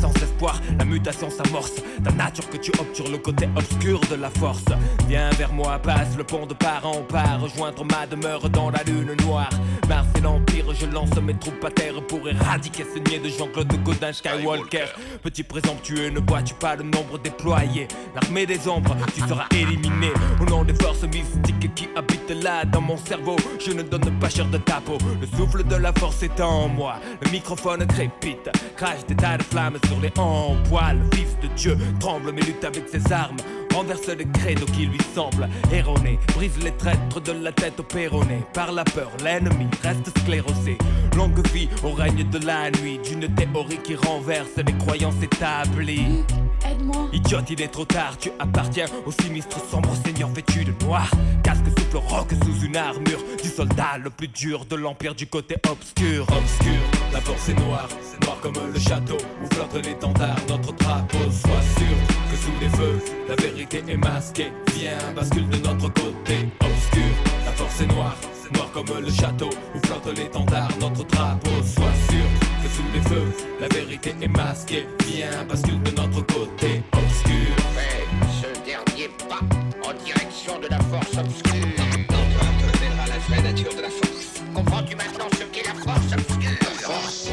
Sans 0.00 0.12
espoir, 0.14 0.60
la 0.78 0.84
mutation 0.84 1.28
s'amorce. 1.30 1.74
Ta 2.04 2.10
nature 2.12 2.48
que 2.48 2.56
tu 2.56 2.70
sur 2.92 3.08
le 3.08 3.18
côté 3.18 3.48
obscur 3.56 4.00
de 4.10 4.16
la 4.16 4.30
force. 4.30 4.64
Viens 5.08 5.30
vers 5.30 5.52
moi, 5.52 5.78
passe 5.78 6.16
le 6.16 6.24
pont 6.24 6.46
de 6.46 6.54
part 6.54 6.86
en 6.86 7.02
part, 7.02 7.40
rejoindre 7.40 7.84
ma 7.84 8.06
demeure 8.06 8.48
dans 8.48 8.70
la 8.70 8.82
lune 8.84 9.14
noire. 9.24 9.50
Mars 9.88 10.06
et 10.16 10.20
l'Empire, 10.20 10.66
je 10.72 10.86
lance 10.86 11.14
mes 11.20 11.34
troupes 11.34 11.64
à 11.64 11.70
terre 11.70 12.00
pour 12.06 12.28
éradiquer 12.28 12.84
ce 12.84 12.98
niais 13.00 13.18
de 13.18 13.28
Jean-Claude 13.28 13.72
Godin 13.82 14.12
Skywalker. 14.12 14.86
Petit 15.22 15.42
présomptueux, 15.42 16.10
ne 16.10 16.20
vois-tu 16.20 16.54
pas 16.54 16.76
le 16.76 16.84
nombre 16.84 17.18
déployé 17.18 17.88
L'armée 18.14 18.46
des 18.46 18.68
ombres, 18.68 18.96
tu 19.14 19.20
seras 19.22 19.46
éliminé. 19.52 20.12
Au 20.40 20.44
nom 20.44 20.64
des 20.64 20.74
forces 20.74 21.02
mystiques 21.02 21.74
qui 21.74 21.88
habitent 21.96 22.42
là 22.42 22.64
dans 22.64 22.80
mon 22.80 22.96
cerveau, 22.96 23.36
je 23.58 23.72
ne 23.72 23.82
donne 23.82 24.18
pas 24.20 24.28
cher 24.28 24.46
de 24.46 24.58
ta 24.58 24.80
peau. 24.80 24.98
Le 25.20 25.26
souffle 25.36 25.64
de 25.64 25.76
la 25.76 25.92
force 25.92 26.22
est 26.22 26.40
en 26.40 26.68
moi. 26.68 26.96
Le 27.22 27.30
microphone 27.30 27.86
crépite, 27.86 28.50
crache 28.76 29.04
des 29.08 29.16
tas 29.16 29.36
de 29.36 29.42
flammes 29.42 29.78
sur 29.86 30.00
les 30.00 30.10
poil 30.10 30.98
Fils 31.14 31.36
de 31.42 31.48
Dieu 31.54 31.76
tremble 31.98 32.32
mais 32.32 32.42
lutte 32.42 32.64
avec 32.64 32.88
ses 32.88 33.12
armes. 33.12 33.36
Renverse 33.74 34.08
les 34.08 34.26
credos 34.26 34.66
qui 34.66 34.86
lui 34.86 34.98
semblent 35.14 35.48
erronés. 35.72 36.18
Brise 36.34 36.58
les 36.62 36.72
traîtres 36.72 37.20
de 37.20 37.32
la 37.32 37.52
tête 37.52 37.78
au 37.80 37.82
péroné. 37.82 38.42
Par 38.52 38.72
la 38.72 38.84
peur, 38.84 39.10
l'ennemi 39.22 39.66
reste 39.82 40.16
sclérosé. 40.18 40.76
Longue 41.16 41.46
vie 41.48 41.68
au 41.82 41.92
règne 41.92 42.28
de 42.28 42.38
la 42.46 42.70
nuit. 42.70 42.98
D'une 43.04 43.32
théorie 43.34 43.78
qui 43.78 43.94
renverse 43.94 44.56
les 44.56 44.72
croyances 44.84 45.22
établies. 45.22 46.24
Aide-moi. 46.68 47.08
Idiote, 47.12 47.50
il 47.50 47.62
est 47.62 47.68
trop 47.68 47.84
tard, 47.84 48.16
tu 48.18 48.30
appartiens 48.38 48.86
au 49.06 49.10
sinistre 49.10 49.58
sombre 49.70 49.94
seigneur 50.04 50.28
vêtu 50.28 50.64
de 50.64 50.72
noir? 50.84 51.10
Casque 51.42 51.66
souffle 51.78 51.96
roc 51.96 52.28
sous 52.44 52.66
une 52.66 52.76
armure 52.76 53.20
du 53.42 53.48
soldat 53.48 53.98
le 54.02 54.10
plus 54.10 54.28
dur 54.28 54.64
de 54.66 54.76
l'empire 54.76 55.14
du 55.14 55.26
côté 55.26 55.56
obscur. 55.70 56.22
Obscur, 56.24 56.80
la 57.12 57.20
force 57.20 57.48
est 57.48 57.54
noire, 57.54 57.88
noire 58.22 58.38
comme 58.42 58.54
le 58.72 58.78
château 58.78 59.16
où 59.42 59.54
flotte 59.54 59.84
l'étendard, 59.84 60.36
notre 60.48 60.72
drapeau. 60.74 61.18
Sois 61.30 61.62
sûr 61.78 61.96
que 62.30 62.36
sous 62.36 62.52
les 62.60 62.68
feux, 62.68 62.98
la 63.30 63.36
vérité 63.36 63.82
est 63.88 63.96
masquée. 63.96 64.52
Viens, 64.74 65.12
bascule 65.14 65.48
de 65.48 65.56
notre 65.58 65.88
côté 65.92 66.48
obscur. 66.60 67.10
La 67.44 67.52
force 67.52 67.80
est 67.80 67.86
noire, 67.86 68.16
noire 68.54 68.70
comme 68.72 69.00
le 69.00 69.10
château 69.10 69.50
où 69.74 69.86
flotte 69.86 70.16
l'étendard, 70.16 70.68
notre 70.80 71.04
drapeau. 71.04 71.50
Sois 71.62 71.94
sûr 72.10 72.26
que 72.62 72.68
sous 72.68 72.82
les 72.92 73.00
feux, 73.02 73.32
la 73.60 73.68
vérité 73.68 74.14
est 74.20 74.28
masquée. 74.28 74.86
Viens, 75.06 75.44
bascule 75.48 75.80
de 75.82 75.90
notre 75.92 76.26
côté 76.26 76.82
obscur. 76.92 77.54
Fais 77.76 78.04
ce 78.42 78.64
dernier 78.64 79.08
pas 79.28 79.40
en 79.88 80.04
direction 80.04 80.58
de 80.58 80.66
la 80.66 80.80
force 80.80 81.16
obscure. 81.16 81.66
L'empereur 82.08 82.52
te 82.58 82.78
révélera 82.78 83.06
la 83.06 83.18
vraie 83.28 83.42
nature 83.42 83.74
de 83.76 83.82
la 83.82 83.90
force. 83.90 84.42
Comprends-tu 84.54 84.96
maintenant 84.96 85.28
ce 85.38 85.44
qu'est 85.44 85.66
la 85.66 85.74
force 85.74 86.12
obscure? 86.12 86.58
Force. 86.80 87.30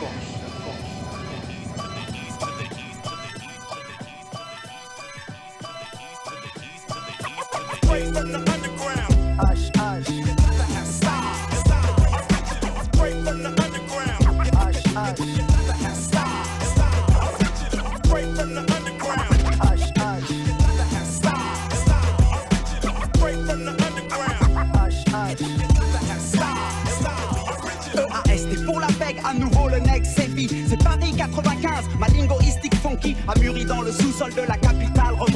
Straight 0.00 0.39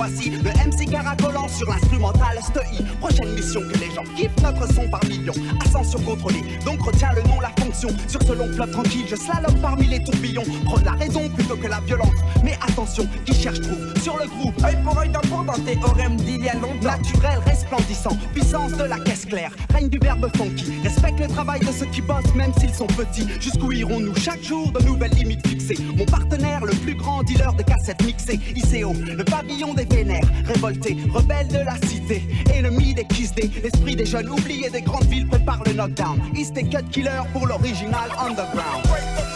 le 0.07 0.51
MC 0.69 0.91
caracolant 0.91 1.24
sur 1.55 1.71
l'instrumental 1.71 2.39
STI. 2.43 2.83
Prochaine 3.01 3.33
mission 3.35 3.61
que 3.61 3.79
les 3.79 3.95
gens 3.95 4.05
kiffent 4.17 4.43
notre 4.43 4.67
son 4.73 4.89
par 4.89 5.05
millions. 5.05 5.35
Ascension 5.65 6.01
contrôlée, 6.01 6.43
donc 6.65 6.81
retiens 6.83 7.13
le 7.15 7.23
nom, 7.23 7.41
la 7.41 7.51
fonction. 7.63 7.89
Sur 8.09 8.23
ce 8.23 8.33
long 8.33 8.53
fleuve 8.53 8.71
tranquille, 8.71 9.07
je 9.09 9.17
slalom 9.17 9.55
parmi 9.61 9.87
les 9.87 10.03
tourbillons. 10.03 10.45
Prône 10.65 10.85
la 10.85 10.93
raison 10.93 11.29
plutôt 11.29 11.57
que 11.57 11.69
la 11.69 11.81
violence. 11.81 12.15
Mais 12.43 12.59
attention, 12.61 13.07
qui 13.25 13.35
cherche 13.35 13.61
trouve 13.61 13.95
sur 14.03 14.17
le 14.19 14.27
groupe? 14.27 14.55
Œil 14.65 14.77
pour 14.83 14.99
œil, 14.99 15.09
dent 15.11 15.21
pour 15.29 15.45
dent, 15.45 15.55
théorème 15.65 16.17
d'il 16.17 16.45
y 16.45 16.49
a 16.49 16.55
longtemps. 16.55 16.75
Naturel, 16.83 17.39
resplendissant, 17.47 18.17
puissance 18.33 18.73
de 18.73 18.85
la 18.85 18.99
caisse 18.99 19.25
claire, 19.25 19.53
règne 19.73 19.89
du 19.89 19.99
verbe 19.99 20.29
funky. 20.37 20.73
Respecte 20.83 21.21
le 21.21 21.29
travail 21.29 21.61
de 21.61 21.73
ceux 21.73 21.87
qui 21.87 22.03
bossent, 22.03 22.35
même 22.35 22.53
s'ils 22.59 22.75
sont 22.75 22.87
petits. 22.87 23.27
Jusqu'où 23.41 23.73
irons-nous 23.73 24.15
chaque 24.17 24.43
jour 24.43 24.73
de 24.73 24.83
nouvelles 24.83 25.15
limites 25.15 25.47
fixées? 25.47 25.79
Mon 25.97 26.05
partenaire, 26.05 26.65
le 26.65 26.73
plus 26.73 26.95
grand 26.95 27.23
dealer 27.23 27.53
de 27.55 27.63
cassettes 27.63 28.05
mixées, 28.05 28.41
ICO, 28.55 28.93
le 28.93 29.25
pavillon 29.25 29.75
des 29.75 29.85
vénères, 29.85 30.29
révolté, 30.45 30.97
rebelle 31.13 31.44
de 31.49 31.59
la 31.59 31.77
cité, 31.87 32.23
ennemi 32.55 32.95
des 32.95 33.05
kiss 33.05 33.35
l'esprit 33.63 33.97
des 33.97 34.07
jeunes 34.07 34.29
oubliés 34.29 34.71
des 34.71 34.83
grandes 34.83 35.05
villes 35.05 35.27
prépare 35.27 35.63
le 35.65 35.73
knockdown. 35.73 36.21
East 36.35 36.57
et 36.57 36.65
Cut 36.65 36.89
Killer 36.91 37.23
pour 37.33 37.47
l'original 37.47 38.11
underground. 38.19 39.34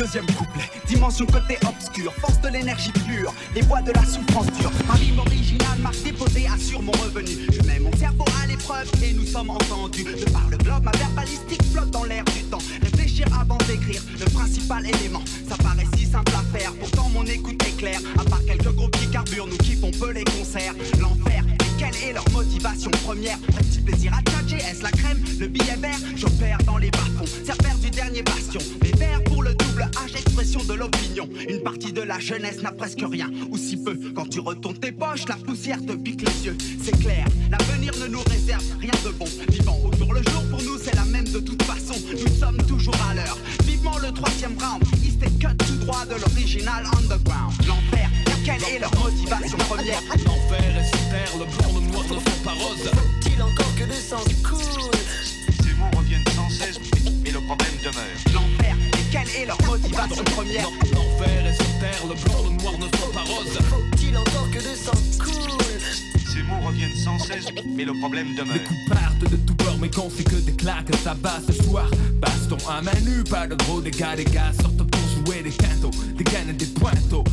Deuxième 0.00 0.26
couplet. 0.26 0.64
Dimension 0.86 1.26
côté 1.26 1.58
obscur, 1.68 2.12
force 2.14 2.40
de 2.40 2.48
l'énergie 2.48 2.92
pure, 3.06 3.34
les 3.54 3.60
voix 3.60 3.82
de 3.82 3.92
la 3.92 4.02
souffrance 4.02 4.46
dure. 4.58 4.72
Ma 4.88 4.94
rime 4.94 5.18
originale, 5.18 5.78
marque 5.80 6.02
déposée, 6.02 6.46
assure 6.46 6.82
mon 6.82 6.92
revenu. 6.92 7.32
Je 7.52 7.60
mets 7.66 7.78
mon 7.78 7.92
cerveau 7.92 8.24
à 8.42 8.46
l'épreuve 8.46 8.90
et 9.04 9.12
nous 9.12 9.26
sommes 9.26 9.50
entendus. 9.50 10.04
De 10.04 10.30
par 10.30 10.48
le 10.50 10.56
globe, 10.56 10.84
ma 10.84 10.92
verbalistique 10.92 11.62
flotte 11.70 11.90
dans 11.90 12.04
l'air 12.04 12.24
du 12.24 12.42
temps. 12.44 12.62
Réfléchir 12.82 13.26
avant 13.38 13.58
d'écrire. 13.68 14.02
Le 14.18 14.24
principal 14.30 14.86
élément, 14.86 15.22
ça 15.46 15.56
paraît 15.58 15.86
si 15.94 16.06
simple 16.06 16.32
à 16.34 16.58
faire. 16.58 16.72
Pourtant, 16.80 17.10
mon 17.10 17.24
écoute 17.24 17.62
est 17.66 17.76
claire. 17.76 18.00
À 18.18 18.24
part 18.24 18.44
quelques 18.46 18.72
groupes 18.72 18.96
qui 18.96 19.08
carburent, 19.08 19.48
nous 19.48 19.58
kiffons 19.58 19.90
peu 19.90 20.12
les 20.12 20.24
concerts. 20.24 20.74
L'enfer, 20.98 21.44
quelle 21.90 22.10
est 22.10 22.12
leur 22.12 22.28
motivation 22.30 22.90
première 23.04 23.38
Petit 23.38 23.80
plaisir 23.80 24.12
à 24.14 24.22
tchatcher, 24.22 24.56
est-ce 24.56 24.82
la 24.82 24.90
crème 24.90 25.22
Le 25.38 25.46
billet 25.46 25.76
vert, 25.80 25.98
j'opère 26.16 26.58
dans 26.64 26.78
les 26.78 26.90
bas-fonds. 26.90 27.26
Serveur 27.44 27.76
du 27.78 27.90
dernier 27.90 28.22
bastion. 28.22 28.60
Les 28.82 28.92
verts 28.92 29.22
pour 29.24 29.42
le 29.42 29.54
double 29.54 29.88
H, 29.94 30.16
expression 30.18 30.62
de 30.64 30.74
l'opinion. 30.74 31.28
Une 31.48 31.62
partie 31.62 31.92
de 31.92 32.02
la 32.02 32.18
jeunesse 32.18 32.62
n'a 32.62 32.72
presque 32.72 33.02
rien 33.02 33.30
Ou 33.50 33.56
si 33.56 33.76
peu, 33.76 33.98
quand 34.14 34.28
tu 34.28 34.40
retournes 34.40 34.78
tes 34.78 34.92
poches 34.92 35.26
La 35.28 35.36
poussière 35.36 35.84
te 35.84 35.92
pique 35.92 36.22
les 36.22 36.46
yeux, 36.46 36.56
c'est 36.82 36.98
clair 36.98 37.24
L'avenir 37.50 37.92
ne 38.00 38.06
nous 38.06 38.22
réserve 38.30 38.64
rien 38.80 38.92
de 39.04 39.10
bon. 39.10 39.26
Vivant 39.48 39.78
autour 39.84 40.12
le 40.12 40.22
jour, 40.22 40.42
pour 40.50 40.62
nous 40.62 40.78
c'est 40.78 40.94
la 40.94 41.04
même 41.04 41.28
de 41.28 41.40
toute 41.40 41.62
façon. 41.62 41.94
Nous 42.12 42.34
sommes 42.34 42.58
toujours 42.68 42.96
à 43.10 43.14
l'heure. 43.14 43.38
Vivement 43.64 43.98
le 43.98 44.12
troisième 44.12 44.56
round. 44.58 44.82
Et 45.22 45.30
cut 45.38 45.54
tout 45.58 45.84
droit 45.84 46.06
de 46.06 46.14
l'original 46.14 46.84
underground. 46.96 47.52
L'enfer, 47.66 48.08
quelle 48.50 48.74
est 48.74 48.78
leur 48.78 48.94
motivation 48.98 49.58
première 49.58 50.02
L'enfer 50.26 50.76
est 50.78 50.84
sur 50.84 51.08
terre, 51.10 51.32
le 51.38 51.44
blanc, 51.44 51.80
le 51.80 51.92
noir 51.92 52.04
ne 52.04 52.14
sont 52.14 52.42
pas 52.42 52.52
roses. 52.52 52.90
Faut-il 52.90 53.42
encore 53.42 53.74
que 53.76 53.84
le 53.84 53.94
sang 53.94 54.24
coule 54.42 54.90
Ces 55.62 55.74
mots 55.74 55.90
reviennent 55.96 56.24
sans 56.34 56.48
cesse, 56.50 56.80
mais 57.22 57.30
le 57.30 57.40
problème 57.40 57.74
demeure. 57.78 58.18
L'enfer, 58.34 58.76
quelle 59.12 59.42
est 59.42 59.46
leur 59.46 59.60
motivation 59.66 60.24
première 60.24 60.68
L'enfer 60.92 61.46
est 61.46 61.54
sur 61.54 61.78
terre, 61.78 62.02
le 62.08 62.14
blanc, 62.14 62.42
le 62.44 62.62
noir 62.62 62.74
ne 62.78 62.86
sont 62.98 63.12
pas 63.12 63.22
roses. 63.22 63.58
Faut-il 63.68 64.16
encore 64.16 64.50
que 64.50 64.58
le 64.58 64.74
sang 64.74 64.98
coule 65.18 65.80
Ces 66.32 66.42
mots 66.42 66.66
reviennent 66.66 66.96
sans 66.96 67.18
cesse, 67.18 67.46
mais 67.76 67.84
le 67.84 67.92
problème 67.94 68.34
demeure. 68.34 68.54
Les 68.54 68.64
coups 68.64 68.88
partent 68.90 69.30
de 69.30 69.36
tout 69.36 69.54
bord, 69.54 69.76
mais 69.80 69.90
quand 69.90 70.08
c'est 70.14 70.24
que 70.24 70.36
des 70.36 70.54
claques, 70.54 70.94
ça 71.04 71.14
bat 71.14 71.40
ce 71.46 71.52
soir. 71.52 71.88
Baston 72.14 72.58
à 72.68 72.82
main 72.82 73.00
nue, 73.04 73.22
pas 73.24 73.46
de 73.46 73.54
gros 73.54 73.80
dégâts, 73.80 74.16
les 74.16 74.24
gars 74.24 74.52
sortent 74.60 74.90
pour 74.90 75.24
jouer 75.24 75.42
des 75.42 75.50
quintos, 75.50 75.90
des 76.16 76.24
gaines 76.24 76.50
et 76.50 76.52
des 76.52 76.66
pointos. 76.66 77.24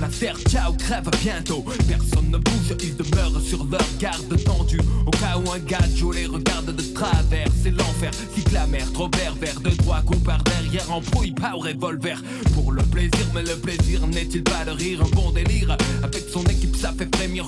La 0.00 0.08
terre, 0.08 0.36
ciao, 0.48 0.72
crève 0.72 1.10
bientôt. 1.22 1.62
Personne 1.86 2.30
ne 2.30 2.38
bouge, 2.38 2.74
ils 2.82 2.96
demeurent 2.96 3.40
sur 3.40 3.64
leur 3.64 3.84
garde 3.98 4.42
tendue. 4.44 4.80
Au 5.06 5.10
cas 5.10 5.36
où 5.36 5.50
un 5.52 5.58
gadjo 5.58 6.12
les 6.12 6.24
regarde 6.24 6.74
de 6.74 6.82
travers, 6.94 7.48
c'est 7.62 7.70
l'enfer. 7.70 8.10
Cycle 8.34 8.54
la 8.54 8.66
mer, 8.66 8.90
trop 8.94 9.08
pervers, 9.08 9.60
de 9.60 9.70
droit 9.70 10.00
coup 10.00 10.18
par 10.20 10.42
derrière, 10.44 10.90
embrouille 10.90 11.32
pas 11.32 11.52
au 11.54 11.58
revolver. 11.58 12.22
Pour 12.54 12.72
le 12.72 12.82
plaisir, 12.84 13.26
mais 13.34 13.42
le 13.42 13.56
plaisir 13.56 14.06
n'est-il 14.06 14.42
pas 14.42 14.64
de 14.64 14.70
rire, 14.70 15.02
un 15.02 15.14
bon 15.14 15.32
délire. 15.32 15.76
Avec 16.02 16.24
son 16.32 16.44
équipe, 16.44 16.76
ça 16.76 16.94
fait 16.96 17.14
frémir. 17.14 17.44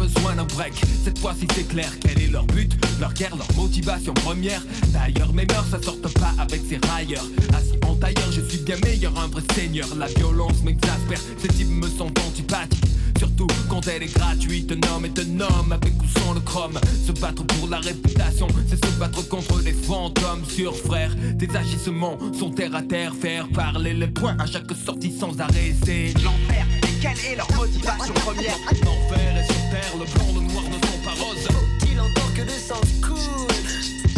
Besoin 0.00 0.34
d'un 0.34 0.44
break, 0.44 0.72
cette 1.04 1.18
fois-ci 1.18 1.46
c'est 1.54 1.68
clair. 1.68 1.92
Quel 2.00 2.22
est 2.22 2.28
leur 2.28 2.44
but, 2.46 2.72
leur 2.98 3.12
guerre, 3.12 3.36
leur 3.36 3.46
motivation 3.54 4.14
première 4.14 4.62
D'ailleurs, 4.88 5.32
mes 5.34 5.44
mœurs, 5.44 5.66
ça 5.70 5.80
sortent 5.82 6.12
pas 6.18 6.32
avec 6.38 6.62
ces 6.68 6.78
railleurs. 6.88 7.26
Assis 7.52 7.78
en 7.86 7.94
tailleur, 7.96 8.32
je 8.32 8.40
suis 8.40 8.58
bien 8.58 8.76
meilleur, 8.82 9.12
un 9.18 9.28
vrai 9.28 9.42
seigneur. 9.54 9.86
La 9.96 10.06
violence 10.06 10.62
m'exaspère, 10.64 11.20
ces 11.38 11.48
types 11.48 11.68
me 11.68 11.86
sont 11.86 12.12
antipathiques. 12.26 12.84
Surtout 13.18 13.48
quand 13.68 13.86
elle 13.88 14.02
est 14.02 14.14
gratuite, 14.14 14.72
un 14.72 14.94
homme 14.94 15.04
est 15.04 15.18
un 15.18 15.40
homme 15.40 15.72
avec 15.72 15.92
ou 16.02 16.18
sans 16.18 16.32
le 16.32 16.40
chrome. 16.40 16.80
Se 17.06 17.12
battre 17.12 17.44
pour 17.44 17.68
la 17.68 17.78
réputation, 17.78 18.48
c'est 18.66 18.82
se 18.82 18.90
battre 18.92 19.28
contre 19.28 19.60
les 19.62 19.74
fantômes 19.74 20.44
sur 20.48 20.74
frère. 20.74 21.14
Tes 21.38 21.54
agissements 21.54 22.16
sont 22.38 22.50
terre 22.50 22.74
à 22.74 22.82
terre, 22.82 23.12
faire 23.14 23.46
parler 23.50 23.92
les 23.92 24.08
points 24.08 24.36
à 24.38 24.46
chaque 24.46 24.72
sortie 24.86 25.12
sans 25.12 25.38
arrêt. 25.38 25.74
C'est 25.84 26.14
L'enfer, 26.24 26.66
quelle 27.02 27.32
est 27.32 27.36
leur 27.36 27.50
motivation 27.54 28.14
première? 28.14 28.56
L'enfer 28.82 29.36
est 29.36 29.59
le 29.98 30.04
blanc, 30.04 30.26
le 30.34 30.40
noir 30.52 30.64
ne 30.64 30.86
sont 30.86 30.98
pas 31.04 31.14
roses. 31.22 31.46
Faut-il 31.48 32.00
encore 32.00 32.32
que 32.34 32.42
le 32.42 32.50
sang 32.50 32.80
coule 33.02 33.48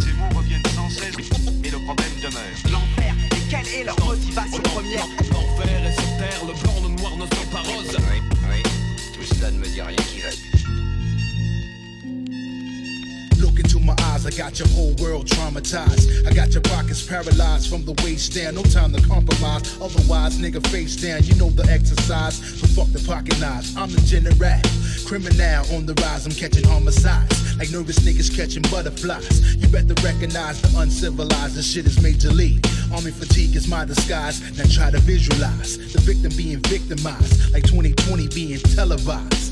Ces 0.04 0.12
mots 0.14 0.38
reviennent 0.38 0.62
sans 0.74 0.88
cesse, 0.90 1.14
mais 1.62 1.70
le 1.70 1.78
problème 1.78 2.12
demeure. 2.22 2.58
L'enfer, 2.70 3.14
quelle 3.50 3.68
est 3.68 3.84
leur 3.84 3.98
motivation 4.04 4.62
première 4.62 5.06
L'enfer 5.30 5.86
est 5.86 5.92
sur 5.92 6.16
terre, 6.18 6.44
le 6.46 6.52
blanc, 6.62 6.74
le 6.82 6.88
noir 7.00 7.16
ne 7.16 7.22
sont 7.24 7.46
pas 7.50 7.62
roses. 7.62 7.96
Oui, 8.10 8.20
oui. 8.50 8.62
Tout 9.14 9.34
cela 9.34 9.50
ne 9.50 9.58
me 9.58 9.66
dit 9.66 9.82
rien 9.82 9.96
qui 9.96 10.20
va. 10.20 10.61
Look 13.52 13.66
into 13.66 13.80
my 13.80 13.94
eyes, 14.04 14.24
I 14.24 14.30
got 14.30 14.58
your 14.58 14.68
whole 14.68 14.94
world 14.94 15.26
traumatized. 15.26 16.26
I 16.26 16.32
got 16.32 16.54
your 16.54 16.62
pockets 16.62 17.06
paralyzed 17.06 17.68
from 17.68 17.84
the 17.84 17.92
waist 18.02 18.32
down. 18.32 18.54
No 18.54 18.62
time 18.62 18.94
to 18.94 19.02
compromise. 19.06 19.76
Otherwise, 19.76 20.38
nigga, 20.38 20.66
face 20.68 20.96
down. 20.96 21.22
You 21.24 21.34
know 21.34 21.50
the 21.50 21.70
exercise. 21.70 22.36
So 22.36 22.66
fuck 22.68 22.90
the 22.92 23.04
pocket 23.06 23.38
knives. 23.40 23.76
I'm 23.76 23.90
the 23.90 24.00
general. 24.08 24.32
Criminal 25.04 25.66
on 25.76 25.84
the 25.84 25.92
rise, 26.00 26.24
I'm 26.24 26.32
catching 26.32 26.64
homicides. 26.64 27.58
Like 27.58 27.70
nervous 27.70 27.98
niggas 27.98 28.34
catching 28.34 28.62
butterflies. 28.72 29.54
You 29.56 29.68
better 29.68 30.00
recognize 30.00 30.62
the 30.62 30.72
uncivilized. 30.80 31.54
This 31.54 31.70
shit 31.70 31.84
is 31.84 32.00
major 32.00 32.30
league. 32.30 32.66
Army 32.90 33.10
fatigue 33.10 33.54
is 33.54 33.68
my 33.68 33.84
disguise. 33.84 34.40
Now 34.56 34.64
try 34.64 34.90
to 34.90 34.98
visualize 35.00 35.76
the 35.92 36.00
victim 36.00 36.32
being 36.38 36.60
victimized. 36.72 37.52
Like 37.52 37.64
2020 37.64 38.28
being 38.28 38.60
televised. 38.60 39.51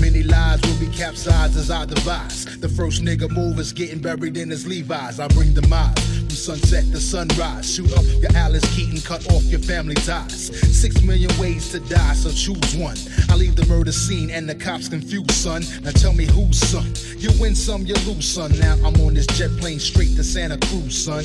Many 0.00 0.22
lives 0.22 0.62
will 0.66 0.78
be 0.78 0.94
capsized 0.94 1.56
as 1.56 1.70
I 1.70 1.84
devise. 1.86 2.44
The 2.60 2.68
first 2.68 3.02
nigga 3.02 3.30
move 3.30 3.58
is 3.58 3.72
getting 3.72 4.00
buried 4.00 4.36
in 4.36 4.50
his 4.50 4.66
Levi's. 4.66 5.20
I 5.20 5.28
bring 5.28 5.54
the 5.54 5.66
mind 5.68 5.98
from 5.98 6.30
sunset 6.30 6.84
to 6.92 7.00
sunrise. 7.00 7.74
Shoot 7.74 7.92
up 7.96 8.04
your 8.20 8.34
Alice 8.36 8.64
Keaton, 8.74 9.00
cut 9.00 9.26
off 9.32 9.44
your 9.44 9.60
family 9.60 9.94
ties. 9.94 10.50
Six 10.76 11.02
million 11.02 11.30
ways 11.38 11.70
to 11.72 11.80
die, 11.80 12.14
so 12.14 12.30
choose 12.30 12.74
one. 12.76 12.96
I 13.28 13.36
leave 13.36 13.56
the 13.56 13.66
murder 13.66 13.92
scene 13.92 14.30
and 14.30 14.48
the 14.48 14.54
cops 14.54 14.88
confused, 14.88 15.32
son. 15.32 15.62
Now 15.82 15.92
tell 15.92 16.12
me 16.12 16.24
whose 16.26 16.58
son. 16.58 16.92
You 17.18 17.30
win 17.40 17.54
some, 17.54 17.86
you 17.86 17.94
lose, 18.06 18.28
son. 18.28 18.52
Now 18.58 18.76
I'm 18.84 19.00
on 19.00 19.14
this 19.14 19.26
jet 19.26 19.50
plane 19.58 19.78
straight 19.78 20.16
to 20.16 20.24
Santa 20.24 20.58
Cruz, 20.68 21.04
son. 21.04 21.24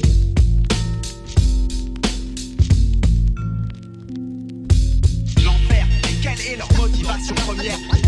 L'enfer, 5.44 5.86
quelle 6.22 6.42
est 6.42 6.58
leur 6.58 6.72
motivation 6.78 7.36
première 7.36 8.05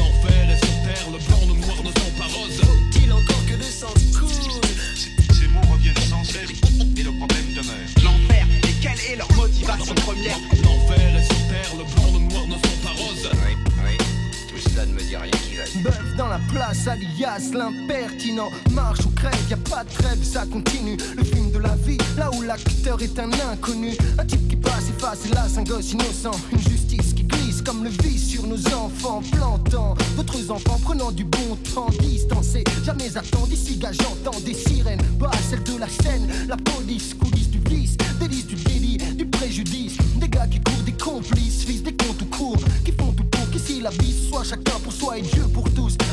alias 16.67 17.51
l'impertinent. 17.53 18.49
Marche 18.71 19.05
ou 19.05 19.09
crève, 19.11 19.37
y 19.49 19.53
a 19.53 19.57
pas 19.57 19.83
de 19.83 19.89
trêve, 19.89 20.23
ça 20.23 20.45
continue. 20.45 20.97
Le 21.15 21.23
film 21.23 21.51
de 21.51 21.59
la 21.59 21.75
vie, 21.75 21.97
là 22.17 22.29
où 22.33 22.41
l'acteur 22.41 23.01
est 23.01 23.17
un 23.19 23.31
inconnu. 23.51 23.95
Un 24.17 24.25
type 24.25 24.47
qui 24.49 24.55
passe, 24.57 24.89
efface, 24.89 25.25
hélas, 25.25 25.57
un 25.57 25.63
gosse 25.63 25.93
innocent. 25.93 26.31
Une 26.51 26.59
justice 26.59 27.13
qui 27.13 27.23
glisse 27.23 27.61
comme 27.61 27.83
le 27.83 27.89
vice 27.89 28.29
sur 28.29 28.45
nos 28.45 28.59
enfants, 28.67 29.21
plantant 29.31 29.95
d'autres 30.15 30.51
enfants 30.51 30.79
prenant 30.83 31.11
du 31.11 31.23
bon 31.23 31.57
temps, 31.73 31.89
distancés. 31.99 32.63
Jamais 32.83 33.15
attendu, 33.17 33.53
ici, 33.53 33.77
gars, 33.77 33.91
j'entends 33.91 34.39
des 34.45 34.53
sirènes. 34.53 35.01
Pas 35.19 35.31
celle 35.49 35.63
de 35.63 35.77
la 35.77 35.87
scène, 35.87 36.27
la 36.47 36.57
police, 36.57 37.13
coulisses 37.13 37.49
du 37.49 37.59
vice, 37.69 37.95
délice 38.19 38.47
du 38.47 38.55
délit, 38.55 38.97
du 39.15 39.25
préjudice. 39.25 39.97
Des 40.17 40.27
gars 40.27 40.47
qui 40.47 40.59
courent, 40.59 40.83
des 40.83 40.91
complices, 40.93 41.63
fils 41.63 41.83
des 41.83 41.93
comptes 41.93 42.21
ou 42.21 42.25
cours, 42.25 42.59
qui 42.83 42.91
font 42.91 43.13
tout 43.13 43.23
pour 43.23 43.49
qu'ici 43.51 43.79
la 43.81 43.89
vie 43.91 44.27
soit 44.29 44.43
chacun 44.43 44.79
pour 44.83 44.91
soi 44.91 45.17
et 45.17 45.21
Dieu 45.21 45.43
pour. 45.53 45.67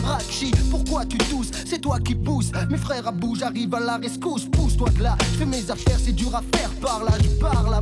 Rakshi, 0.04 0.50
pourquoi 0.70 1.04
tu 1.06 1.18
tousses? 1.18 1.50
C'est 1.66 1.80
toi 1.80 1.98
qui 1.98 2.14
pousses. 2.14 2.50
Mes 2.70 2.76
frères 2.76 3.06
à 3.08 3.12
bout, 3.12 3.36
j'arrive 3.36 3.74
à 3.74 3.80
la 3.80 3.96
rescousse. 3.96 4.46
Pousse-toi 4.52 4.90
de 4.90 5.02
là, 5.02 5.16
je 5.32 5.38
fais 5.38 5.46
mes 5.46 5.70
affaires, 5.70 5.98
c'est 6.02 6.12
dur 6.12 6.34
à 6.34 6.42
faire 6.56 6.70
par 6.80 7.04
là. 7.04 7.12
Je 7.22 7.28
parle 7.40 7.74
à 7.74 7.80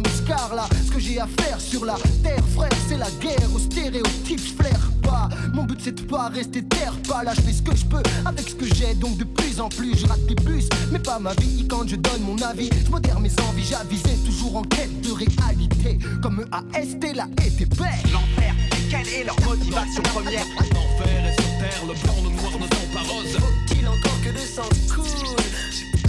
là, 0.55 0.69
ce 0.87 0.91
que 0.91 0.99
j'ai 1.01 1.19
à 1.19 1.27
faire 1.41 1.61
sur 1.61 1.85
la 1.85 1.97
terre, 2.23 2.45
frère, 2.55 2.71
c'est 2.89 2.99
la 2.99 3.11
guerre 3.21 3.49
aux 3.55 3.59
stéréotypes. 3.59 4.41
Je 4.41 4.63
flaire 4.63 4.91
pas, 5.03 5.29
mon 5.53 5.65
but 5.65 5.81
c'est 5.83 5.93
de 5.93 6.03
pas 6.03 6.29
rester 6.29 6.63
terre 6.63 6.95
pas 7.09 7.25
là. 7.25 7.33
Je 7.35 7.41
fais 7.43 7.53
ce 7.53 7.63
que 7.63 7.77
je 7.77 7.85
peux 7.85 8.03
avec 8.25 8.49
ce 8.49 8.55
que 8.55 8.67
j'ai, 8.75 8.95
donc 8.95 9.17
de 9.17 9.25
plus 9.25 9.61
en 9.61 9.69
plus 9.69 9.97
je 9.97 10.07
rate 10.07 10.25
des 10.27 10.35
bus, 10.37 10.69
mais 10.91 10.99
pas 10.99 11.19
ma 11.19 11.35
vie. 11.35 11.67
Quand 11.69 11.87
je 11.87 11.97
donne 11.97 12.23
mon 12.23 12.41
avis, 12.43 12.71
je 12.85 12.91
modère 12.91 13.21
mes 13.21 13.33
envies, 13.49 13.65
j'avisais 13.69 14.17
toujours 14.25 14.57
en 14.57 14.63
quête 14.63 15.01
de 15.01 15.13
réalité. 15.13 15.99
Comme 16.23 16.45
AST, 16.53 17.15
la 17.15 17.27
ETP. 17.45 17.81
L'enfer, 18.13 18.55
quelle 18.91 19.09
est 19.09 19.25
leur 19.25 19.41
motivation 19.41 20.03
première? 20.03 20.47
L'enfer 20.73 21.27
est 21.27 21.42
terre, 21.63 21.87
le 21.87 21.95
blanc, 21.95 22.17
le 22.25 22.31
noir 22.31 22.53
ne 22.59 22.67
sont 22.75 22.89
pas 22.93 23.05
roses. 23.13 23.39
Faut-il 23.39 23.87
encore 23.87 24.21
que 24.25 24.31
le 24.31 24.41
sang 24.41 24.69
coule 24.93 25.37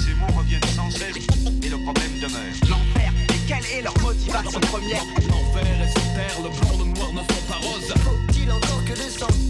Ces 0.03 0.13
mots 0.15 0.33
reviennent 0.37 0.71
sans 0.75 0.89
cesse, 0.89 1.27
mais 1.61 1.69
le 1.69 1.77
problème 1.77 2.13
demeure. 2.21 2.55
L'enfer, 2.69 3.11
quelle 3.47 3.65
est 3.77 3.81
leur 3.81 3.97
motivation 4.01 4.59
première 4.61 5.05
L'enfer 5.29 5.67
est 5.83 5.91
sur 5.93 6.07
terre, 6.17 6.37
le 6.43 6.49
blanc, 6.49 6.73
le 6.79 6.85
noir 6.93 7.13
ne 7.13 7.19
sont 7.19 7.45
pas 7.47 7.59
roses. 7.61 7.93
Faut-il 8.03 8.51
encore 8.51 8.83
que 8.85 8.93
le 8.93 9.09
sang 9.09 9.42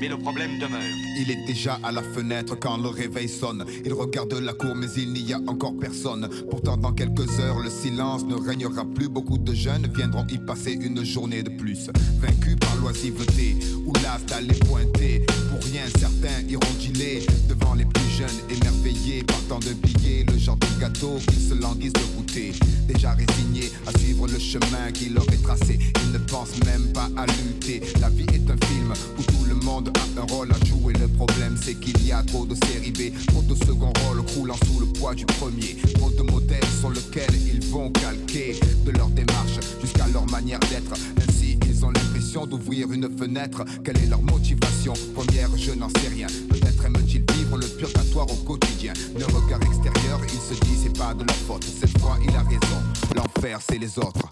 mais 0.00 0.08
le 0.08 0.16
problème 0.16 0.58
demeure. 0.58 0.80
Il 1.18 1.30
est 1.30 1.46
déjà 1.46 1.78
à 1.82 1.92
la 1.92 2.02
fenêtre 2.02 2.56
quand 2.58 2.76
le 2.76 2.88
réveil 2.88 3.28
sonne. 3.28 3.64
Il 3.84 3.92
regarde 3.92 4.32
la 4.34 4.52
cour, 4.52 4.74
mais 4.74 4.86
il 4.96 5.12
n'y 5.12 5.32
a 5.32 5.40
encore 5.46 5.74
personne. 5.78 6.28
Pourtant, 6.50 6.76
dans 6.76 6.92
quelques 6.92 7.40
heures, 7.40 7.58
le 7.58 7.70
silence 7.70 8.24
ne 8.24 8.34
régnera 8.34 8.84
plus. 8.84 9.08
Beaucoup 9.08 9.38
de 9.38 9.54
jeunes 9.54 9.86
viendront 9.94 10.26
y 10.30 10.38
passer 10.38 10.72
une 10.72 11.04
journée 11.04 11.42
de 11.42 11.50
plus. 11.50 11.90
Vaincus 12.20 12.56
par 12.60 12.76
l'oisiveté 12.76 13.56
ou 13.84 13.92
las 14.02 14.24
d'aller 14.26 14.58
pointer. 14.66 15.24
Certains 15.72 16.46
iront 16.50 16.60
dealer 16.78 17.22
devant 17.48 17.72
les 17.72 17.86
plus 17.86 18.10
jeunes, 18.10 18.28
émerveillés 18.50 19.22
par 19.24 19.40
tant 19.48 19.58
de 19.58 19.72
billets. 19.72 20.22
Le 20.30 20.36
genre 20.36 20.56
de 20.56 20.66
gâteau 20.78 21.16
qu'ils 21.26 21.48
se 21.48 21.54
languissent 21.54 21.94
de 21.94 22.16
goûter. 22.16 22.52
Déjà 22.86 23.12
résignés 23.12 23.70
à 23.86 23.98
suivre 23.98 24.26
le 24.26 24.38
chemin 24.38 24.92
qui 24.92 25.08
leur 25.08 25.24
est 25.32 25.42
tracé. 25.42 25.78
Ils 26.04 26.12
ne 26.12 26.18
pensent 26.18 26.62
même 26.66 26.92
pas 26.92 27.08
à 27.16 27.24
lutter. 27.26 27.80
La 28.02 28.10
vie 28.10 28.26
est 28.34 28.50
un 28.50 28.66
film 28.66 28.92
où 29.18 29.22
tout 29.22 29.44
le 29.48 29.54
monde 29.54 29.90
a 29.96 30.20
un 30.20 30.24
rôle 30.24 30.52
à 30.52 30.66
jouer. 30.66 30.92
Le 30.92 31.08
problème, 31.08 31.56
c'est 31.58 31.74
qu'il 31.74 32.06
y 32.06 32.12
a 32.12 32.22
trop 32.22 32.44
de 32.44 32.54
séries 32.66 32.92
B, 32.92 33.10
trop 33.28 33.40
de 33.40 33.54
second 33.54 33.94
rôle 34.04 34.22
croulant 34.26 34.58
sous 34.66 34.78
le 34.78 34.86
poids 34.86 35.14
du 35.14 35.24
premier. 35.24 35.76
Trop 35.94 36.10
de 36.10 36.22
modèles 36.22 36.60
sur 36.80 36.90
lesquels 36.90 37.34
ils 37.46 37.64
vont 37.68 37.90
calquer 37.92 38.60
de 38.84 38.90
leur 38.90 39.08
démarche 39.08 39.58
jusqu'à 39.80 40.06
leur 40.12 40.26
manière 40.26 40.60
d'être. 40.60 40.92
Ils 41.82 41.86
ont 41.86 41.90
l'impression 41.90 42.46
d'ouvrir 42.46 42.92
une 42.92 43.10
fenêtre. 43.18 43.64
Quelle 43.84 43.98
est 43.98 44.06
leur 44.06 44.22
motivation? 44.22 44.92
Première, 45.16 45.48
je 45.56 45.72
n'en 45.72 45.88
sais 45.88 46.08
rien. 46.08 46.28
Peut-être 46.48 46.84
aiment-ils 46.84 47.24
vivre 47.34 47.56
le 47.58 47.66
purgatoire 47.66 48.30
au 48.30 48.36
quotidien. 48.44 48.92
D'un 49.18 49.26
regard 49.26 49.60
extérieur, 49.62 50.20
ils 50.22 50.54
se 50.54 50.60
disent 50.60 50.82
c'est 50.84 50.96
pas 50.96 51.12
de 51.12 51.24
leur 51.24 51.36
faute. 51.38 51.64
Cette 51.64 51.98
fois, 51.98 52.18
il 52.22 52.36
a 52.36 52.42
raison. 52.42 52.78
L'enfer, 53.16 53.58
c'est 53.68 53.78
les 53.78 53.98
autres. 53.98 54.28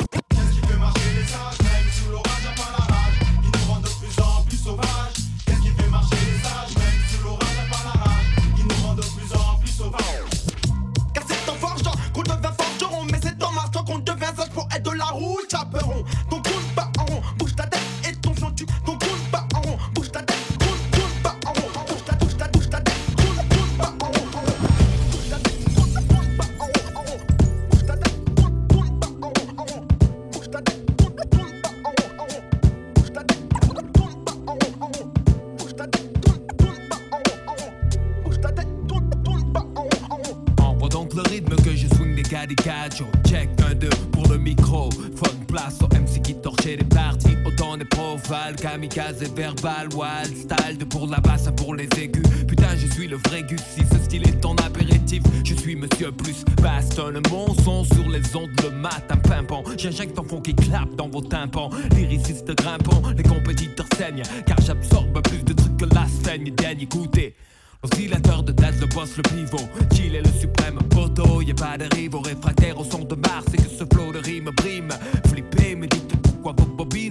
Check 43.29 43.51
un 43.69 43.75
deux 43.75 43.91
pour 44.13 44.27
le 44.29 44.39
micro. 44.39 44.89
Une 44.89 45.45
place 45.45 45.79
au 45.83 45.87
MC 45.89 46.23
qui 46.23 46.35
torchait 46.35 46.77
les 46.77 46.85
parties. 46.85 47.37
Autant 47.45 47.77
des 47.77 47.85
profales, 47.85 48.57
kamikaze 48.57 49.23
et 49.23 49.29
verbal. 49.29 49.89
Wild 49.95 50.37
style, 50.37 50.87
pour 50.89 51.07
la 51.07 51.21
basse 51.21 51.51
pour 51.57 51.75
les 51.75 51.89
aigus. 51.99 52.25
Putain, 52.49 52.77
je 52.77 52.87
suis 52.95 53.09
le 53.09 53.17
vrai 53.17 53.43
Gus. 53.43 53.61
Si 53.61 53.83
ce 53.93 54.03
style 54.03 54.27
est 54.27 54.41
ton 54.41 54.55
apéritif, 54.57 55.23
je 55.45 55.55
suis 55.55 55.77
monsieur 55.77 56.13
plus. 56.13 56.45
Bastonne 56.63 57.21
mon 57.31 57.53
son 57.63 57.85
sur 57.85 58.09
les 58.09 58.35
ondes 58.35 58.51
le 58.63 58.71
matin 58.71 59.17
pimpant. 59.17 59.63
J'injecte 59.77 60.19
un 60.19 60.25
fond 60.25 60.41
qui 60.41 60.55
clappe 60.55 60.95
dans 60.97 61.09
vos 61.09 61.21
tympans. 61.21 61.69
Lyriciste 61.95 62.55
grimpant, 62.55 63.03
les 63.17 63.23
compétiteurs 63.23 63.87
saignent. 63.99 64.23
Car 64.47 64.59
j'absorbe 64.63 65.21
plus 65.23 65.45
de 65.45 65.53
trucs 65.53 65.77
que 65.77 65.95
la 65.95 66.07
saigne. 66.25 66.51
Dernier 66.55 66.85
écoutez. 66.85 67.35
Oscillateur 67.83 68.43
de 68.43 68.53
tête, 68.53 68.75
le 68.79 68.87
boss, 68.87 69.17
le 69.17 69.23
pivot. 69.23 69.69
Chill 69.95 70.15
est 70.15 70.23
le 70.23 70.33
suprême 70.39 70.79
poteau. 70.91 71.41
Y 71.41 71.53
a 71.53 71.55
pas 71.55 71.79
de 71.79 71.87
rivaux 71.95 72.21
réfractaires 72.21 72.79
au 72.79 72.85
son 72.85 73.05
de 73.05 73.15
Mars. 73.15 73.47
Et 73.55 73.57
que 73.57 73.69
ce 73.69 73.85
flow 73.93 74.13
de 74.13 74.19
rime 74.19 74.51
brime. 74.55 74.91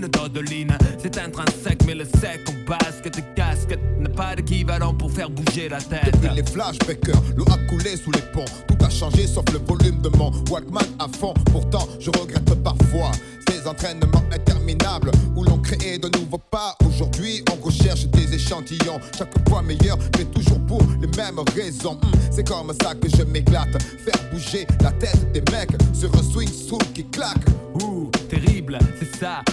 D'odoline. 0.07 0.77
C'est 1.01 1.17
intrinsèque, 1.17 1.83
mais 1.85 1.95
le 1.95 2.05
sec 2.05 2.41
en 2.47 2.69
basket 2.69 3.15
de 3.15 3.21
casquette 3.35 3.79
n'a 3.99 4.09
pas 4.09 4.35
d'équivalent 4.35 4.93
pour 4.93 5.11
faire 5.11 5.29
bouger 5.29 5.69
la 5.69 5.79
tête. 5.81 6.11
Depuis 6.13 6.35
les 6.35 6.43
flashbackers, 6.43 7.21
l'eau 7.35 7.45
a 7.51 7.57
coulé 7.69 7.97
sous 7.97 8.11
les 8.11 8.21
ponts. 8.33 8.45
Tout 8.67 8.85
a 8.85 8.89
changé 8.89 9.27
sauf 9.27 9.45
le 9.51 9.59
volume 9.59 10.01
de 10.01 10.09
mon 10.17 10.31
Walkman 10.49 10.85
à 10.99 11.07
fond. 11.07 11.33
Pourtant, 11.51 11.87
je 11.99 12.09
regrette 12.09 12.53
parfois 12.63 13.11
ces 13.49 13.67
entraînements 13.67 14.23
interminables 14.31 15.11
où 15.35 15.43
l'on 15.43 15.57
créait 15.57 15.97
de 15.97 16.09
nouveaux 16.17 16.37
pas. 16.37 16.75
Aujourd'hui, 16.85 17.43
on 17.51 17.65
recherche 17.65 18.05
des 18.07 18.33
échantillons, 18.33 18.99
chaque 19.17 19.33
fois 19.47 19.61
meilleur, 19.61 19.97
mais 20.17 20.25
toujours 20.25 20.59
pour 20.65 20.81
les 21.01 21.07
mêmes 21.17 21.39
raisons. 21.55 21.95
Hmm, 21.95 22.11
c'est 22.31 22.47
comme 22.47 22.71
ça 22.81 22.93
que 22.95 23.09
je 23.09 23.23
m'éclate. 23.23 23.81
Faire 23.81 24.29
bouger 24.31 24.67
la 24.81 24.91
tête 24.91 25.31
des 25.31 25.41
mecs 25.51 25.71
sur 25.93 26.13
un 26.15 26.23
swing 26.23 26.49
soul 26.49 26.81
qui 26.93 27.05
claque. 27.05 27.45
Ouh, 27.81 28.09
terrible, 28.29 28.77
c'est 28.99 29.15
ça, 29.19 29.43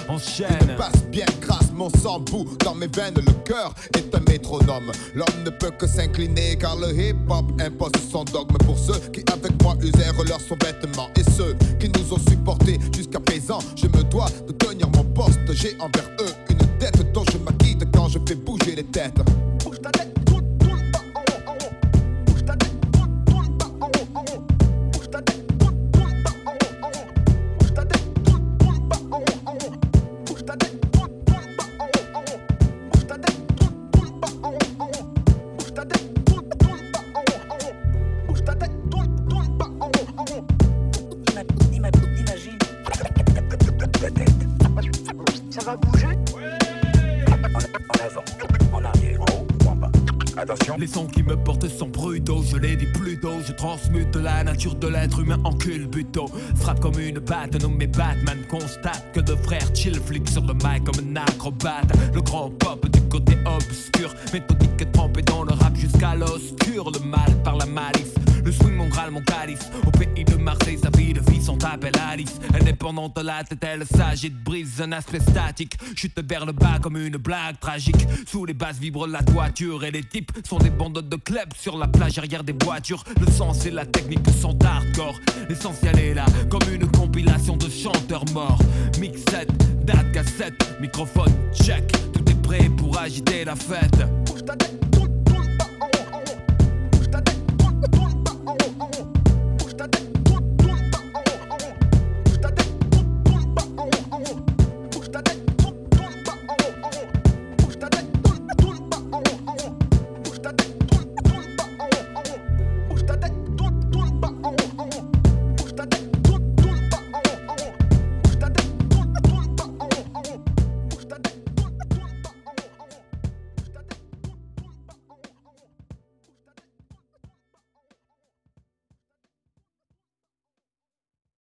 enchaîne. 0.45 0.69
me 0.69 0.77
passe 0.77 1.05
bien 1.11 1.27
grâce, 1.41 1.71
mon 1.73 1.91
sang 1.91 2.21
bout 2.21 2.47
dans 2.65 2.75
mes 2.75 2.87
veines. 2.87 3.15
Le 3.15 3.33
cœur 3.45 3.75
est 3.97 4.15
un 4.15 4.21
métronome. 4.21 4.91
L'homme 5.15 5.45
ne 5.45 5.51
peut 5.51 5.71
que 5.71 5.87
s'incliner 5.87 6.57
car 6.57 6.77
le 6.77 6.93
hip-hop 6.93 7.45
impose 7.61 7.93
son 8.11 8.25
dogme 8.25 8.57
pour 8.65 8.79
ceux 8.79 8.99
qui 9.13 9.25
avec 9.33 9.63
moi 9.63 9.75
usèrent 9.81 10.25
leurs 10.27 10.41
sous-vêtements 10.41 11.09
et 11.17 11.23
ceux 11.37 11.55
qui 11.79 11.89
nous 11.89 12.13
ont 12.13 12.21
supportés 12.29 12.79
jusqu'à 12.95 13.21
présent. 13.21 13.59
Je 13.77 13.87
me 13.87 14.03
dois 14.05 14.29
de 14.47 14.53
tenir 14.53 14.89
mon 14.91 15.05
poste. 15.05 15.39
J'ai 15.53 15.77
envers 15.81 16.09
eux 16.21 16.33
une 16.51 16.79
dette 16.79 17.13
dont 17.13 17.25
je 17.33 17.39
m'acquitte 17.39 17.85
quand 17.93 18.09
je 18.09 18.19
fais 18.27 18.35
bouger 18.35 18.77
les 18.77 18.85
têtes. 18.85 19.21
Bouge 19.65 19.81
ta 19.81 19.91
tête, 19.91 20.16
Qui 51.05 51.23
me 51.23 51.37
portent 51.37 51.69
sont 51.69 51.89
brutaux, 51.89 52.43
je 52.43 52.57
l'ai 52.57 52.75
dit 52.75 52.87
plus 52.87 53.21
tôt. 53.21 53.39
Je 53.47 53.53
transmute 53.53 54.17
la 54.17 54.43
nature 54.43 54.75
de 54.77 54.89
l'être 54.89 55.21
humain 55.21 55.39
en 55.45 55.53
culbuto. 55.53 56.25
Frappe 56.55 56.81
comme 56.81 56.99
une 56.99 57.19
batte, 57.19 57.61
nommé 57.61 57.87
Batman. 57.87 58.39
Constate 58.49 59.13
que 59.13 59.21
deux 59.21 59.37
frères 59.37 59.69
chill 59.75 60.01
flic 60.01 60.27
sur 60.27 60.41
le 60.41 60.55
mic 60.55 60.85
comme 60.85 61.05
un 61.07 61.17
acrobate. 61.21 61.93
Le 62.15 62.23
grand 62.23 62.49
pop 62.49 62.89
du 62.89 63.03
côté 63.03 63.37
obscur, 63.45 64.15
méthodique 64.33 64.91
trempé 64.93 65.21
dans 65.21 65.45
le 65.45 65.53
rap 65.53 65.77
jusqu'à 65.77 66.15
l'oscur. 66.15 66.91
Le 66.91 67.01
mal 67.01 67.43
par 67.45 67.59
la 67.59 67.67
malice. 67.67 68.15
Le 68.43 68.51
swing, 68.51 68.77
mon 68.77 68.89
graal, 68.89 69.11
mon 69.11 69.21
calice. 69.21 69.69
Au 69.87 69.91
pays 69.91 70.25
de 70.25 70.37
Marseille, 70.37 70.79
sa 70.83 70.89
vie 70.97 71.13
de 71.13 71.21
fille 71.67 71.73
sont 71.73 71.75
appelle 71.75 71.93
Alice. 72.09 72.41
Indépendante, 72.55 73.19
la 73.23 73.45
tête, 73.45 73.63
elle 73.63 73.87
s'agite, 73.87 74.43
brise 74.43 74.81
un 74.81 74.93
aspect 74.93 75.21
statique. 75.21 75.77
Chute 75.95 76.19
vers 76.29 76.47
le 76.47 76.53
bas 76.53 76.79
comme 76.83 76.97
une 76.97 77.17
blague 77.17 77.59
tragique. 77.61 78.07
Sous 78.27 78.45
les 78.45 78.55
basses 78.55 78.79
vibre 78.79 79.07
la 79.07 79.23
toiture 79.23 79.85
et 79.85 79.91
les 79.91 80.03
types 80.03 80.33
sont 80.47 80.59
des 80.59 80.71
bandes 80.71 81.01
de 81.01 81.17
clubs 81.17 81.53
sur 81.57 81.79
la 81.79 81.89
plage 81.89 82.19
arrière 82.19 82.45
des 82.45 82.55
voitures. 82.65 83.05
Le 83.21 83.31
sens 83.31 83.67
et 83.67 83.71
la 83.71 83.87
technique 83.87 84.29
sont 84.41 84.57
hardcore. 84.65 85.19
L'essentiel 85.49 85.99
est 85.99 86.15
là, 86.15 86.27
comme 86.51 86.69
une 86.73 86.87
compilation 86.91 87.57
de 87.57 87.69
chanteurs 87.69 88.25
morts. 88.33 88.61
Mixette, 88.99 89.53
date, 89.85 90.13
cassette, 90.13 90.81
microphone, 90.81 91.33
check. 91.55 91.87
Tout 92.13 92.31
est 92.31 92.43
prêt 92.43 92.69
pour 92.77 92.99
agiter 92.99 93.45
la 93.45 93.57
fête. 93.57 94.07